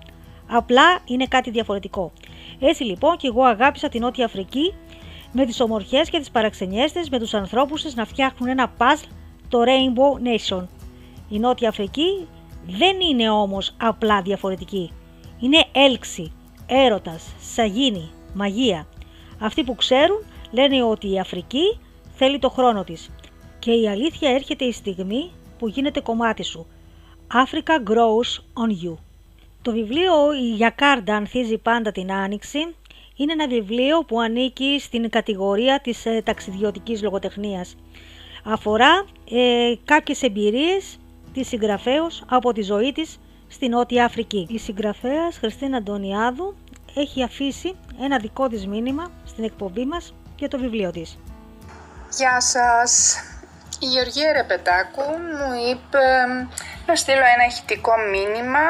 Απλά 0.46 0.98
είναι 1.04 1.26
κάτι 1.26 1.50
διαφορετικό. 1.50 2.12
Έτσι 2.60 2.84
λοιπόν 2.84 3.16
και 3.16 3.26
εγώ 3.26 3.42
αγάπησα 3.42 3.88
την 3.88 4.00
Νότια 4.00 4.24
Αφρική 4.24 4.74
με 5.32 5.46
τις 5.46 5.60
ομορφιές 5.60 6.10
και 6.10 6.18
τις 6.18 6.30
παραξενιές 6.30 6.92
με 7.10 7.18
τους 7.18 7.34
ανθρώπους 7.34 7.82
της 7.82 7.94
να 7.94 8.04
φτιάχνουν 8.04 8.48
ένα 8.48 8.72
puzzle, 8.78 9.08
το 9.48 9.58
Rainbow 9.62 10.26
Nation. 10.26 10.66
Η 11.28 11.38
Νότια 11.38 11.68
Αφρική 11.68 12.26
δεν 12.66 13.00
είναι 13.00 13.30
όμως 13.30 13.74
απλά 13.76 14.22
διαφορετική. 14.22 14.92
Είναι 15.40 15.64
έλξη, 15.72 16.32
έρωτας, 16.66 17.34
σαγίνη, 17.54 18.10
μαγεία. 18.34 18.86
Αυτοί 19.40 19.64
που 19.64 19.74
ξέρουν 19.74 20.24
λένε 20.50 20.82
ότι 20.82 21.12
η 21.12 21.18
Αφρική 21.18 21.78
θέλει 22.14 22.38
το 22.38 22.48
χρόνο 22.48 22.84
της. 22.84 23.10
Και 23.58 23.72
η 23.72 23.88
αλήθεια 23.88 24.30
έρχεται 24.30 24.64
η 24.64 24.72
στιγμή 24.72 25.30
που 25.58 25.68
γίνεται 25.68 26.00
κομμάτι 26.00 26.42
σου. 26.42 26.66
Africa 27.32 27.90
grows 27.90 28.62
on 28.64 28.86
you. 28.86 28.96
Το 29.62 29.72
βιβλίο 29.72 30.32
«Η 30.32 30.54
Γιακάρντα 30.54 31.16
ανθίζει 31.16 31.58
πάντα 31.58 31.92
την 31.92 32.12
Άνοιξη» 32.12 32.74
είναι 33.16 33.32
ένα 33.32 33.48
βιβλίο 33.48 34.04
που 34.04 34.20
ανήκει 34.20 34.78
στην 34.80 35.10
κατηγορία 35.10 35.80
της 35.80 36.06
ε, 36.06 36.22
ταξιδιωτικής 36.24 37.02
λογοτεχνίας. 37.02 37.76
Αφορά 38.44 39.04
ε, 39.30 39.74
κάποιες 39.84 40.22
εμπειρίες 40.22 40.98
της 41.32 41.48
συγγραφέως 41.48 42.22
από 42.28 42.52
τη 42.52 42.62
ζωή 42.62 42.92
της 42.92 43.18
στη 43.48 43.68
Νότια 43.68 44.04
Αφρική. 44.04 44.46
Η 44.50 44.58
συγγραφέας 44.58 45.38
Χριστίνα 45.38 45.76
Αντωνιάδου 45.76 46.54
έχει 46.94 47.22
αφήσει 47.22 47.76
ένα 48.00 48.18
δικό 48.18 48.48
της 48.48 48.66
μήνυμα 48.66 49.10
στην 49.26 49.44
εκπομπή 49.44 49.84
μας 49.84 50.14
για 50.36 50.48
το 50.48 50.58
βιβλίο 50.58 50.90
της. 50.90 51.18
Γεια 52.16 52.40
σας! 52.40 53.20
Η 53.80 53.86
Γεωργία 53.86 54.32
Ρεπετάκου 54.32 55.02
μου 55.02 55.52
είπε 55.70 56.04
να 56.86 56.94
στείλω 56.96 57.24
ένα 57.34 57.44
ηχητικό 57.48 57.92
μήνυμα 58.10 58.66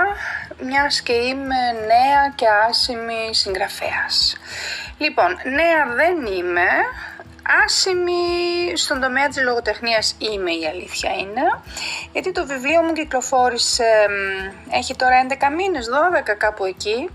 μιας 0.62 1.01
και 1.01 1.12
είμαι 1.12 1.61
νέα 1.87 2.33
και 2.35 2.47
άσημη 2.68 3.35
συγγραφέας. 3.35 4.37
Λοιπόν, 4.99 5.29
νέα 5.45 5.95
δεν 5.95 6.27
είμαι, 6.27 6.68
άσημη 7.64 8.23
στον 8.77 9.01
τομέα 9.01 9.29
της 9.29 9.43
λογοτεχνίας 9.43 10.16
είμαι 10.18 10.51
η 10.51 10.66
αλήθεια 10.66 11.11
είναι 11.11 11.43
γιατί 12.12 12.33
το 12.33 12.47
βιβλίο 12.47 12.83
μου 12.83 12.93
κυκλοφόρησε, 12.93 14.07
έχει 14.71 14.97
τώρα 14.97 15.16
11 15.16 15.51
μήνες, 15.57 15.89
12 15.89 16.37
κάπου 16.39 16.64
εκεί 16.64 17.11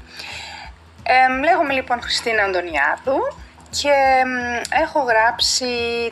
ε, 1.08 1.44
λέγομαι 1.44 1.74
λοιπόν 1.74 2.02
Χριστίνα 2.02 2.44
Αντωνιάδου 2.44 3.20
και 3.70 3.94
έχω 4.84 5.00
γράψει 5.00 5.66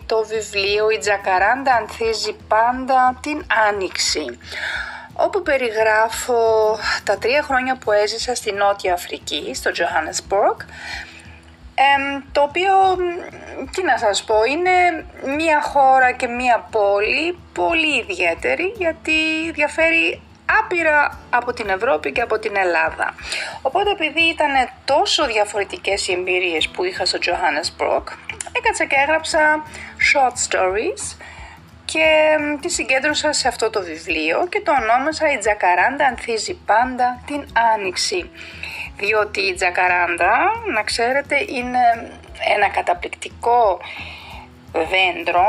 το 0.06 0.26
βιβλίο 0.26 0.90
«Η 0.90 0.98
Τζακαράντα 0.98 1.74
ανθίζει 1.76 2.36
πάντα 2.48 3.20
την 3.22 3.46
Άνοιξη» 3.70 4.40
όπου 5.14 5.42
περιγράφω 5.42 6.78
τα 7.04 7.18
τρία 7.18 7.42
χρόνια 7.42 7.78
που 7.78 7.92
έζησα 7.92 8.36
στη 8.36 8.52
Νότια 8.52 8.94
Αφρική, 8.94 9.52
στο 9.54 9.72
Johannesburg 9.76 10.66
το 12.32 12.42
οποίο, 12.42 12.74
τι 13.72 13.84
να 13.84 13.98
σας 13.98 14.24
πω, 14.24 14.44
είναι 14.44 15.06
μια 15.38 15.62
χώρα 15.62 16.12
και 16.12 16.28
μια 16.28 16.68
πόλη 16.72 17.38
πολύ 17.54 17.98
ιδιαίτερη 17.98 18.74
γιατί 18.78 19.12
διαφέρει 19.54 20.22
άπειρα 20.46 21.20
από 21.30 21.54
την 21.54 21.70
Ευρώπη 21.70 22.12
και 22.12 22.22
από 22.22 22.40
την 22.40 22.56
Ελλάδα. 22.56 23.16
Οπότε 23.62 23.92
επειδή 23.92 24.22
ήταν 24.22 24.70
τόσο 24.86 25.26
διαφορετικές 25.26 26.08
οι 26.08 26.12
εμπειρίες 26.12 26.70
που 26.70 26.84
είχα 26.84 27.06
στο 27.06 27.18
Johannesburg, 27.22 28.04
έκατσα 28.52 28.86
και 28.86 28.96
έγραψα 29.08 29.64
short 30.14 30.36
stories 30.50 31.18
και 31.86 32.36
τη 32.62 32.70
συγκέντρωσα 32.70 33.34
σε 33.34 33.48
αυτό 33.48 33.70
το 33.70 33.82
βιβλίο 33.82 34.48
και 34.50 34.62
το 34.62 34.72
ονόμασα 34.82 35.32
«Η 35.32 35.38
Τζακαράντα 35.38 36.06
ανθίζει 36.06 36.54
πάντα 36.54 37.22
την 37.26 37.46
Άνοιξη» 37.74 38.30
διότι 38.98 39.42
η 39.42 39.54
τζακαράντα, 39.54 40.52
να 40.74 40.84
ξέρετε, 40.84 41.36
είναι 41.48 42.12
ένα 42.56 42.70
καταπληκτικό 42.70 43.80
δέντρο 44.72 45.48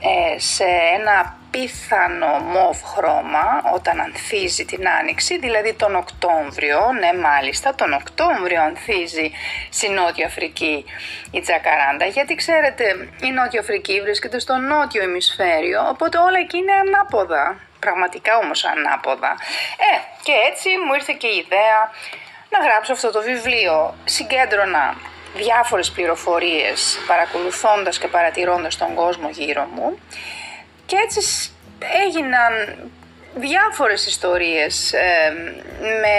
ε, 0.00 0.38
σε 0.38 0.64
ένα 0.98 1.37
πίθανο 1.50 2.38
μοβ 2.38 2.82
χρώμα 2.82 3.62
όταν 3.74 4.00
ανθίζει 4.00 4.64
την 4.64 4.88
άνοιξη, 4.88 5.38
δηλαδή 5.38 5.74
τον 5.74 5.96
Οκτώβριο, 5.96 6.92
ναι 7.00 7.12
μάλιστα, 7.12 7.74
τον 7.74 7.92
Οκτώβριο 7.92 8.62
ανθίζει 8.62 9.30
στη 9.70 9.88
Νότια 9.88 10.26
Αφρική 10.26 10.84
η 11.30 11.40
τζακαράντα, 11.40 12.04
γιατί 12.04 12.34
ξέρετε 12.34 12.84
η 13.22 13.30
Νότια 13.30 13.60
Αφρική 13.60 14.00
βρίσκεται 14.00 14.38
στο 14.38 14.56
νότιο 14.56 15.02
ημισφαίριο, 15.02 15.88
οπότε 15.88 16.18
όλα 16.18 16.38
εκεί 16.38 16.56
είναι 16.56 16.72
ανάποδα, 16.72 17.60
πραγματικά 17.80 18.36
όμως 18.36 18.64
ανάποδα. 18.64 19.36
Ε, 19.92 19.98
και 20.22 20.32
έτσι 20.50 20.68
μου 20.86 20.94
ήρθε 20.94 21.12
και 21.18 21.26
η 21.26 21.36
ιδέα 21.36 21.78
να 22.50 22.58
γράψω 22.66 22.92
αυτό 22.92 23.10
το 23.10 23.22
βιβλίο. 23.22 23.94
Συγκέντρωνα 24.04 24.96
διάφορες 25.34 25.90
πληροφορίες 25.90 26.98
παρακολουθώντας 27.06 27.98
και 27.98 28.08
παρατηρώντας 28.08 28.76
τον 28.76 28.94
κόσμο 28.94 29.28
γύρω 29.30 29.68
μου 29.74 29.98
και 30.88 30.96
έτσι 31.04 31.50
έγιναν 32.06 32.52
διάφορες 33.34 34.06
ιστορίες 34.06 34.94
με, 35.80 36.18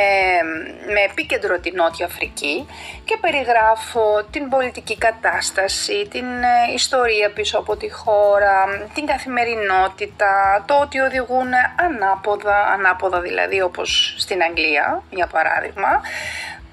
με 0.93 0.99
επίκεντρο 1.09 1.59
την 1.59 1.73
Νότια 1.75 2.05
Αφρική 2.05 2.67
και 3.05 3.17
περιγράφω 3.21 4.23
την 4.31 4.49
πολιτική 4.49 4.97
κατάσταση, 4.97 6.07
την 6.11 6.25
ε, 6.43 6.73
ιστορία 6.73 7.31
πίσω 7.31 7.57
από 7.57 7.75
τη 7.75 7.89
χώρα, 7.89 8.65
την 8.93 9.05
καθημερινότητα, 9.05 10.63
το 10.67 10.79
ότι 10.79 10.99
οδηγούν 10.99 11.49
ανάποδα, 11.75 12.57
ανάποδα 12.73 13.21
δηλαδή 13.21 13.61
όπως 13.61 14.15
στην 14.17 14.41
Αγγλία 14.41 15.03
για 15.09 15.27
παράδειγμα. 15.27 16.01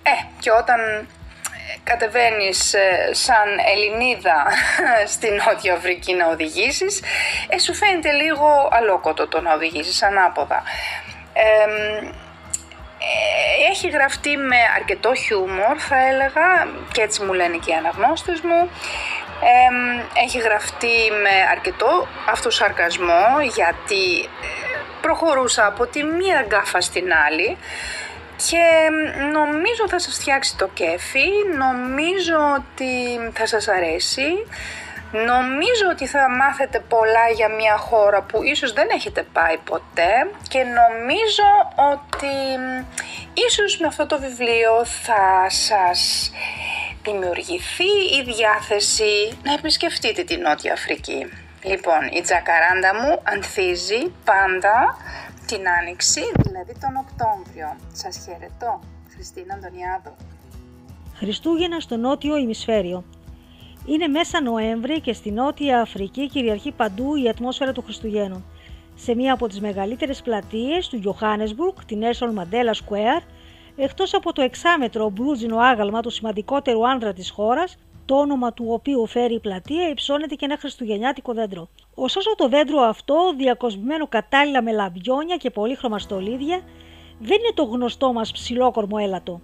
Ε, 0.03 0.25
και 0.41 0.51
όταν 0.51 1.09
κατεβαίνεις 1.85 2.75
ε, 2.75 3.11
σαν 3.13 3.59
Ελληνίδα 3.73 4.47
στην 5.15 5.35
Νότια 5.35 5.75
Αφρική 5.75 6.15
να 6.15 6.27
οδηγήσεις, 6.27 7.03
ε, 7.49 7.59
σου 7.59 7.75
φαίνεται 7.75 8.11
λίγο 8.13 8.69
αλόκοτο 8.73 9.29
το 9.29 9.41
να 9.41 9.55
οδηγήσεις 9.55 10.03
ανάποδα. 10.03 10.63
Ε, 11.33 11.67
έχει 13.71 13.89
γραφτεί 13.89 14.37
με 14.37 14.57
αρκετό 14.77 15.15
χιούμορ 15.15 15.77
θα 15.79 16.07
έλεγα 16.07 16.69
και 16.93 17.03
έτσι 17.03 17.23
μου 17.23 17.33
λένε 17.33 17.57
και 17.57 17.71
οι 17.71 17.75
αναγνώστες 17.75 18.41
μου 18.41 18.71
έχει 20.25 20.39
γραφτεί 20.39 21.11
με 21.23 21.31
αρκετό 21.51 22.09
αυτοσαρκασμό 22.29 23.25
γιατί 23.55 24.21
ε, 24.23 24.47
προχωρούσα 25.01 25.67
από 25.67 25.87
τη 25.87 26.03
μία 26.05 26.45
γκάφα 26.47 26.81
στην 26.81 27.13
άλλη 27.27 27.57
και 28.37 28.91
νομίζω 29.33 29.89
θα 29.89 29.99
σας 29.99 30.15
φτιάξει 30.15 30.57
το 30.57 30.69
κέφι, 30.75 31.29
νομίζω 31.59 32.37
ότι 32.57 32.93
θα 33.33 33.47
σας 33.47 33.69
αρέσει, 33.69 34.29
νομίζω 35.13 35.87
ότι 35.91 36.07
θα 36.07 36.31
μάθετε 36.31 36.81
πολλά 36.89 37.29
για 37.35 37.49
μια 37.49 37.77
χώρα 37.77 38.23
που 38.23 38.43
ίσως 38.43 38.73
δεν 38.73 38.89
έχετε 38.91 39.23
πάει 39.33 39.57
ποτέ 39.57 40.13
και 40.49 40.59
νομίζω 40.59 41.49
ότι 41.93 42.37
ίσως 43.49 43.79
με 43.79 43.87
αυτό 43.87 44.07
το 44.07 44.21
βιβλίο 44.21 44.85
θα 44.85 45.47
σας 45.49 46.31
δημιουργηθεί 47.03 47.93
η 48.19 48.23
διάθεση 48.25 49.39
να 49.43 49.53
επισκεφτείτε 49.53 50.23
την 50.23 50.41
Νότια 50.41 50.73
Αφρική. 50.73 51.27
Λοιπόν, 51.63 52.09
η 52.13 52.21
τζακαράντα 52.21 52.95
μου 52.95 53.21
ανθίζει 53.23 54.13
πάντα 54.25 54.97
την 55.47 55.69
Άνοιξη, 55.69 56.21
δηλαδή 56.37 56.73
τον 56.81 56.97
Οκτώβριο. 56.97 57.77
Σας 57.93 58.25
χαιρετώ, 58.25 58.81
Χριστίνα 59.15 59.55
Αντωνιάδου. 59.55 60.15
Χριστούγεννα 61.15 61.81
στο 61.81 61.97
νότιο 61.97 62.37
ημισφαίριο. 62.37 63.05
Είναι 63.87 64.07
μέσα 64.07 64.43
Νοέμβρη 64.43 65.01
και 65.01 65.13
στη 65.13 65.31
Νότια 65.31 65.81
Αφρική 65.81 66.29
κυριαρχεί 66.29 66.73
παντού 66.73 67.15
η 67.17 67.29
ατμόσφαιρα 67.29 67.73
του 67.73 67.83
Χριστουγέννων. 67.83 68.45
Σε 68.95 69.15
μία 69.15 69.33
από 69.33 69.47
τις 69.47 69.61
μεγαλύτερες 69.61 70.23
πλατείες 70.23 70.89
του 70.89 71.01
Johannesburg, 71.05 71.83
την 71.87 72.01
Nelson 72.03 72.29
Mandela 72.39 72.75
Square, 72.85 73.23
εκτός 73.77 74.15
από 74.15 74.33
το 74.33 74.43
εξάμετρο 74.43 75.11
μπλούζινο 75.11 75.59
άγαλμα 75.59 76.01
του 76.01 76.11
σημαντικότερου 76.11 76.89
άνδρα 76.89 77.13
της 77.13 77.31
χώρας, 77.31 77.77
το 78.07 78.15
όνομα 78.15 78.53
του 78.53 78.65
οποίου 78.69 79.07
φέρει 79.07 79.35
η 79.35 79.41
πλατεία, 79.41 79.89
υψώνεται 79.89 80.35
και 80.35 80.45
ένα 80.45 80.57
χριστουγεννιάτικο 80.59 81.33
δέντρο. 81.33 81.69
Ωστόσο 81.95 82.35
το 82.35 82.49
δέντρο 82.49 82.81
αυτό, 82.81 83.35
διακοσμημένο 83.37 84.07
κατάλληλα 84.07 84.63
με 84.63 84.73
λαμπιόνια 84.73 85.37
και 85.37 85.51
πολύχρωμα 85.51 85.99
στολίδια, 85.99 86.61
δεν 87.19 87.39
είναι 87.39 87.53
το 87.55 87.63
γνωστό 87.63 88.13
μας 88.13 88.33
ψηλόκορμο 88.33 88.97
έλατο. 89.01 89.41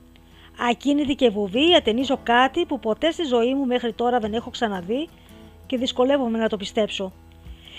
Ακίνητη 0.71 1.15
και 1.15 1.31
βουβή 1.31 1.75
ατενίζω 1.75 2.19
κάτι 2.23 2.67
που 2.67 2.79
ποτέ 2.79 3.11
στη 3.11 3.25
ζωή 3.25 3.55
μου 3.55 3.67
μέχρι 3.67 3.93
τώρα 3.93 4.19
δεν 4.19 4.35
έχω 4.35 4.51
ξαναδεί 4.51 5.09
και 5.67 5.77
δυσκολεύομαι 5.77 6.39
να 6.39 6.49
το 6.49 6.57
πιστέψω. 6.57 7.13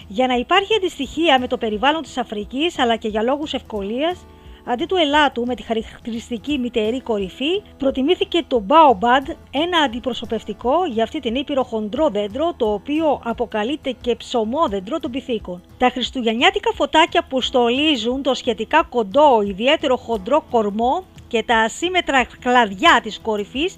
Για 0.07 0.27
να 0.27 0.33
υπάρχει 0.33 0.75
αντιστοιχεία 0.75 1.39
με 1.39 1.47
το 1.47 1.57
περιβάλλον 1.57 2.01
της 2.01 2.17
Αφρικής 2.17 2.79
αλλά 2.79 2.95
και 2.95 3.07
για 3.07 3.23
λόγους 3.23 3.53
ευκολίας, 3.53 4.25
Αντί 4.65 4.85
του 4.85 4.95
ελάτου 4.95 5.45
με 5.45 5.55
τη 5.55 5.63
χαρακτηριστική 5.63 6.57
μητερή 6.57 7.01
κορυφή, 7.01 7.61
προτιμήθηκε 7.77 8.43
το 8.47 8.65
Baobab, 8.67 9.35
ένα 9.51 9.77
αντιπροσωπευτικό 9.77 10.85
για 10.85 11.03
αυτή 11.03 11.19
την 11.19 11.35
ήπειρο 11.35 11.63
χοντρό 11.63 12.09
δέντρο, 12.09 12.53
το 12.57 12.73
οποίο 12.73 13.21
αποκαλείται 13.23 13.95
και 14.01 14.15
ψωμό 14.15 14.67
δέντρο 14.67 14.99
των 14.99 15.11
πυθίκων. 15.11 15.61
Τα 15.77 15.89
χριστουγεννιάτικα 15.89 16.71
φωτάκια 16.73 17.25
που 17.29 17.41
στολίζουν 17.41 18.21
το 18.21 18.33
σχετικά 18.33 18.83
κοντό, 18.89 19.41
ιδιαίτερο 19.41 19.97
χοντρό 19.97 20.45
κορμό 20.49 21.03
και 21.27 21.43
τα 21.43 21.57
ασύμετρα 21.57 22.25
κλαδιά 22.39 22.99
της 23.03 23.19
κορυφής 23.19 23.75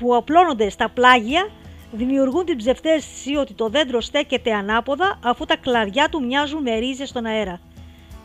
που 0.00 0.16
απλώνονται 0.16 0.70
στα 0.70 0.88
πλάγια 0.88 1.48
δημιουργούν 1.92 2.44
την 2.44 2.56
ψευταίσθηση 2.56 3.36
ότι 3.36 3.52
το 3.52 3.68
δέντρο 3.68 4.00
στέκεται 4.00 4.52
ανάποδα 4.52 5.18
αφού 5.24 5.44
τα 5.44 5.56
κλαδιά 5.56 6.08
του 6.08 6.24
μοιάζουν 6.24 6.62
με 6.62 6.78
ρίζες 6.78 7.08
στον 7.08 7.24
αέρα 7.24 7.60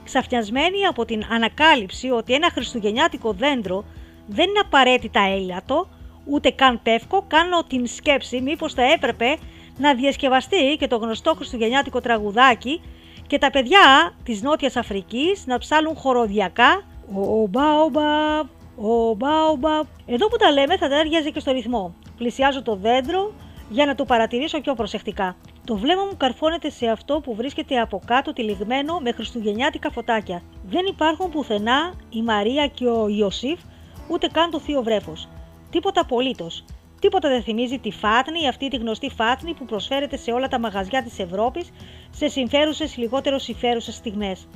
ξαφνιασμένη 0.10 0.86
από 0.86 1.06
την 1.06 1.24
ανακάλυψη 1.32 2.10
ότι 2.10 2.34
ένα 2.34 2.50
χριστουγεννιάτικο 2.52 3.32
δέντρο 3.32 3.86
δεν 4.28 4.50
είναι 4.50 4.60
απαραίτητα 4.66 5.20
έλατο, 5.20 5.88
ούτε 6.26 6.50
καν 6.50 6.80
πεύκο, 6.84 7.26
κάνω 7.28 7.64
την 7.64 7.88
σκέψη 7.88 8.42
μήπως 8.42 8.74
θα 8.74 8.84
έπρεπε 8.92 9.38
να 9.78 9.94
διασκευαστεί 9.94 10.76
και 10.80 10.88
το 10.88 10.98
γνωστό 10.98 11.34
χριστουγεννιάτικο 11.36 12.02
τραγουδάκι 12.02 12.82
και 13.28 13.38
τα 13.38 13.50
παιδιά 13.50 14.14
της 14.24 14.42
Νότιας 14.42 14.76
Αφρικής 14.76 15.46
να 15.46 15.58
ψάλουν 15.58 15.96
χοροδιακά 15.96 16.84
«Ο 17.14 17.48
Μπάομπα, 17.48 18.40
ο 18.76 19.14
Μπάομπα». 19.14 19.80
Εδώ 20.06 20.28
που 20.28 20.38
τα 20.38 20.52
λέμε 20.52 20.78
θα 20.78 20.88
τέριαζε 20.90 21.30
και 21.30 21.40
στο 21.40 21.52
ρυθμό. 21.52 21.96
Πλησιάζω 22.18 22.62
το 22.62 22.76
δέντρο 22.76 23.34
για 23.70 23.86
να 23.86 23.96
το 23.96 24.06
παρατηρήσω 24.06 24.62
πιο 24.62 24.74
προσεκτικά. 24.74 25.36
Το 25.66 25.78
βλέμμα 25.78 26.04
μου 26.04 26.18
καρφώνεται 26.18 26.70
σε 26.70 26.88
αυτό 26.88 27.20
που 27.20 27.36
βρίσκεται 27.36 27.80
από 27.80 28.02
κάτω 28.06 28.34
τυλιγμένο 28.34 29.00
με 29.00 29.12
χριστουγεννιάτικα 29.12 29.92
φωτάκια. 29.92 30.42
Δεν 30.64 30.86
υπάρχουν 30.86 31.30
πουθενά 31.30 31.94
η 32.10 32.22
Μαρία 32.22 32.68
και 32.68 32.86
ο 32.86 33.08
Ιωσήφ, 33.08 33.60
ούτε 34.08 34.28
καν 34.28 34.50
το 34.50 34.60
θείο 34.60 34.84
βρέφος. 34.84 35.28
Τίποτα 35.70 36.02
απολύτως. 36.02 36.66
Τίποτα 37.02 37.30
δεν 37.30 37.44
θυμίζει 37.44 37.80
τη 37.80 37.92
φάτνη, 37.92 38.48
αυτή 38.48 38.68
τη 38.68 38.78
γνωστή 38.78 39.10
φάτνη 39.10 39.54
που 39.54 39.66
προσφέρεται 39.66 40.18
σε 40.18 40.32
όλα 40.32 40.48
τα 40.48 40.60
μαγαζιά 40.60 41.04
της 41.04 41.20
Ευρώπης 41.20 41.70
σε 42.10 42.28
συμφέρουσες 42.28 42.96
ή 42.96 43.00
λιγότερο 43.00 43.38
συμφέρουσες 43.38 43.96
στιγμές. 43.96 44.48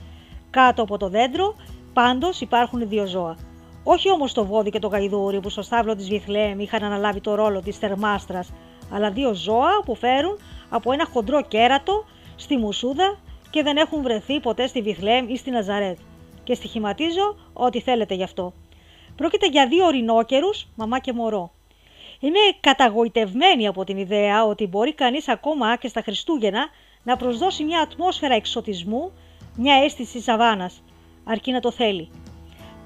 Κάτω 0.49 0.81
από 0.81 0.97
το 0.97 1.09
δέντρο 1.09 1.55
πάντως 1.93 2.41
υπάρχουν 2.41 2.87
δύο 2.89 3.05
ζώα. 3.05 3.37
Όχι 3.83 4.11
όμως 4.11 4.33
το 4.33 4.45
βόδι 4.45 4.69
και 4.69 4.79
το 4.79 4.87
γαϊδούρι 4.87 5.39
που 5.39 5.49
στο 5.49 5.61
στάβλο 5.61 5.95
της 5.95 6.09
Βιθλέμ 6.09 6.59
είχαν 6.59 6.83
αναλάβει 6.83 7.21
το 7.21 7.35
ρόλο 7.35 7.61
της 7.61 7.77
θερμάστρας, 7.77 8.53
αλλά 8.91 9.11
δύο 9.11 9.33
ζώα 9.33 9.81
που 9.85 9.95
φέρουν 9.95 10.37
από 10.73 10.91
ένα 10.91 11.07
χοντρό 11.13 11.41
κέρατο 11.41 12.05
στη 12.35 12.57
Μουσούδα 12.57 13.19
και 13.49 13.63
δεν 13.63 13.77
έχουν 13.77 14.01
βρεθεί 14.01 14.39
ποτέ 14.39 14.67
στη 14.67 14.81
Βιθλέμ 14.81 15.29
ή 15.29 15.37
στη 15.37 15.49
Ναζαρέτ. 15.49 15.97
Και 16.43 16.53
στοιχηματίζω 16.53 17.35
ό,τι 17.53 17.81
θέλετε 17.81 18.13
γι' 18.13 18.23
αυτό. 18.23 18.53
Πρόκειται 19.15 19.47
για 19.47 19.67
δύο 19.67 19.85
ορεινόκερους, 19.85 20.67
μαμά 20.75 20.99
και 20.99 21.13
μωρό. 21.13 21.51
Είμαι 22.19 22.39
καταγοητευμένη 22.59 23.67
από 23.67 23.83
την 23.83 23.97
ιδέα 23.97 24.45
ότι 24.45 24.67
μπορεί 24.67 24.93
κανείς 24.93 25.27
ακόμα 25.27 25.75
και 25.75 25.87
στα 25.87 26.01
Χριστούγεννα 26.01 26.67
να 27.03 27.17
προσδώσει 27.17 27.63
μια 27.63 27.79
ατμόσφαιρα 27.79 28.35
εξωτισμού, 28.35 29.11
μια 29.55 29.75
αίσθηση 29.83 30.21
σαβάνας, 30.21 30.83
αρκεί 31.23 31.51
να 31.51 31.59
το 31.59 31.71
θέλει. 31.71 32.09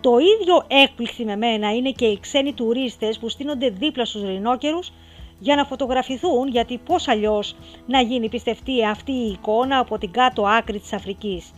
Το 0.01 0.17
ίδιο 0.17 0.63
έκπληξη 0.67 1.23
με 1.23 1.35
μένα 1.35 1.75
είναι 1.75 1.91
και 1.91 2.05
οι 2.05 2.19
ξένοι 2.19 2.53
τουρίστες 2.53 3.19
που 3.19 3.29
στείνονται 3.29 3.69
δίπλα 3.69 4.05
στους 4.05 4.21
ρινόκερους 4.21 4.91
για 5.39 5.55
να 5.55 5.65
φωτογραφηθούν 5.65 6.47
γιατί 6.47 6.77
πώς 6.77 7.07
αλλιώς 7.07 7.55
να 7.85 8.01
γίνει 8.01 8.29
πιστευτή 8.29 8.85
αυτή 8.85 9.11
η 9.11 9.29
εικόνα 9.29 9.77
από 9.77 9.97
την 9.97 10.11
κάτω 10.11 10.43
άκρη 10.43 10.79
της 10.79 10.93
Αφρικής. 10.93 11.51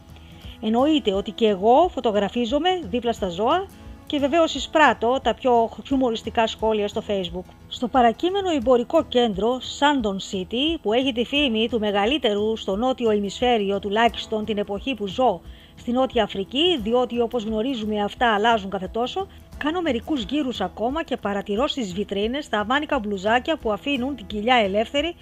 Εννοείται 0.62 1.14
ότι 1.14 1.32
και 1.32 1.48
εγώ 1.48 1.90
φωτογραφίζομαι 1.94 2.70
δίπλα 2.84 3.14
στα 3.14 3.30
ζώα 3.30 3.66
και 4.06 4.20
βεβαίως 4.20 4.56
εισπράττω 4.56 5.20
τα 5.24 5.34
πιο 5.34 5.70
χιουμοριστικά 5.86 6.48
σχόλια 6.48 6.88
στο 6.88 7.04
facebook. 7.08 7.54
Στο 7.68 7.88
παρακείμενο 7.88 8.50
εμπορικό 8.50 9.04
κέντρο 9.04 9.60
Sandon 9.80 10.16
City 10.32 10.80
που 10.82 10.94
έχει 10.94 11.12
τη 11.12 11.26
φήμη 11.26 11.70
του 11.70 11.80
μεγαλύτερου 11.80 12.58
στο 12.58 12.76
νότιο 12.76 13.12
ημισφαίριο 13.12 13.80
τουλάχιστον 13.80 14.46
την 14.46 14.58
εποχή 14.58 14.96
που 14.96 15.08
ζω 15.08 15.42
στη 15.76 15.92
Νότια 15.92 16.24
Αφρική 16.24 16.80
διότι 16.84 17.22
όπως 17.22 17.44
γνωρίζουμε 17.44 18.04
αυτά 18.04 18.34
αλλάζουν 18.34 18.70
κάθε 18.70 18.88
τόσο 18.88 19.28
Κάνω 19.64 19.82
μερικούς 19.82 20.24
γύρους 20.24 20.62
ακόμα 20.62 21.03
και 21.03 21.18
παρατηρώ 21.18 21.68
στις 21.68 21.93
βιτρίνες 21.93 22.49
τα 22.49 22.60
αμάνικα 22.60 22.99
μπλουζάκια 22.99 23.57
που 23.57 23.72
αφήνουν 23.72 24.16
την 24.16 24.26
κοιλιά 24.26 24.55
ελεύθερη 24.55 25.16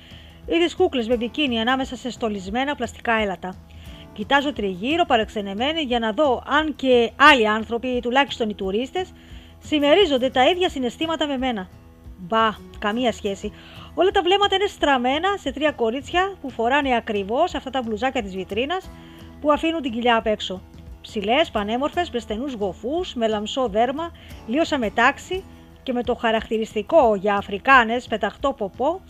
ή 0.48 0.58
τις 0.64 0.76
κούκλες 0.76 1.08
με 1.08 1.16
μπικίνι 1.16 1.60
ανάμεσα 1.60 1.96
σε 1.96 2.10
στολισμένα 2.10 2.76
πλαστικά 2.76 3.14
έλατα. 3.14 3.56
Κοιτάζω 4.14 4.54
τριγύρω 4.54 5.06
παρεξενεμένη 5.06 5.82
για 5.82 6.00
να 6.00 6.12
δω 6.12 6.44
αν 6.48 6.76
και 6.76 7.12
άλλοι 7.16 7.48
άνθρωποι, 7.48 7.88
ή 7.88 8.00
τουλάχιστον 8.00 8.50
οι 8.50 8.54
τουρίστες, 8.54 9.12
συμμερίζονται 9.60 10.30
τα 10.30 10.50
ίδια 10.50 10.70
συναισθήματα 10.70 11.28
με 11.28 11.38
μένα. 11.38 11.70
Μπα, 12.18 12.50
καμία 12.80 13.12
σχέση. 13.12 13.54
Όλα 13.94 14.12
τα 14.12 14.22
βλέμματα 14.22 14.56
είναι 14.56 14.68
στραμμένα 14.68 15.38
σε 15.38 15.52
τρία 15.52 15.72
κορίτσια 15.72 16.34
που 16.42 16.50
φοράνε 16.50 16.96
ακριβώς 16.96 17.56
αυτά 17.56 17.70
τα 17.70 17.82
μπλουζάκια 17.82 18.24
της 18.24 18.36
βιτρίνας 18.36 18.90
που 19.42 19.52
αφήνουν 19.52 19.82
την 19.82 19.92
κοιλιά 19.92 20.16
απ' 20.16 20.26
έξω. 20.28 20.62
Ψηλές, 21.08 21.52
πανέμορφες, 21.52 22.10
με 22.12 22.20
στενούς 22.20 22.54
γοφούς, 22.54 23.14
με 23.14 23.28
λαμψό 23.28 23.68
δέρμα, 23.68 24.12
λίωσα 24.48 24.78
μετάξι 24.78 25.44
και 25.84 25.94
με 25.94 26.04
το 26.04 26.16
χαρακτηριστικό 26.16 27.16
για 27.16 27.36
Αφρικάνες 27.36 28.08
πεταχτό 28.08 28.54
ποπό, 28.54 29.02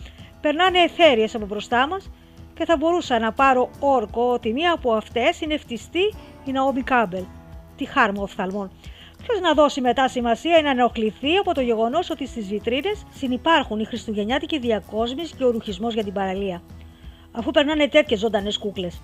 περνάνε 0.41 0.79
εθέριε 0.79 1.27
από 1.33 1.45
μπροστά 1.45 1.87
μας 1.87 2.11
και 2.53 2.65
θα 2.65 2.77
μπορούσα 2.77 3.19
να 3.19 3.31
πάρω 3.31 3.69
όρκο 3.79 4.31
ότι 4.31 4.53
μία 4.53 4.71
από 4.73 4.91
αυτές 4.91 5.41
είναι 5.41 5.57
φτιστή 5.57 6.13
η 6.45 6.51
Ναόμι 6.51 6.81
Κάμπελ. 6.81 7.23
Τι 7.75 7.85
χάρμα 7.85 8.21
οφθαλμών. 8.21 8.71
Ποιος 9.23 9.39
να 9.39 9.53
δώσει 9.53 9.81
μετά 9.81 10.07
σημασία 10.07 10.57
ή 10.57 10.61
να 10.61 10.69
ενοχληθεί 10.69 11.37
από 11.37 11.53
το 11.53 11.61
γεγονός 11.61 12.09
ότι 12.09 12.27
στις 12.27 12.47
βιτρίνες 12.47 13.05
συνυπάρχουν 13.13 13.79
η 13.79 13.85
χριστουγεννιάτικη 13.85 14.59
διακόσμηση 14.59 15.35
και 15.35 15.43
ο 15.43 15.51
ρουχισμός 15.51 15.93
για 15.93 16.03
την 16.03 16.13
παραλία. 16.13 16.61
Αφού 17.31 17.51
περνάνε 17.51 17.87
τέτοιες 17.87 18.19
ζωντανές 18.19 18.57
κούκλες. 18.57 19.01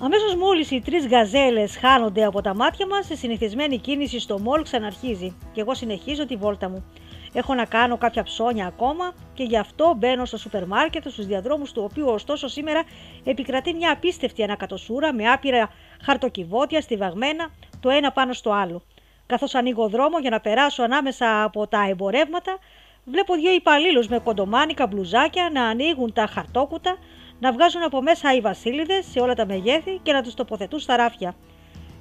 Αμέσως 0.00 0.34
μόλις 0.34 0.70
οι 0.70 0.80
τρεις 0.80 1.06
γαζέλες 1.06 1.76
χάνονται 1.76 2.24
από 2.24 2.40
τα 2.40 2.54
μάτια 2.54 2.86
μας, 2.86 3.10
η 3.10 3.16
συνηθισμένη 3.16 3.78
κίνηση 3.78 4.20
στο 4.20 4.38
μόλ 4.38 4.62
ξαναρχίζει 4.62 5.36
και 5.52 5.60
εγώ 5.60 5.74
συνεχίζω 5.74 6.26
τη 6.26 6.36
βόλτα 6.36 6.68
μου. 6.68 6.84
Έχω 7.32 7.54
να 7.54 7.64
κάνω 7.64 7.96
κάποια 7.96 8.22
ψώνια 8.22 8.66
ακόμα 8.66 9.14
και 9.34 9.42
γι' 9.42 9.58
αυτό 9.58 9.94
μπαίνω 9.98 10.24
στο 10.24 10.36
σούπερ 10.36 10.66
μάρκετ, 10.66 11.08
στους 11.08 11.26
διαδρόμους 11.26 11.72
του 11.72 11.82
οποίου 11.90 12.06
ωστόσο 12.06 12.48
σήμερα 12.48 12.82
επικρατεί 13.24 13.74
μια 13.74 13.92
απίστευτη 13.92 14.42
ανακατοσούρα 14.42 15.12
με 15.14 15.30
άπειρα 15.30 15.70
χαρτοκιβώτια 16.02 16.80
στιβαγμένα 16.80 17.48
το 17.80 17.90
ένα 17.90 18.12
πάνω 18.12 18.32
στο 18.32 18.50
άλλο. 18.50 18.82
Καθώς 19.26 19.54
ανοίγω 19.54 19.88
δρόμο 19.88 20.18
για 20.18 20.30
να 20.30 20.40
περάσω 20.40 20.82
ανάμεσα 20.82 21.42
από 21.42 21.66
τα 21.66 21.88
εμπορεύματα, 21.88 22.58
βλέπω 23.04 23.34
δύο 23.34 23.52
υπαλλήλους 23.52 24.08
με 24.08 24.18
κοντομάνικα 24.18 24.86
μπλουζάκια 24.86 25.50
να 25.52 25.64
ανοίγουν 25.64 26.12
τα 26.12 26.26
χαρτόκουτα, 26.26 26.96
να 27.40 27.52
βγάζουν 27.52 27.82
από 27.82 28.02
μέσα 28.02 28.34
οι 28.34 28.40
βασίλειδες 28.40 29.06
σε 29.10 29.20
όλα 29.20 29.34
τα 29.34 29.46
μεγέθη 29.46 29.98
και 30.02 30.12
να 30.12 30.22
τους 30.22 30.34
τοποθετούν 30.34 30.78
στα 30.78 30.96
ράφια. 30.96 31.34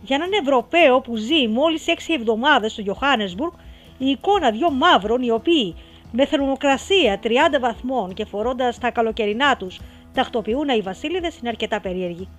Για 0.01 0.15
έναν 0.15 0.29
Ευρωπαίο 0.41 1.01
που 1.01 1.15
ζει 1.15 1.47
μόλις 1.47 1.85
6 1.87 2.13
εβδομάδες 2.13 2.71
στο 2.71 2.83
Johannesburg, 2.87 3.59
η 3.97 4.09
εικόνα 4.09 4.51
δύο 4.51 4.71
μαύρων 4.71 5.21
οι 5.21 5.31
οποίοι 5.31 5.75
με 6.11 6.25
θερμοκρασία 6.25 7.19
30 7.23 7.29
βαθμών 7.59 8.13
και 8.13 8.25
φορώντας 8.25 8.77
τα 8.77 8.91
καλοκαιρινά 8.91 9.57
τους 9.57 9.79
τακτοποιούν 10.13 10.69
οι 10.69 10.81
βασίλειδες 10.81 11.37
είναι 11.37 11.49
αρκετά 11.49 11.81
περίεργη. 11.81 12.29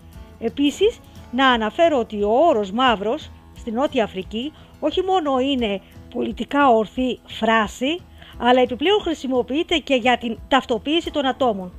Επίσης, 0.40 0.98
να 1.30 1.48
αναφέρω 1.48 1.98
ότι 1.98 2.22
ο 2.22 2.30
όρος 2.30 2.70
μαύρος 2.70 3.30
στην 3.56 3.74
Νότια 3.74 4.04
Αφρική 4.04 4.52
όχι 4.80 5.02
μόνο 5.02 5.38
είναι 5.38 5.80
πολιτικά 6.14 6.68
ορθή 6.68 7.18
φράση, 7.26 8.00
αλλά 8.38 8.60
επιπλέον 8.60 9.00
χρησιμοποιείται 9.00 9.76
και 9.76 9.94
για 9.94 10.18
την 10.18 10.38
ταυτοποίηση 10.48 11.10
των 11.10 11.26
ατόμων 11.26 11.72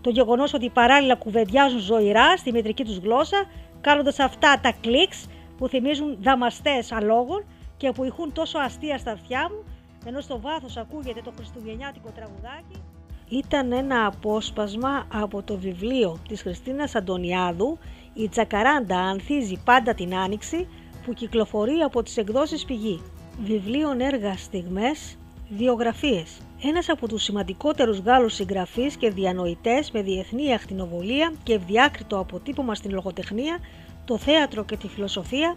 το 0.00 0.10
γεγονός 0.10 0.54
ότι 0.54 0.68
παράλληλα 0.68 1.14
κουβεντιάζουν 1.14 1.78
ζωηρά 1.78 2.36
στη 2.36 2.52
μετρική 2.52 2.84
τους 2.84 2.96
γλώσσα, 2.96 3.44
κάνοντας 3.80 4.18
αυτά 4.18 4.60
τα 4.62 4.72
κλικς 4.80 5.26
που 5.58 5.68
θυμίζουν 5.68 6.16
δαμαστές 6.20 6.92
αλόγων 6.92 7.44
και 7.76 7.92
που 7.92 8.04
ηχούν 8.04 8.32
τόσο 8.32 8.58
αστεία 8.58 8.98
στα 8.98 9.10
αυτιά 9.10 9.48
μου, 9.50 9.64
ενώ 10.06 10.20
στο 10.20 10.40
βάθος 10.40 10.76
ακούγεται 10.76 11.20
το 11.24 11.32
χριστουγεννιάτικο 11.36 12.10
τραγουδάκι. 12.14 12.82
Ήταν 13.28 13.72
ένα 13.72 14.06
απόσπασμα 14.06 15.06
από 15.12 15.42
το 15.42 15.56
βιβλίο 15.56 16.18
της 16.28 16.42
Χριστίνας 16.42 16.94
Αντωνιάδου 16.94 17.78
«Η 18.14 18.28
Τσακαράντα 18.28 18.98
ανθίζει 18.98 19.60
πάντα 19.64 19.94
την 19.94 20.14
Άνοιξη» 20.14 20.68
που 21.04 21.12
κυκλοφορεί 21.12 21.78
από 21.80 22.02
τις 22.02 22.16
εκδόσεις 22.16 22.64
Πηγή. 22.64 23.02
Βιβλίων 23.40 24.00
έργα 24.00 24.36
στιγμές, 24.36 25.18
βιογραφίες. 25.56 26.40
Ένας 26.62 26.88
από 26.88 27.08
τους 27.08 27.22
σημαντικότερους 27.22 27.98
Γάλλους 27.98 28.34
συγγραφείς 28.34 28.96
και 28.96 29.10
διανοητές 29.10 29.90
με 29.90 30.02
διεθνή 30.02 30.54
ακτινοβολία 30.54 31.32
και 31.42 31.52
ευδιάκριτο 31.52 32.18
αποτύπωμα 32.18 32.74
στην 32.74 32.90
λογοτεχνία, 32.92 33.58
το 34.04 34.18
θέατρο 34.18 34.64
και 34.64 34.76
τη 34.76 34.88
φιλοσοφία, 34.88 35.56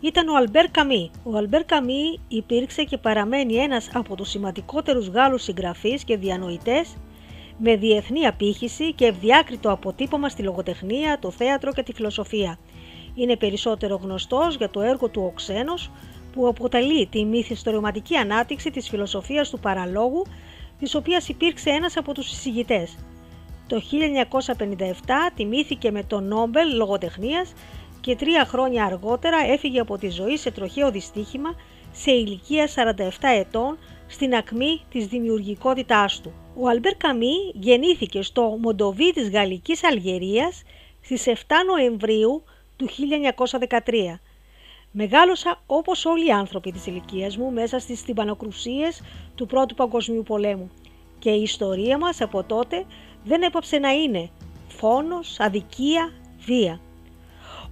ήταν 0.00 0.28
ο 0.28 0.36
Αλμπέρ 0.36 0.70
Καμί. 0.70 1.10
Ο 1.22 1.36
Αλμπέρ 1.36 1.64
Καμί 1.64 2.20
υπήρξε 2.28 2.84
και 2.84 2.98
παραμένει 2.98 3.54
ένας 3.54 3.90
από 3.92 4.16
τους 4.16 4.28
σημαντικότερους 4.28 5.08
Γάλλους 5.08 5.42
συγγραφείς 5.42 6.04
και 6.04 6.16
διανοητές 6.16 6.96
με 7.58 7.76
διεθνή 7.76 8.26
απήχηση 8.26 8.92
και 8.92 9.06
ευδιάκριτο 9.06 9.70
αποτύπωμα 9.70 10.28
στη 10.28 10.42
λογοτεχνία, 10.42 11.18
το 11.18 11.30
θέατρο 11.30 11.72
και 11.72 11.82
τη 11.82 11.92
φιλοσοφία. 11.92 12.58
Είναι 13.14 13.36
περισσότερο 13.36 14.00
γνωστός 14.02 14.56
για 14.56 14.70
το 14.70 14.80
έργο 14.80 15.08
του 15.08 15.22
«Ο 15.22 15.32
Ξένος», 15.34 15.90
που 16.36 16.48
αποτελεί 16.48 17.06
τη 17.06 17.24
μυθιστορηματική 17.24 18.16
ανάπτυξη 18.16 18.70
της 18.70 18.88
φιλοσοφίας 18.88 19.50
του 19.50 19.58
παραλόγου, 19.58 20.26
της 20.78 20.94
οποίας 20.94 21.28
υπήρξε 21.28 21.70
ένας 21.70 21.96
από 21.96 22.14
τους 22.14 22.26
συζητητές. 22.26 22.98
Το 23.66 23.80
1957 23.80 25.30
τιμήθηκε 25.34 25.90
με 25.90 26.02
το 26.02 26.20
Νόμπελ 26.20 26.76
λογοτεχνίας 26.76 27.52
και 28.00 28.16
τρία 28.16 28.44
χρόνια 28.44 28.84
αργότερα 28.84 29.36
έφυγε 29.52 29.80
από 29.80 29.98
τη 29.98 30.08
ζωή 30.08 30.36
σε 30.36 30.50
τροχαίο 30.50 30.90
δυστύχημα 30.90 31.54
σε 31.92 32.10
ηλικία 32.10 32.68
47 32.74 33.08
ετών 33.20 33.78
στην 34.06 34.34
ακμή 34.34 34.80
της 34.90 35.06
δημιουργικότητάς 35.06 36.20
του. 36.20 36.32
Ο 36.56 36.68
Αλμπέρ 36.68 36.94
Καμίς 36.96 37.50
γεννήθηκε 37.52 38.22
στο 38.22 38.58
Μοντοβί 38.60 39.12
της 39.12 39.30
Γαλλικής 39.30 39.84
Αλγερίας 39.84 40.62
στις 41.00 41.26
7 41.26 41.30
Νοεμβρίου 41.66 42.42
του 42.76 42.88
1913. 42.88 44.20
Μεγάλωσα 44.98 45.60
όπως 45.66 46.04
όλοι 46.04 46.26
οι 46.26 46.30
άνθρωποι 46.30 46.72
της 46.72 46.86
ηλικίας 46.86 47.36
μου 47.36 47.50
μέσα 47.52 47.78
στις 47.78 48.02
τυμπανοκρουσίες 48.02 49.02
του 49.34 49.46
Πρώτου 49.46 49.74
Παγκοσμίου 49.74 50.22
Πολέμου 50.22 50.70
και 51.18 51.30
η 51.30 51.42
ιστορία 51.42 51.98
μας 51.98 52.20
από 52.20 52.42
τότε 52.42 52.84
δεν 53.24 53.42
έπαψε 53.42 53.78
να 53.78 53.90
είναι 53.90 54.28
φόνος, 54.68 55.40
αδικία, 55.40 56.12
βία. 56.38 56.80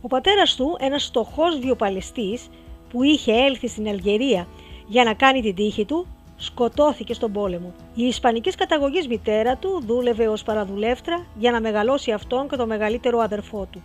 Ο 0.00 0.06
πατέρας 0.06 0.54
του, 0.54 0.76
ένας 0.80 1.04
στοχός 1.04 1.58
βιοπαλαιστής 1.58 2.48
που 2.88 3.02
είχε 3.02 3.32
έλθει 3.32 3.68
στην 3.68 3.88
Αλγερία 3.88 4.46
για 4.86 5.04
να 5.04 5.14
κάνει 5.14 5.40
την 5.40 5.54
τύχη 5.54 5.84
του, 5.84 6.06
σκοτώθηκε 6.36 7.14
στον 7.14 7.32
πόλεμο. 7.32 7.74
Η 7.94 8.02
ισπανικής 8.02 8.54
καταγωγής 8.54 9.08
μητέρα 9.08 9.56
του 9.56 9.82
δούλευε 9.86 10.28
ως 10.28 10.42
παραδουλεύτρα 10.42 11.26
για 11.38 11.50
να 11.50 11.60
μεγαλώσει 11.60 12.12
αυτόν 12.12 12.48
και 12.48 12.56
το 12.56 12.66
μεγαλύτερο 12.66 13.18
αδερφό 13.18 13.68
του. 13.70 13.82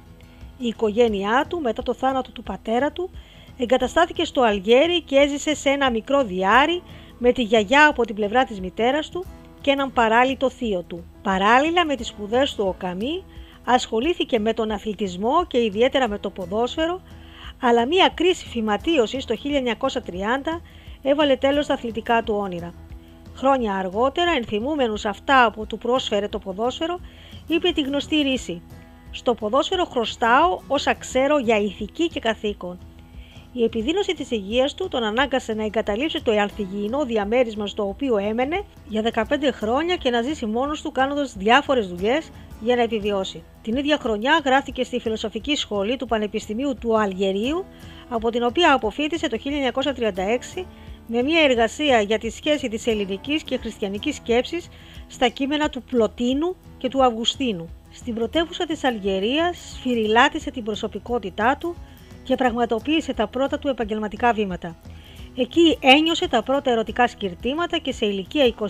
Η 0.58 0.68
οικογένειά 0.68 1.46
του 1.50 1.62
μετά 1.62 1.84
το 1.84 1.94
θάνατο 1.94 2.32
του 2.32 2.44
πατέρα 2.44 2.92
του 2.92 3.10
εγκαταστάθηκε 3.60 4.24
στο 4.24 4.42
Αλγέρι 4.42 5.02
και 5.02 5.16
έζησε 5.16 5.56
σε 5.56 5.70
ένα 5.70 5.92
μικρό 5.92 6.24
διάρι 6.24 6.82
με 7.18 7.32
τη 7.32 7.42
γιαγιά 7.42 7.88
από 7.88 8.06
την 8.06 8.16
πλευρά 8.16 8.44
της 8.44 8.60
μητέρας 8.60 9.10
του 9.10 9.26
και 9.62 9.72
έναν 9.72 9.94
παράλληλο 9.94 10.50
θείο 10.50 10.84
του. 10.88 11.04
Παράλληλα 11.22 11.86
με 11.86 11.96
τις 11.96 12.08
σπουδές 12.08 12.56
του 12.56 12.66
ο 12.68 12.76
Καμί 12.78 13.24
ασχολήθηκε 13.66 14.40
με 14.40 14.54
τον 14.54 14.72
αθλητισμό 14.72 15.46
και 15.48 15.64
ιδιαίτερα 15.64 16.08
με 16.08 16.20
το 16.20 16.30
ποδόσφαιρο, 16.30 17.02
αλλά 17.62 17.86
μία 17.86 18.12
κρίση 18.14 18.46
φυματίωσης 18.48 19.26
το 19.26 19.36
1930 19.36 20.62
έβαλε 21.02 21.36
τέλος 21.36 21.66
στα 21.66 21.74
αθλητικά 21.74 22.24
του 22.24 22.36
όνειρα. 22.38 22.74
Χρόνια 23.36 23.76
αργότερα, 23.76 24.32
ενθυμούμενος 24.32 25.06
αυτά 25.06 25.52
που 25.56 25.68
του 25.68 25.78
πρόσφερε 25.78 26.28
το 26.28 26.40
ποδόσφαιρο, 26.40 27.00
είπε 27.48 27.72
τη 27.72 27.82
γνωστή 27.82 28.16
ρίση 28.16 28.62
«Στο 29.12 29.34
ποδόσφαιρο 29.34 29.86
χρωστάω 29.86 30.60
όσα 30.68 30.94
ξέρω 30.94 31.38
για 31.38 31.58
ηθική 31.58 32.08
και 32.08 32.20
καθήκον». 32.20 32.89
Η 33.54 33.64
επιδείνωση 33.64 34.14
της 34.14 34.32
υγείας 34.32 34.74
του 34.74 34.88
τον 34.88 35.04
ανάγκασε 35.04 35.54
να 35.54 35.64
εγκαταλείψει 35.64 36.24
το 36.24 36.32
αλθυγιεινό 36.32 37.06
διαμέρισμα 37.06 37.68
στο 37.68 37.88
οποίο 37.88 38.18
έμενε 38.18 38.64
για 38.88 39.12
15 39.14 39.24
χρόνια 39.52 39.96
και 39.96 40.10
να 40.10 40.22
ζήσει 40.22 40.46
μόνος 40.46 40.82
του 40.82 40.92
κάνοντας 40.92 41.36
διάφορες 41.38 41.88
δουλειές 41.88 42.30
για 42.62 42.76
να 42.76 42.82
επιβιώσει. 42.82 43.44
Την 43.62 43.76
ίδια 43.76 43.98
χρονιά 44.02 44.42
γράφτηκε 44.46 44.84
στη 44.84 45.00
Φιλοσοφική 45.00 45.56
Σχολή 45.56 45.98
του 45.98 46.06
Πανεπιστημίου 46.06 46.76
του 46.80 47.00
Αλγερίου, 47.00 47.66
από 48.10 48.30
την 48.30 48.44
οποία 48.44 48.74
αποφύτησε 48.74 49.28
το 49.28 49.38
1936 50.58 50.66
με 51.08 51.24
μια 51.24 51.42
εργασία 51.42 52.02
για 52.02 52.20
τη 52.20 52.30
σχέση 52.30 52.68
της 52.68 52.88
ελληνικής 52.88 53.44
και 53.44 53.58
χριστιανικής 53.58 54.16
σκέψης 54.16 54.70
στα 55.08 55.28
κείμενα 55.28 55.70
του 55.70 55.84
Πλωτίνου 55.84 56.56
και 56.78 56.88
του 56.90 57.04
Αυγουστίνου. 57.04 57.70
Στην 57.92 58.14
πρωτεύουσα 58.14 58.66
της 58.66 58.84
Αλγερίας 58.84 59.58
σφυριλάτησε 59.76 60.52
την 60.52 60.64
προσωπικότητά 60.64 61.58
του 61.60 61.76
και 62.30 62.36
πραγματοποίησε 62.36 63.14
τα 63.14 63.28
πρώτα 63.28 63.60
του 63.60 63.68
επαγγελματικά 63.68 64.34
βήματα. 64.34 64.76
Εκεί 65.36 65.78
ένιωσε 65.82 66.28
τα 66.28 66.44
πρώτα 66.44 66.72
ερωτικά 66.72 67.08
σκυρτήματα 67.08 67.78
και 67.78 67.92
σε 67.92 68.06
ηλικία 68.06 68.54
21 68.60 68.66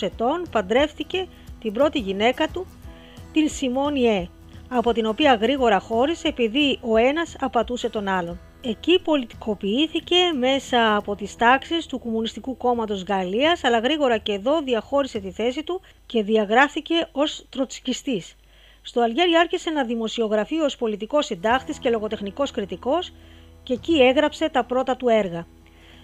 ετών 0.00 0.46
παντρεύτηκε 0.50 1.26
την 1.60 1.72
πρώτη 1.72 1.98
γυναίκα 1.98 2.48
του, 2.48 2.66
την 3.32 3.48
Σιμώνη 3.48 4.06
Ε, 4.06 4.28
από 4.68 4.92
την 4.92 5.06
οποία 5.06 5.34
γρήγορα 5.34 5.78
χώρισε 5.78 6.28
επειδή 6.28 6.78
ο 6.82 6.96
ένας 6.96 7.36
απατούσε 7.40 7.88
τον 7.88 8.08
άλλον. 8.08 8.40
Εκεί 8.60 9.00
πολιτικοποιήθηκε 9.00 10.16
μέσα 10.38 10.96
από 10.96 11.14
τις 11.14 11.36
τάξεις 11.36 11.86
του 11.86 11.98
Κομμουνιστικού 11.98 12.56
Κόμματος 12.56 13.02
Γαλλίας, 13.02 13.64
αλλά 13.64 13.78
γρήγορα 13.78 14.18
και 14.18 14.32
εδώ 14.32 14.60
διαχώρισε 14.62 15.18
τη 15.18 15.30
θέση 15.30 15.62
του 15.62 15.80
και 16.06 16.22
διαγράφηκε 16.22 17.08
ως 17.12 17.46
τροτσκιστής. 17.50 18.36
Στο 18.86 19.00
Αλγέρι 19.00 19.36
άρχισε 19.36 19.70
να 19.70 19.84
δημοσιογραφεί 19.84 20.60
ως 20.60 20.76
πολιτικός 20.76 21.26
συντάχτης 21.26 21.78
και 21.78 21.90
λογοτεχνικός 21.90 22.50
κριτικός 22.50 23.12
και 23.62 23.72
εκεί 23.72 23.92
έγραψε 24.02 24.48
τα 24.48 24.64
πρώτα 24.64 24.96
του 24.96 25.08
έργα. 25.08 25.46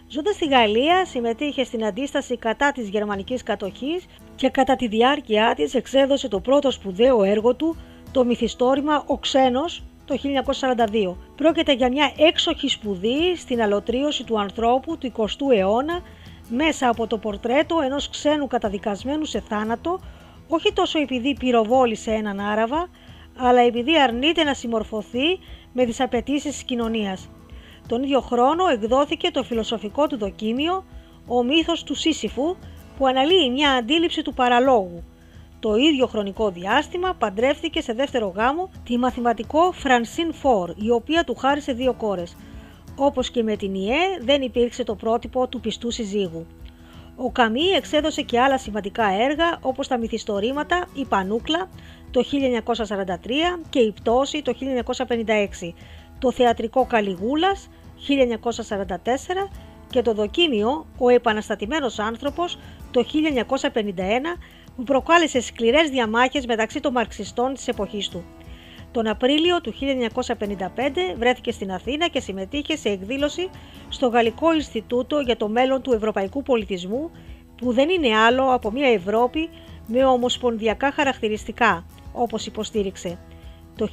Ζώντας 0.08 0.34
στη 0.34 0.46
Γαλλία 0.46 1.04
συμμετείχε 1.04 1.64
στην 1.64 1.84
αντίσταση 1.84 2.36
κατά 2.36 2.72
της 2.72 2.88
γερμανικής 2.88 3.42
κατοχής 3.42 4.06
και 4.36 4.48
κατά 4.48 4.76
τη 4.76 4.86
διάρκεια 4.88 5.54
της 5.56 5.74
εξέδωσε 5.74 6.28
το 6.28 6.40
πρώτο 6.40 6.70
σπουδαίο 6.70 7.22
έργο 7.22 7.54
του, 7.54 7.76
το 8.12 8.24
μυθιστόρημα 8.24 9.04
«Ο 9.06 9.18
Ξένος» 9.18 9.82
το 10.04 10.16
1942. 10.16 11.16
Πρόκειται 11.36 11.72
για 11.72 11.88
μια 11.88 12.12
έξοχη 12.16 12.68
σπουδή 12.68 13.36
στην 13.36 13.62
αλωτρίωση 13.62 14.24
του 14.24 14.40
ανθρώπου 14.40 14.98
του 14.98 15.12
20ου 15.16 15.56
αιώνα 15.56 16.00
μέσα 16.48 16.88
από 16.88 17.06
το 17.06 17.18
πορτρέτο 17.18 17.80
ενός 17.84 18.08
ξένου 18.08 18.46
καταδικασμένου 18.46 19.24
σε 19.24 19.40
θάνατο 19.40 20.00
όχι 20.52 20.72
τόσο 20.72 20.98
επειδή 20.98 21.36
πυροβόλησε 21.38 22.10
έναν 22.10 22.40
Άραβα, 22.40 22.88
αλλά 23.36 23.60
επειδή 23.60 24.00
αρνείται 24.00 24.44
να 24.44 24.54
συμμορφωθεί 24.54 25.38
με 25.72 25.84
τις 25.84 26.00
απαιτήσεις 26.00 26.52
της 26.52 26.62
κοινωνίας. 26.62 27.28
Τον 27.86 28.02
ίδιο 28.02 28.20
χρόνο 28.20 28.66
εκδόθηκε 28.66 29.30
το 29.30 29.42
φιλοσοφικό 29.42 30.06
του 30.06 30.16
δοκίμιο 30.16 30.84
«Ο 31.26 31.42
μύθος 31.42 31.84
του 31.84 31.94
Σύσυφου» 31.94 32.56
που 32.98 33.06
αναλύει 33.06 33.50
μια 33.52 33.70
αντίληψη 33.70 34.22
του 34.22 34.34
παραλόγου. 34.34 35.04
Το 35.60 35.74
ίδιο 35.74 36.06
χρονικό 36.06 36.50
διάστημα 36.50 37.14
παντρεύτηκε 37.18 37.80
σε 37.80 37.92
δεύτερο 37.92 38.32
γάμο 38.36 38.70
τη 38.84 38.98
μαθηματικό 38.98 39.72
Φρανσίν 39.72 40.32
Φόρ, 40.32 40.70
η 40.76 40.90
οποία 40.90 41.24
του 41.24 41.34
χάρισε 41.34 41.72
δύο 41.72 41.92
κόρες. 41.92 42.36
Όπως 42.96 43.30
και 43.30 43.42
με 43.42 43.56
την 43.56 43.74
ΙΕ 43.74 43.98
δεν 44.20 44.42
υπήρξε 44.42 44.84
το 44.84 44.94
πρότυπο 44.94 45.46
του 45.46 45.60
πιστού 45.60 45.90
συζύγου. 45.90 46.46
Ο 47.22 47.30
Καμί 47.30 47.66
εξέδωσε 47.76 48.22
και 48.22 48.40
άλλα 48.40 48.58
σημαντικά 48.58 49.04
έργα 49.04 49.58
όπως 49.60 49.88
τα 49.88 49.98
μυθιστορήματα 49.98 50.86
«Η 50.94 51.04
Πανούκλα» 51.04 51.68
το 52.10 52.22
1943 52.22 53.58
και 53.70 53.78
«Η 53.78 53.92
Πτώση» 53.92 54.42
το 54.42 54.54
1956, 55.60 55.74
το 56.18 56.32
θεατρικό 56.32 56.86
«Καλιγούλας» 56.86 57.68
1944 57.96 59.50
και 59.90 60.02
το 60.02 60.14
δοκίμιο 60.14 60.86
«Ο 60.98 61.08
επαναστατημένος 61.08 61.98
άνθρωπος» 61.98 62.58
το 62.90 63.04
1951 63.04 64.38
που 64.76 64.82
προκάλεσε 64.82 65.40
σκληρές 65.40 65.90
διαμάχες 65.90 66.46
μεταξύ 66.46 66.80
των 66.80 66.92
μαρξιστών 66.92 67.54
της 67.54 67.68
εποχής 67.68 68.08
του. 68.08 68.24
Τον 68.92 69.06
Απρίλιο 69.06 69.60
του 69.60 69.74
1955 69.78 70.56
βρέθηκε 71.16 71.52
στην 71.52 71.72
Αθήνα 71.72 72.08
και 72.08 72.20
συμμετείχε 72.20 72.76
σε 72.76 72.88
εκδήλωση 72.88 73.50
στο 73.88 74.08
Γαλλικό 74.08 74.54
Ινστιτούτο 74.54 75.20
για 75.20 75.36
το 75.36 75.48
μέλλον 75.48 75.82
του 75.82 75.92
ευρωπαϊκού 75.92 76.42
πολιτισμού 76.42 77.10
που 77.56 77.72
δεν 77.72 77.88
είναι 77.88 78.16
άλλο 78.16 78.52
από 78.52 78.70
μια 78.70 78.88
Ευρώπη 78.88 79.48
με 79.86 80.04
ομοσπονδιακά 80.04 80.92
χαρακτηριστικά, 80.92 81.84
όπως 82.12 82.46
υποστήριξε. 82.46 83.18
Το 83.76 83.88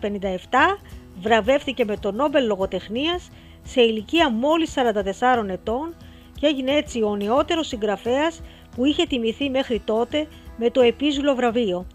1957 0.00 0.78
βραβεύτηκε 1.20 1.84
με 1.84 1.96
το 1.96 2.12
Νόμπελ 2.12 2.46
Λογοτεχνίας 2.46 3.30
σε 3.62 3.82
ηλικία 3.82 4.30
μόλις 4.30 4.74
44 4.76 5.48
ετών 5.48 5.94
και 6.40 6.46
έγινε 6.46 6.72
έτσι 6.72 7.02
ο 7.02 7.16
νεότερος 7.16 7.66
συγγραφέας 7.66 8.40
που 8.74 8.84
είχε 8.84 9.06
τιμηθεί 9.06 9.50
μέχρι 9.50 9.80
τότε 9.80 10.26
με 10.56 10.70
το 10.70 10.80
επίσουλο 10.80 11.34
βραβείο. 11.34 11.86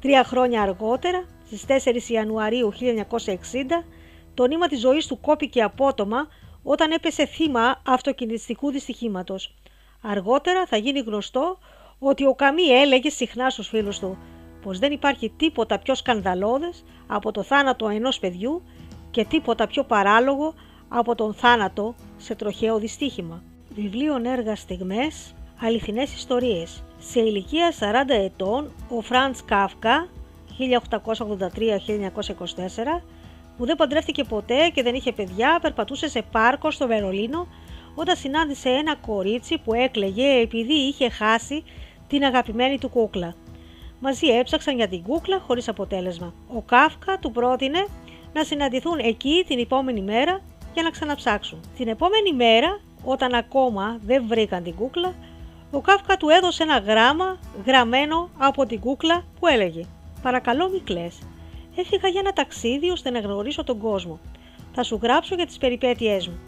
Τρία 0.00 0.24
χρόνια 0.24 0.62
αργότερα 0.62 1.24
στις 1.46 1.64
4 1.66 2.10
Ιανουαρίου 2.10 2.72
1960 2.72 3.84
Το 4.34 4.46
νήμα 4.46 4.66
της 4.66 4.80
ζωής 4.80 5.06
του 5.06 5.20
κόπηκε 5.20 5.62
απότομα 5.62 6.28
όταν 6.62 6.90
έπεσε 6.90 7.26
θύμα 7.26 7.82
αυτοκινηστικού 7.86 8.70
δυστυχήματος. 8.70 9.54
Αργότερα 10.02 10.66
θα 10.66 10.76
γίνει 10.76 10.98
γνωστό 10.98 11.58
ότι 11.98 12.26
ο 12.26 12.34
Καμί 12.34 12.62
έλεγε 12.62 13.10
συχνά 13.10 13.50
στους 13.50 13.68
φίλους 13.68 13.98
του 13.98 14.18
πως 14.62 14.78
δεν 14.78 14.92
υπάρχει 14.92 15.32
τίποτα 15.36 15.78
πιο 15.78 15.94
σκανδαλώδες 15.94 16.84
από 17.06 17.32
το 17.32 17.42
θάνατο 17.42 17.88
ενός 17.88 18.18
παιδιού 18.18 18.62
και 19.10 19.24
τίποτα 19.24 19.66
πιο 19.66 19.84
παράλογο 19.84 20.54
από 20.88 21.14
τον 21.14 21.34
θάνατο 21.34 21.94
σε 22.16 22.34
τροχαίο 22.34 22.78
δυστύχημα. 22.78 23.42
Βιβλίο 23.68 24.20
έργα 24.24 24.56
στιγμές, 24.56 25.34
αληθινές 25.60 26.14
ιστορίες. 26.14 26.82
Σε 26.98 27.20
ηλικία 27.20 27.72
40 27.80 28.14
ετών, 28.14 28.72
ο 28.88 29.00
Φραντς 29.00 29.44
Κάφκα, 29.44 30.08
1883-1924, 30.58 30.62
που 33.56 33.66
δεν 33.66 33.76
παντρεύτηκε 33.76 34.24
ποτέ 34.24 34.68
και 34.74 34.82
δεν 34.82 34.94
είχε 34.94 35.12
παιδιά, 35.12 35.58
περπατούσε 35.62 36.08
σε 36.08 36.22
πάρκο 36.22 36.70
στο 36.70 36.86
Βερολίνο 36.86 37.46
όταν 37.94 38.16
συνάντησε 38.16 38.68
ένα 38.68 38.96
κορίτσι 39.06 39.58
που 39.64 39.74
έκλαιγε 39.74 40.40
επειδή 40.40 40.74
είχε 40.74 41.10
χάσει 41.10 41.64
την 42.08 42.24
αγαπημένη 42.24 42.78
του 42.78 42.88
κούκλα. 42.88 43.34
Μαζί 44.00 44.26
έψαξαν 44.26 44.76
για 44.76 44.88
την 44.88 45.02
κούκλα 45.02 45.40
χωρίς 45.46 45.68
αποτέλεσμα. 45.68 46.34
Ο 46.54 46.62
Κάφκα 46.62 47.18
του 47.18 47.32
πρότεινε 47.32 47.86
να 48.32 48.44
συναντηθούν 48.44 48.98
εκεί 48.98 49.44
την 49.46 49.58
επόμενη 49.58 50.00
μέρα 50.00 50.40
για 50.74 50.82
να 50.82 50.90
ξαναψάξουν. 50.90 51.60
Την 51.76 51.88
επόμενη 51.88 52.32
μέρα, 52.32 52.80
όταν 53.04 53.34
ακόμα 53.34 53.98
δεν 54.04 54.24
βρήκαν 54.26 54.62
την 54.62 54.74
κούκλα, 54.74 55.14
ο 55.70 55.80
Κάφκα 55.80 56.16
του 56.16 56.28
έδωσε 56.28 56.62
ένα 56.62 56.78
γράμμα 56.78 57.38
γραμμένο 57.66 58.30
από 58.38 58.66
την 58.66 58.80
κούκλα 58.80 59.24
που 59.40 59.46
έλεγε 59.46 59.86
«Παρακαλώ 60.22 60.70
μη 60.70 60.80
κλαις. 60.80 61.18
Έφυγα 61.76 62.08
για 62.08 62.20
ένα 62.20 62.32
ταξίδι 62.32 62.90
ώστε 62.90 63.10
να 63.10 63.20
γνωρίσω 63.20 63.64
τον 63.64 63.78
κόσμο. 63.78 64.20
Θα 64.72 64.82
σου 64.82 64.98
γράψω 65.02 65.34
για 65.34 65.46
τις 65.46 65.58
περιπέτειές 65.58 66.28
μου». 66.28 66.38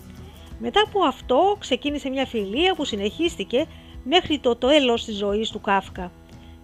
Μετά 0.59 0.83
από 0.87 1.05
αυτό 1.05 1.57
ξεκίνησε 1.59 2.09
μια 2.09 2.27
φιλία 2.27 2.75
που 2.75 2.85
συνεχίστηκε 2.85 3.67
μέχρι 4.05 4.39
το 4.39 4.57
τέλος 4.57 5.05
της 5.05 5.17
ζωής 5.17 5.51
του 5.51 5.61
Κάφκα. 5.61 6.11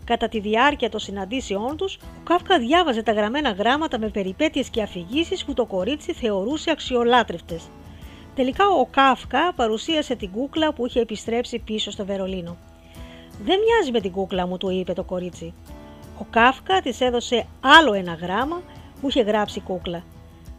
Κατά 0.04 0.28
τη 0.28 0.40
διάρκεια 0.40 0.90
των 0.90 1.00
συναντήσεών 1.00 1.76
τους, 1.76 1.94
ο 1.96 2.22
Κάφκα 2.24 2.58
διάβαζε 2.58 3.02
τα 3.02 3.12
γραμμένα 3.12 3.50
γράμματα 3.50 3.98
με 3.98 4.08
περιπέτειες 4.08 4.68
και 4.68 4.82
αφηγήσεις 4.82 5.44
που 5.44 5.54
το 5.54 5.66
κορίτσι 5.66 6.12
θεωρούσε 6.12 6.70
αξιολάτρευτες. 6.70 7.68
Τελικά 8.34 8.68
ο 8.68 8.86
Κάφκα 8.86 9.52
παρουσίασε 9.56 10.14
την 10.14 10.30
κούκλα 10.30 10.72
που 10.72 10.86
είχε 10.86 11.00
επιστρέψει 11.00 11.58
πίσω 11.58 11.90
στο 11.90 12.04
Βερολίνο. 12.04 12.56
«Δεν 13.44 13.58
μοιάζει 13.58 13.90
με 13.90 14.00
την 14.00 14.12
κούκλα 14.12 14.46
μου», 14.46 14.56
του 14.56 14.70
είπε 14.70 14.92
το 14.92 15.04
κορίτσι. 15.04 15.54
Ο 16.18 16.24
Κάφκα 16.30 16.80
της 16.80 17.00
έδωσε 17.00 17.46
άλλο 17.60 17.92
ένα 17.92 18.14
γράμμα 18.14 18.62
που 19.00 19.08
είχε 19.08 19.22
γράψει 19.22 19.60
κούκλα. 19.60 20.02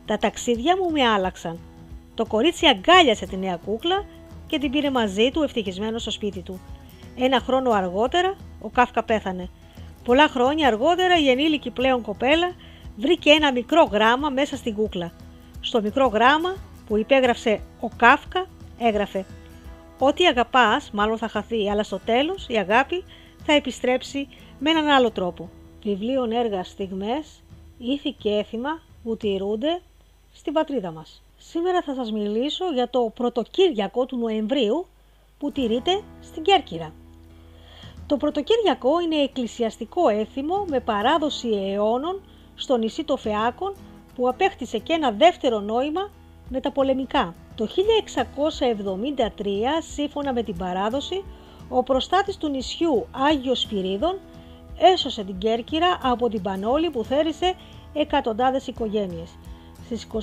«Τα 0.05 0.17
ταξίδια 0.17 0.77
μου 0.77 0.91
με 0.91 1.07
άλλαξαν». 1.07 1.59
Το 2.13 2.25
κορίτσι 2.25 2.67
αγκάλιασε 2.67 3.25
τη 3.25 3.37
νέα 3.37 3.59
κούκλα 3.65 4.05
και 4.47 4.59
την 4.59 4.71
πήρε 4.71 4.89
μαζί 4.89 5.31
του 5.31 5.43
ευτυχισμένος 5.43 6.01
στο 6.01 6.11
σπίτι 6.11 6.41
του. 6.41 6.59
Ένα 7.17 7.39
χρόνο 7.39 7.71
αργότερα 7.71 8.35
ο 8.61 8.69
Κάφκα 8.69 9.03
πέθανε. 9.03 9.49
Πολλά 10.03 10.27
χρόνια 10.27 10.67
αργότερα 10.67 11.19
η 11.19 11.29
ενήλικη 11.29 11.69
πλέον 11.71 12.01
κοπέλα 12.01 12.51
βρήκε 12.95 13.29
ένα 13.29 13.51
μικρό 13.51 13.83
γράμμα 13.83 14.29
μέσα 14.29 14.55
στην 14.55 14.75
κούκλα. 14.75 15.11
Στο 15.59 15.81
μικρό 15.81 16.07
γράμμα 16.07 16.55
που 16.87 16.97
υπέγραψε 16.97 17.61
ο 17.79 17.87
Κάφκα 17.97 18.45
έγραφε 18.79 19.25
«Ό,τι 19.99 20.25
αγαπάς 20.25 20.89
μάλλον 20.93 21.17
θα 21.17 21.27
χαθεί, 21.27 21.69
αλλά 21.69 21.83
στο 21.83 21.99
τέλος 22.05 22.45
η 22.47 22.55
αγάπη 22.57 23.03
θα 23.45 23.53
επιστρέψει 23.53 24.27
με 24.59 24.69
έναν 24.69 24.87
άλλο 24.87 25.11
τρόπο». 25.11 25.49
Βιβλίων 25.83 26.31
έργα 26.31 26.63
στιγμές, 26.63 27.41
ήθη 27.77 28.11
και 28.11 28.29
έθιμα 28.29 28.81
που 29.03 29.17
τηρούνται 29.17 29.81
στην 30.33 30.53
πατρίδα 30.53 30.91
μας. 30.91 31.21
Σήμερα 31.37 31.81
θα 31.81 31.93
σας 31.93 32.11
μιλήσω 32.11 32.71
για 32.73 32.89
το 32.89 33.11
πρωτοκύριακο 33.15 34.05
του 34.05 34.17
Νοεμβρίου 34.17 34.85
που 35.39 35.51
τηρείται 35.51 36.01
στην 36.21 36.43
Κέρκυρα. 36.43 36.93
Το 38.07 38.17
Πρωτοκύριακο 38.17 38.99
είναι 38.99 39.15
εκκλησιαστικό 39.15 40.07
έθιμο 40.07 40.65
με 40.69 40.79
παράδοση 40.79 41.49
αιώνων 41.49 42.21
στο 42.55 42.77
νησί 42.77 43.03
των 43.03 43.17
Φεάκων 43.17 43.75
που 44.15 44.29
απέκτησε 44.29 44.77
και 44.77 44.93
ένα 44.93 45.11
δεύτερο 45.11 45.59
νόημα 45.59 46.09
με 46.49 46.59
τα 46.59 46.71
πολεμικά. 46.71 47.33
Το 47.55 47.65
1673, 47.65 49.81
σύμφωνα 49.93 50.33
με 50.33 50.43
την 50.43 50.57
παράδοση, 50.57 51.23
ο 51.69 51.83
προστάτης 51.83 52.37
του 52.37 52.49
νησιού 52.49 53.07
Άγιος 53.11 53.59
Σπυρίδων 53.59 54.17
έσωσε 54.79 55.23
την 55.23 55.37
Κέρκυρα 55.37 55.99
από 56.01 56.29
την 56.29 56.41
Πανόλη 56.41 56.89
που 56.89 57.03
θέρισε 57.03 57.53
εκατοντάδες 57.93 58.67
οικογένειες. 58.67 59.29
Στις 59.85 60.07
29 60.13 60.17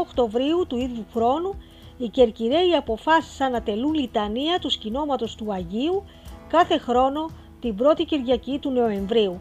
Οκτωβρίου 0.00 0.66
του 0.66 0.76
ίδιου 0.76 1.04
χρόνου 1.12 1.54
οι 1.98 2.08
Κερκυραίοι 2.08 2.74
αποφάσισαν 2.74 3.52
να 3.52 3.62
τελούν 3.62 3.94
λιτανία 3.94 4.58
του 4.58 4.70
σκηνώματος 4.70 5.34
του 5.34 5.52
Αγίου 5.52 6.04
κάθε 6.48 6.78
χρόνο 6.78 7.30
την 7.60 7.76
πρώτη 7.76 8.04
Κυριακή 8.04 8.58
του 8.58 8.70
Νοεμβρίου. 8.70 9.40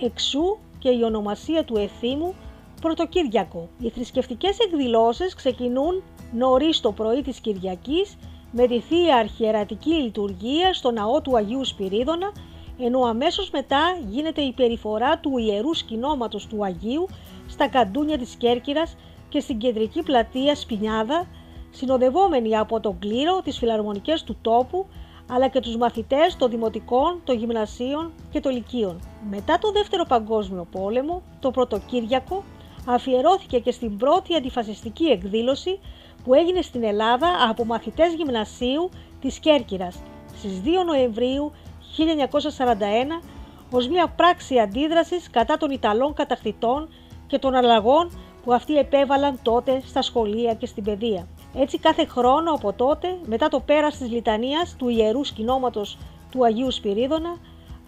Εξού 0.00 0.58
και 0.78 0.88
η 0.88 1.02
ονομασία 1.02 1.64
του 1.64 1.76
Εθήμου 1.76 2.34
Πρωτοκύριακο. 2.80 3.68
Οι 3.78 3.88
θρησκευτικές 3.88 4.58
εκδηλώσεις 4.58 5.34
ξεκινούν 5.34 6.02
νωρίς 6.32 6.80
το 6.80 6.92
πρωί 6.92 7.22
της 7.22 7.40
Κυριακής 7.40 8.16
με 8.52 8.66
τη 8.66 8.80
Θεία 8.80 9.16
Αρχιερατική 9.16 9.90
Λειτουργία 9.90 10.72
στο 10.72 10.90
ναό 10.90 11.20
του 11.20 11.36
Αγίου 11.36 11.64
Σπυρίδωνα, 11.64 12.32
ενώ 12.78 13.00
αμέσως 13.00 13.50
μετά 13.50 13.98
γίνεται 14.08 14.40
η 14.40 14.52
περιφορά 14.52 15.18
του 15.18 15.38
Ιερού 15.38 15.74
Σκηνώματος 15.74 16.46
του 16.46 16.64
Αγίου 16.64 17.08
στα 17.48 17.68
καντούνια 17.68 18.18
της 18.18 18.34
Κέρκυρας 18.34 18.96
και 19.28 19.40
στην 19.40 19.58
κεντρική 19.58 20.02
πλατεία 20.02 20.54
Σπινιάδα, 20.54 21.26
συνοδευόμενοι 21.70 22.56
από 22.56 22.80
τον 22.80 22.98
κλήρο, 22.98 23.40
τις 23.44 23.58
φιλαρμονικές 23.58 24.22
του 24.22 24.36
τόπου, 24.42 24.86
αλλά 25.30 25.48
και 25.48 25.60
τους 25.60 25.76
μαθητές 25.76 26.36
των 26.36 26.50
δημοτικών, 26.50 27.20
των 27.24 27.36
γυμνασίων 27.36 28.12
και 28.30 28.40
των 28.40 28.52
λυκείων. 28.52 29.00
Μετά 29.30 29.58
το 29.58 29.72
Δεύτερο 29.72 30.04
Παγκόσμιο 30.08 30.66
Πόλεμο, 30.70 31.22
το 31.40 31.50
Πρωτοκύριακο 31.50 32.44
αφιερώθηκε 32.86 33.58
και 33.58 33.70
στην 33.70 33.96
πρώτη 33.96 34.34
αντιφασιστική 34.34 35.04
εκδήλωση 35.04 35.78
που 36.24 36.34
έγινε 36.34 36.62
στην 36.62 36.84
Ελλάδα 36.84 37.28
από 37.48 37.64
μαθητές 37.64 38.14
γυμνασίου 38.14 38.90
της 39.20 39.38
Κέρκυρας 39.38 40.02
στις 40.36 40.60
2 40.64 40.84
Νοεμβρίου 40.86 41.52
1941 41.96 43.22
ως 43.70 43.88
μια 43.88 44.08
πράξη 44.08 44.58
αντίδρασης 44.58 45.30
κατά 45.30 45.56
των 45.56 45.70
Ιταλών 45.70 46.14
κατακτητών 46.14 46.88
και 47.26 47.38
των 47.38 47.54
αλλαγών 47.54 48.10
που 48.44 48.52
αυτοί 48.52 48.76
επέβαλαν 48.76 49.38
τότε 49.42 49.82
στα 49.86 50.02
σχολεία 50.02 50.54
και 50.54 50.66
στην 50.66 50.84
παιδεία. 50.84 51.26
Έτσι 51.54 51.78
κάθε 51.78 52.04
χρόνο 52.04 52.52
από 52.52 52.72
τότε, 52.72 53.18
μετά 53.26 53.48
το 53.48 53.60
πέρας 53.60 53.96
της 53.98 54.10
λιτανίας 54.10 54.76
του 54.78 54.88
Ιερού 54.88 55.24
Σκηνώματος 55.24 55.98
του 56.30 56.44
Αγίου 56.44 56.70
Σπυρίδωνα, 56.70 57.36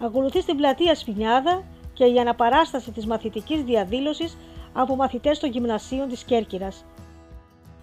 ακολουθεί 0.01 0.41
στην 0.41 0.57
πλατεία 0.57 0.95
Σπινιάδα 0.95 1.63
και 1.93 2.05
η 2.05 2.19
αναπαράσταση 2.19 2.91
της 2.91 3.05
μαθητικής 3.05 3.63
διαδήλωσης 3.63 4.37
από 4.73 4.95
μαθητές 4.95 5.39
των 5.39 5.49
γυμνασίων 5.49 6.09
της 6.09 6.23
Κέρκυρας. 6.23 6.85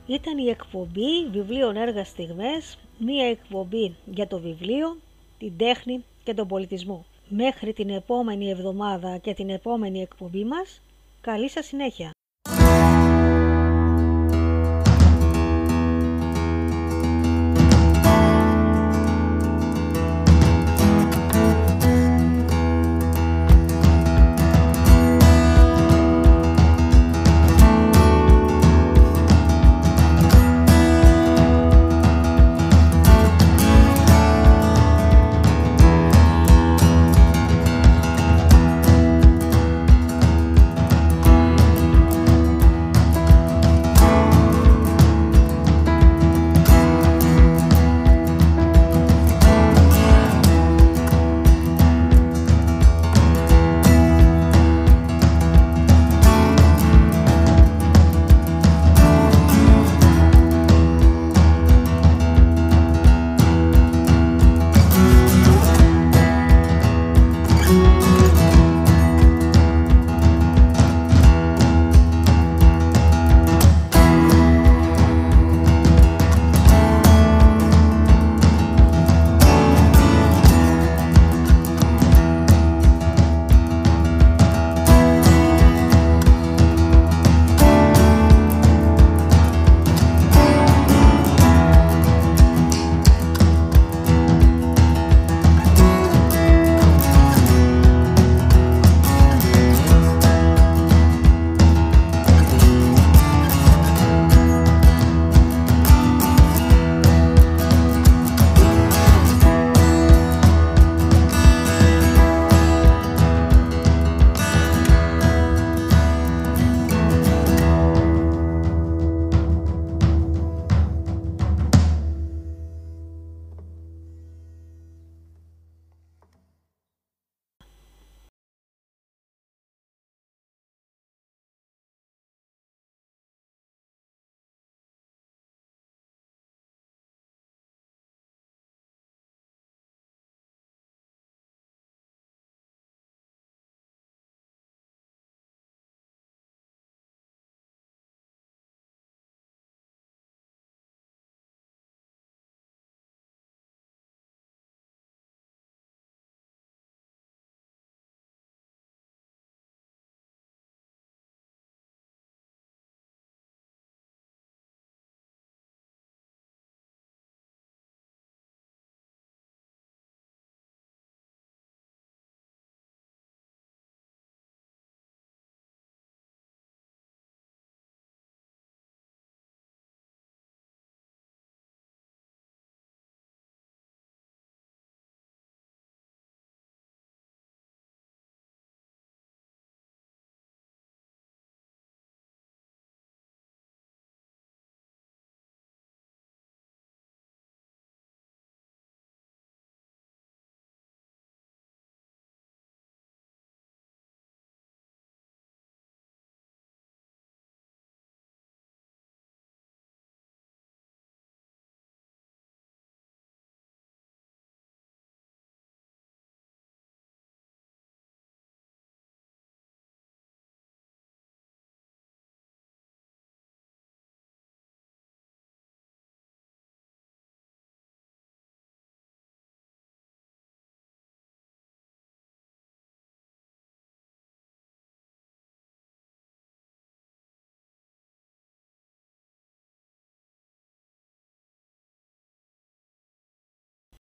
Ήταν 0.06 0.38
η 0.38 0.48
εκπομπή 0.48 1.26
βιβλίων 1.30 1.76
έργα 1.76 2.04
στιγμές, 2.04 2.78
μία 2.98 3.26
εκπομπή 3.26 3.96
για 4.04 4.26
το 4.26 4.38
βιβλίο, 4.40 4.96
την 5.38 5.56
τέχνη 5.56 6.04
και 6.24 6.34
τον 6.34 6.48
πολιτισμό. 6.48 7.04
Μέχρι 7.28 7.72
την 7.72 7.90
επόμενη 7.90 8.50
εβδομάδα 8.50 9.18
και 9.18 9.34
την 9.34 9.50
επόμενη 9.50 10.00
εκπομπή 10.00 10.44
μας, 10.44 10.80
καλή 11.20 11.48
σας 11.48 11.66
συνέχεια! 11.66 12.10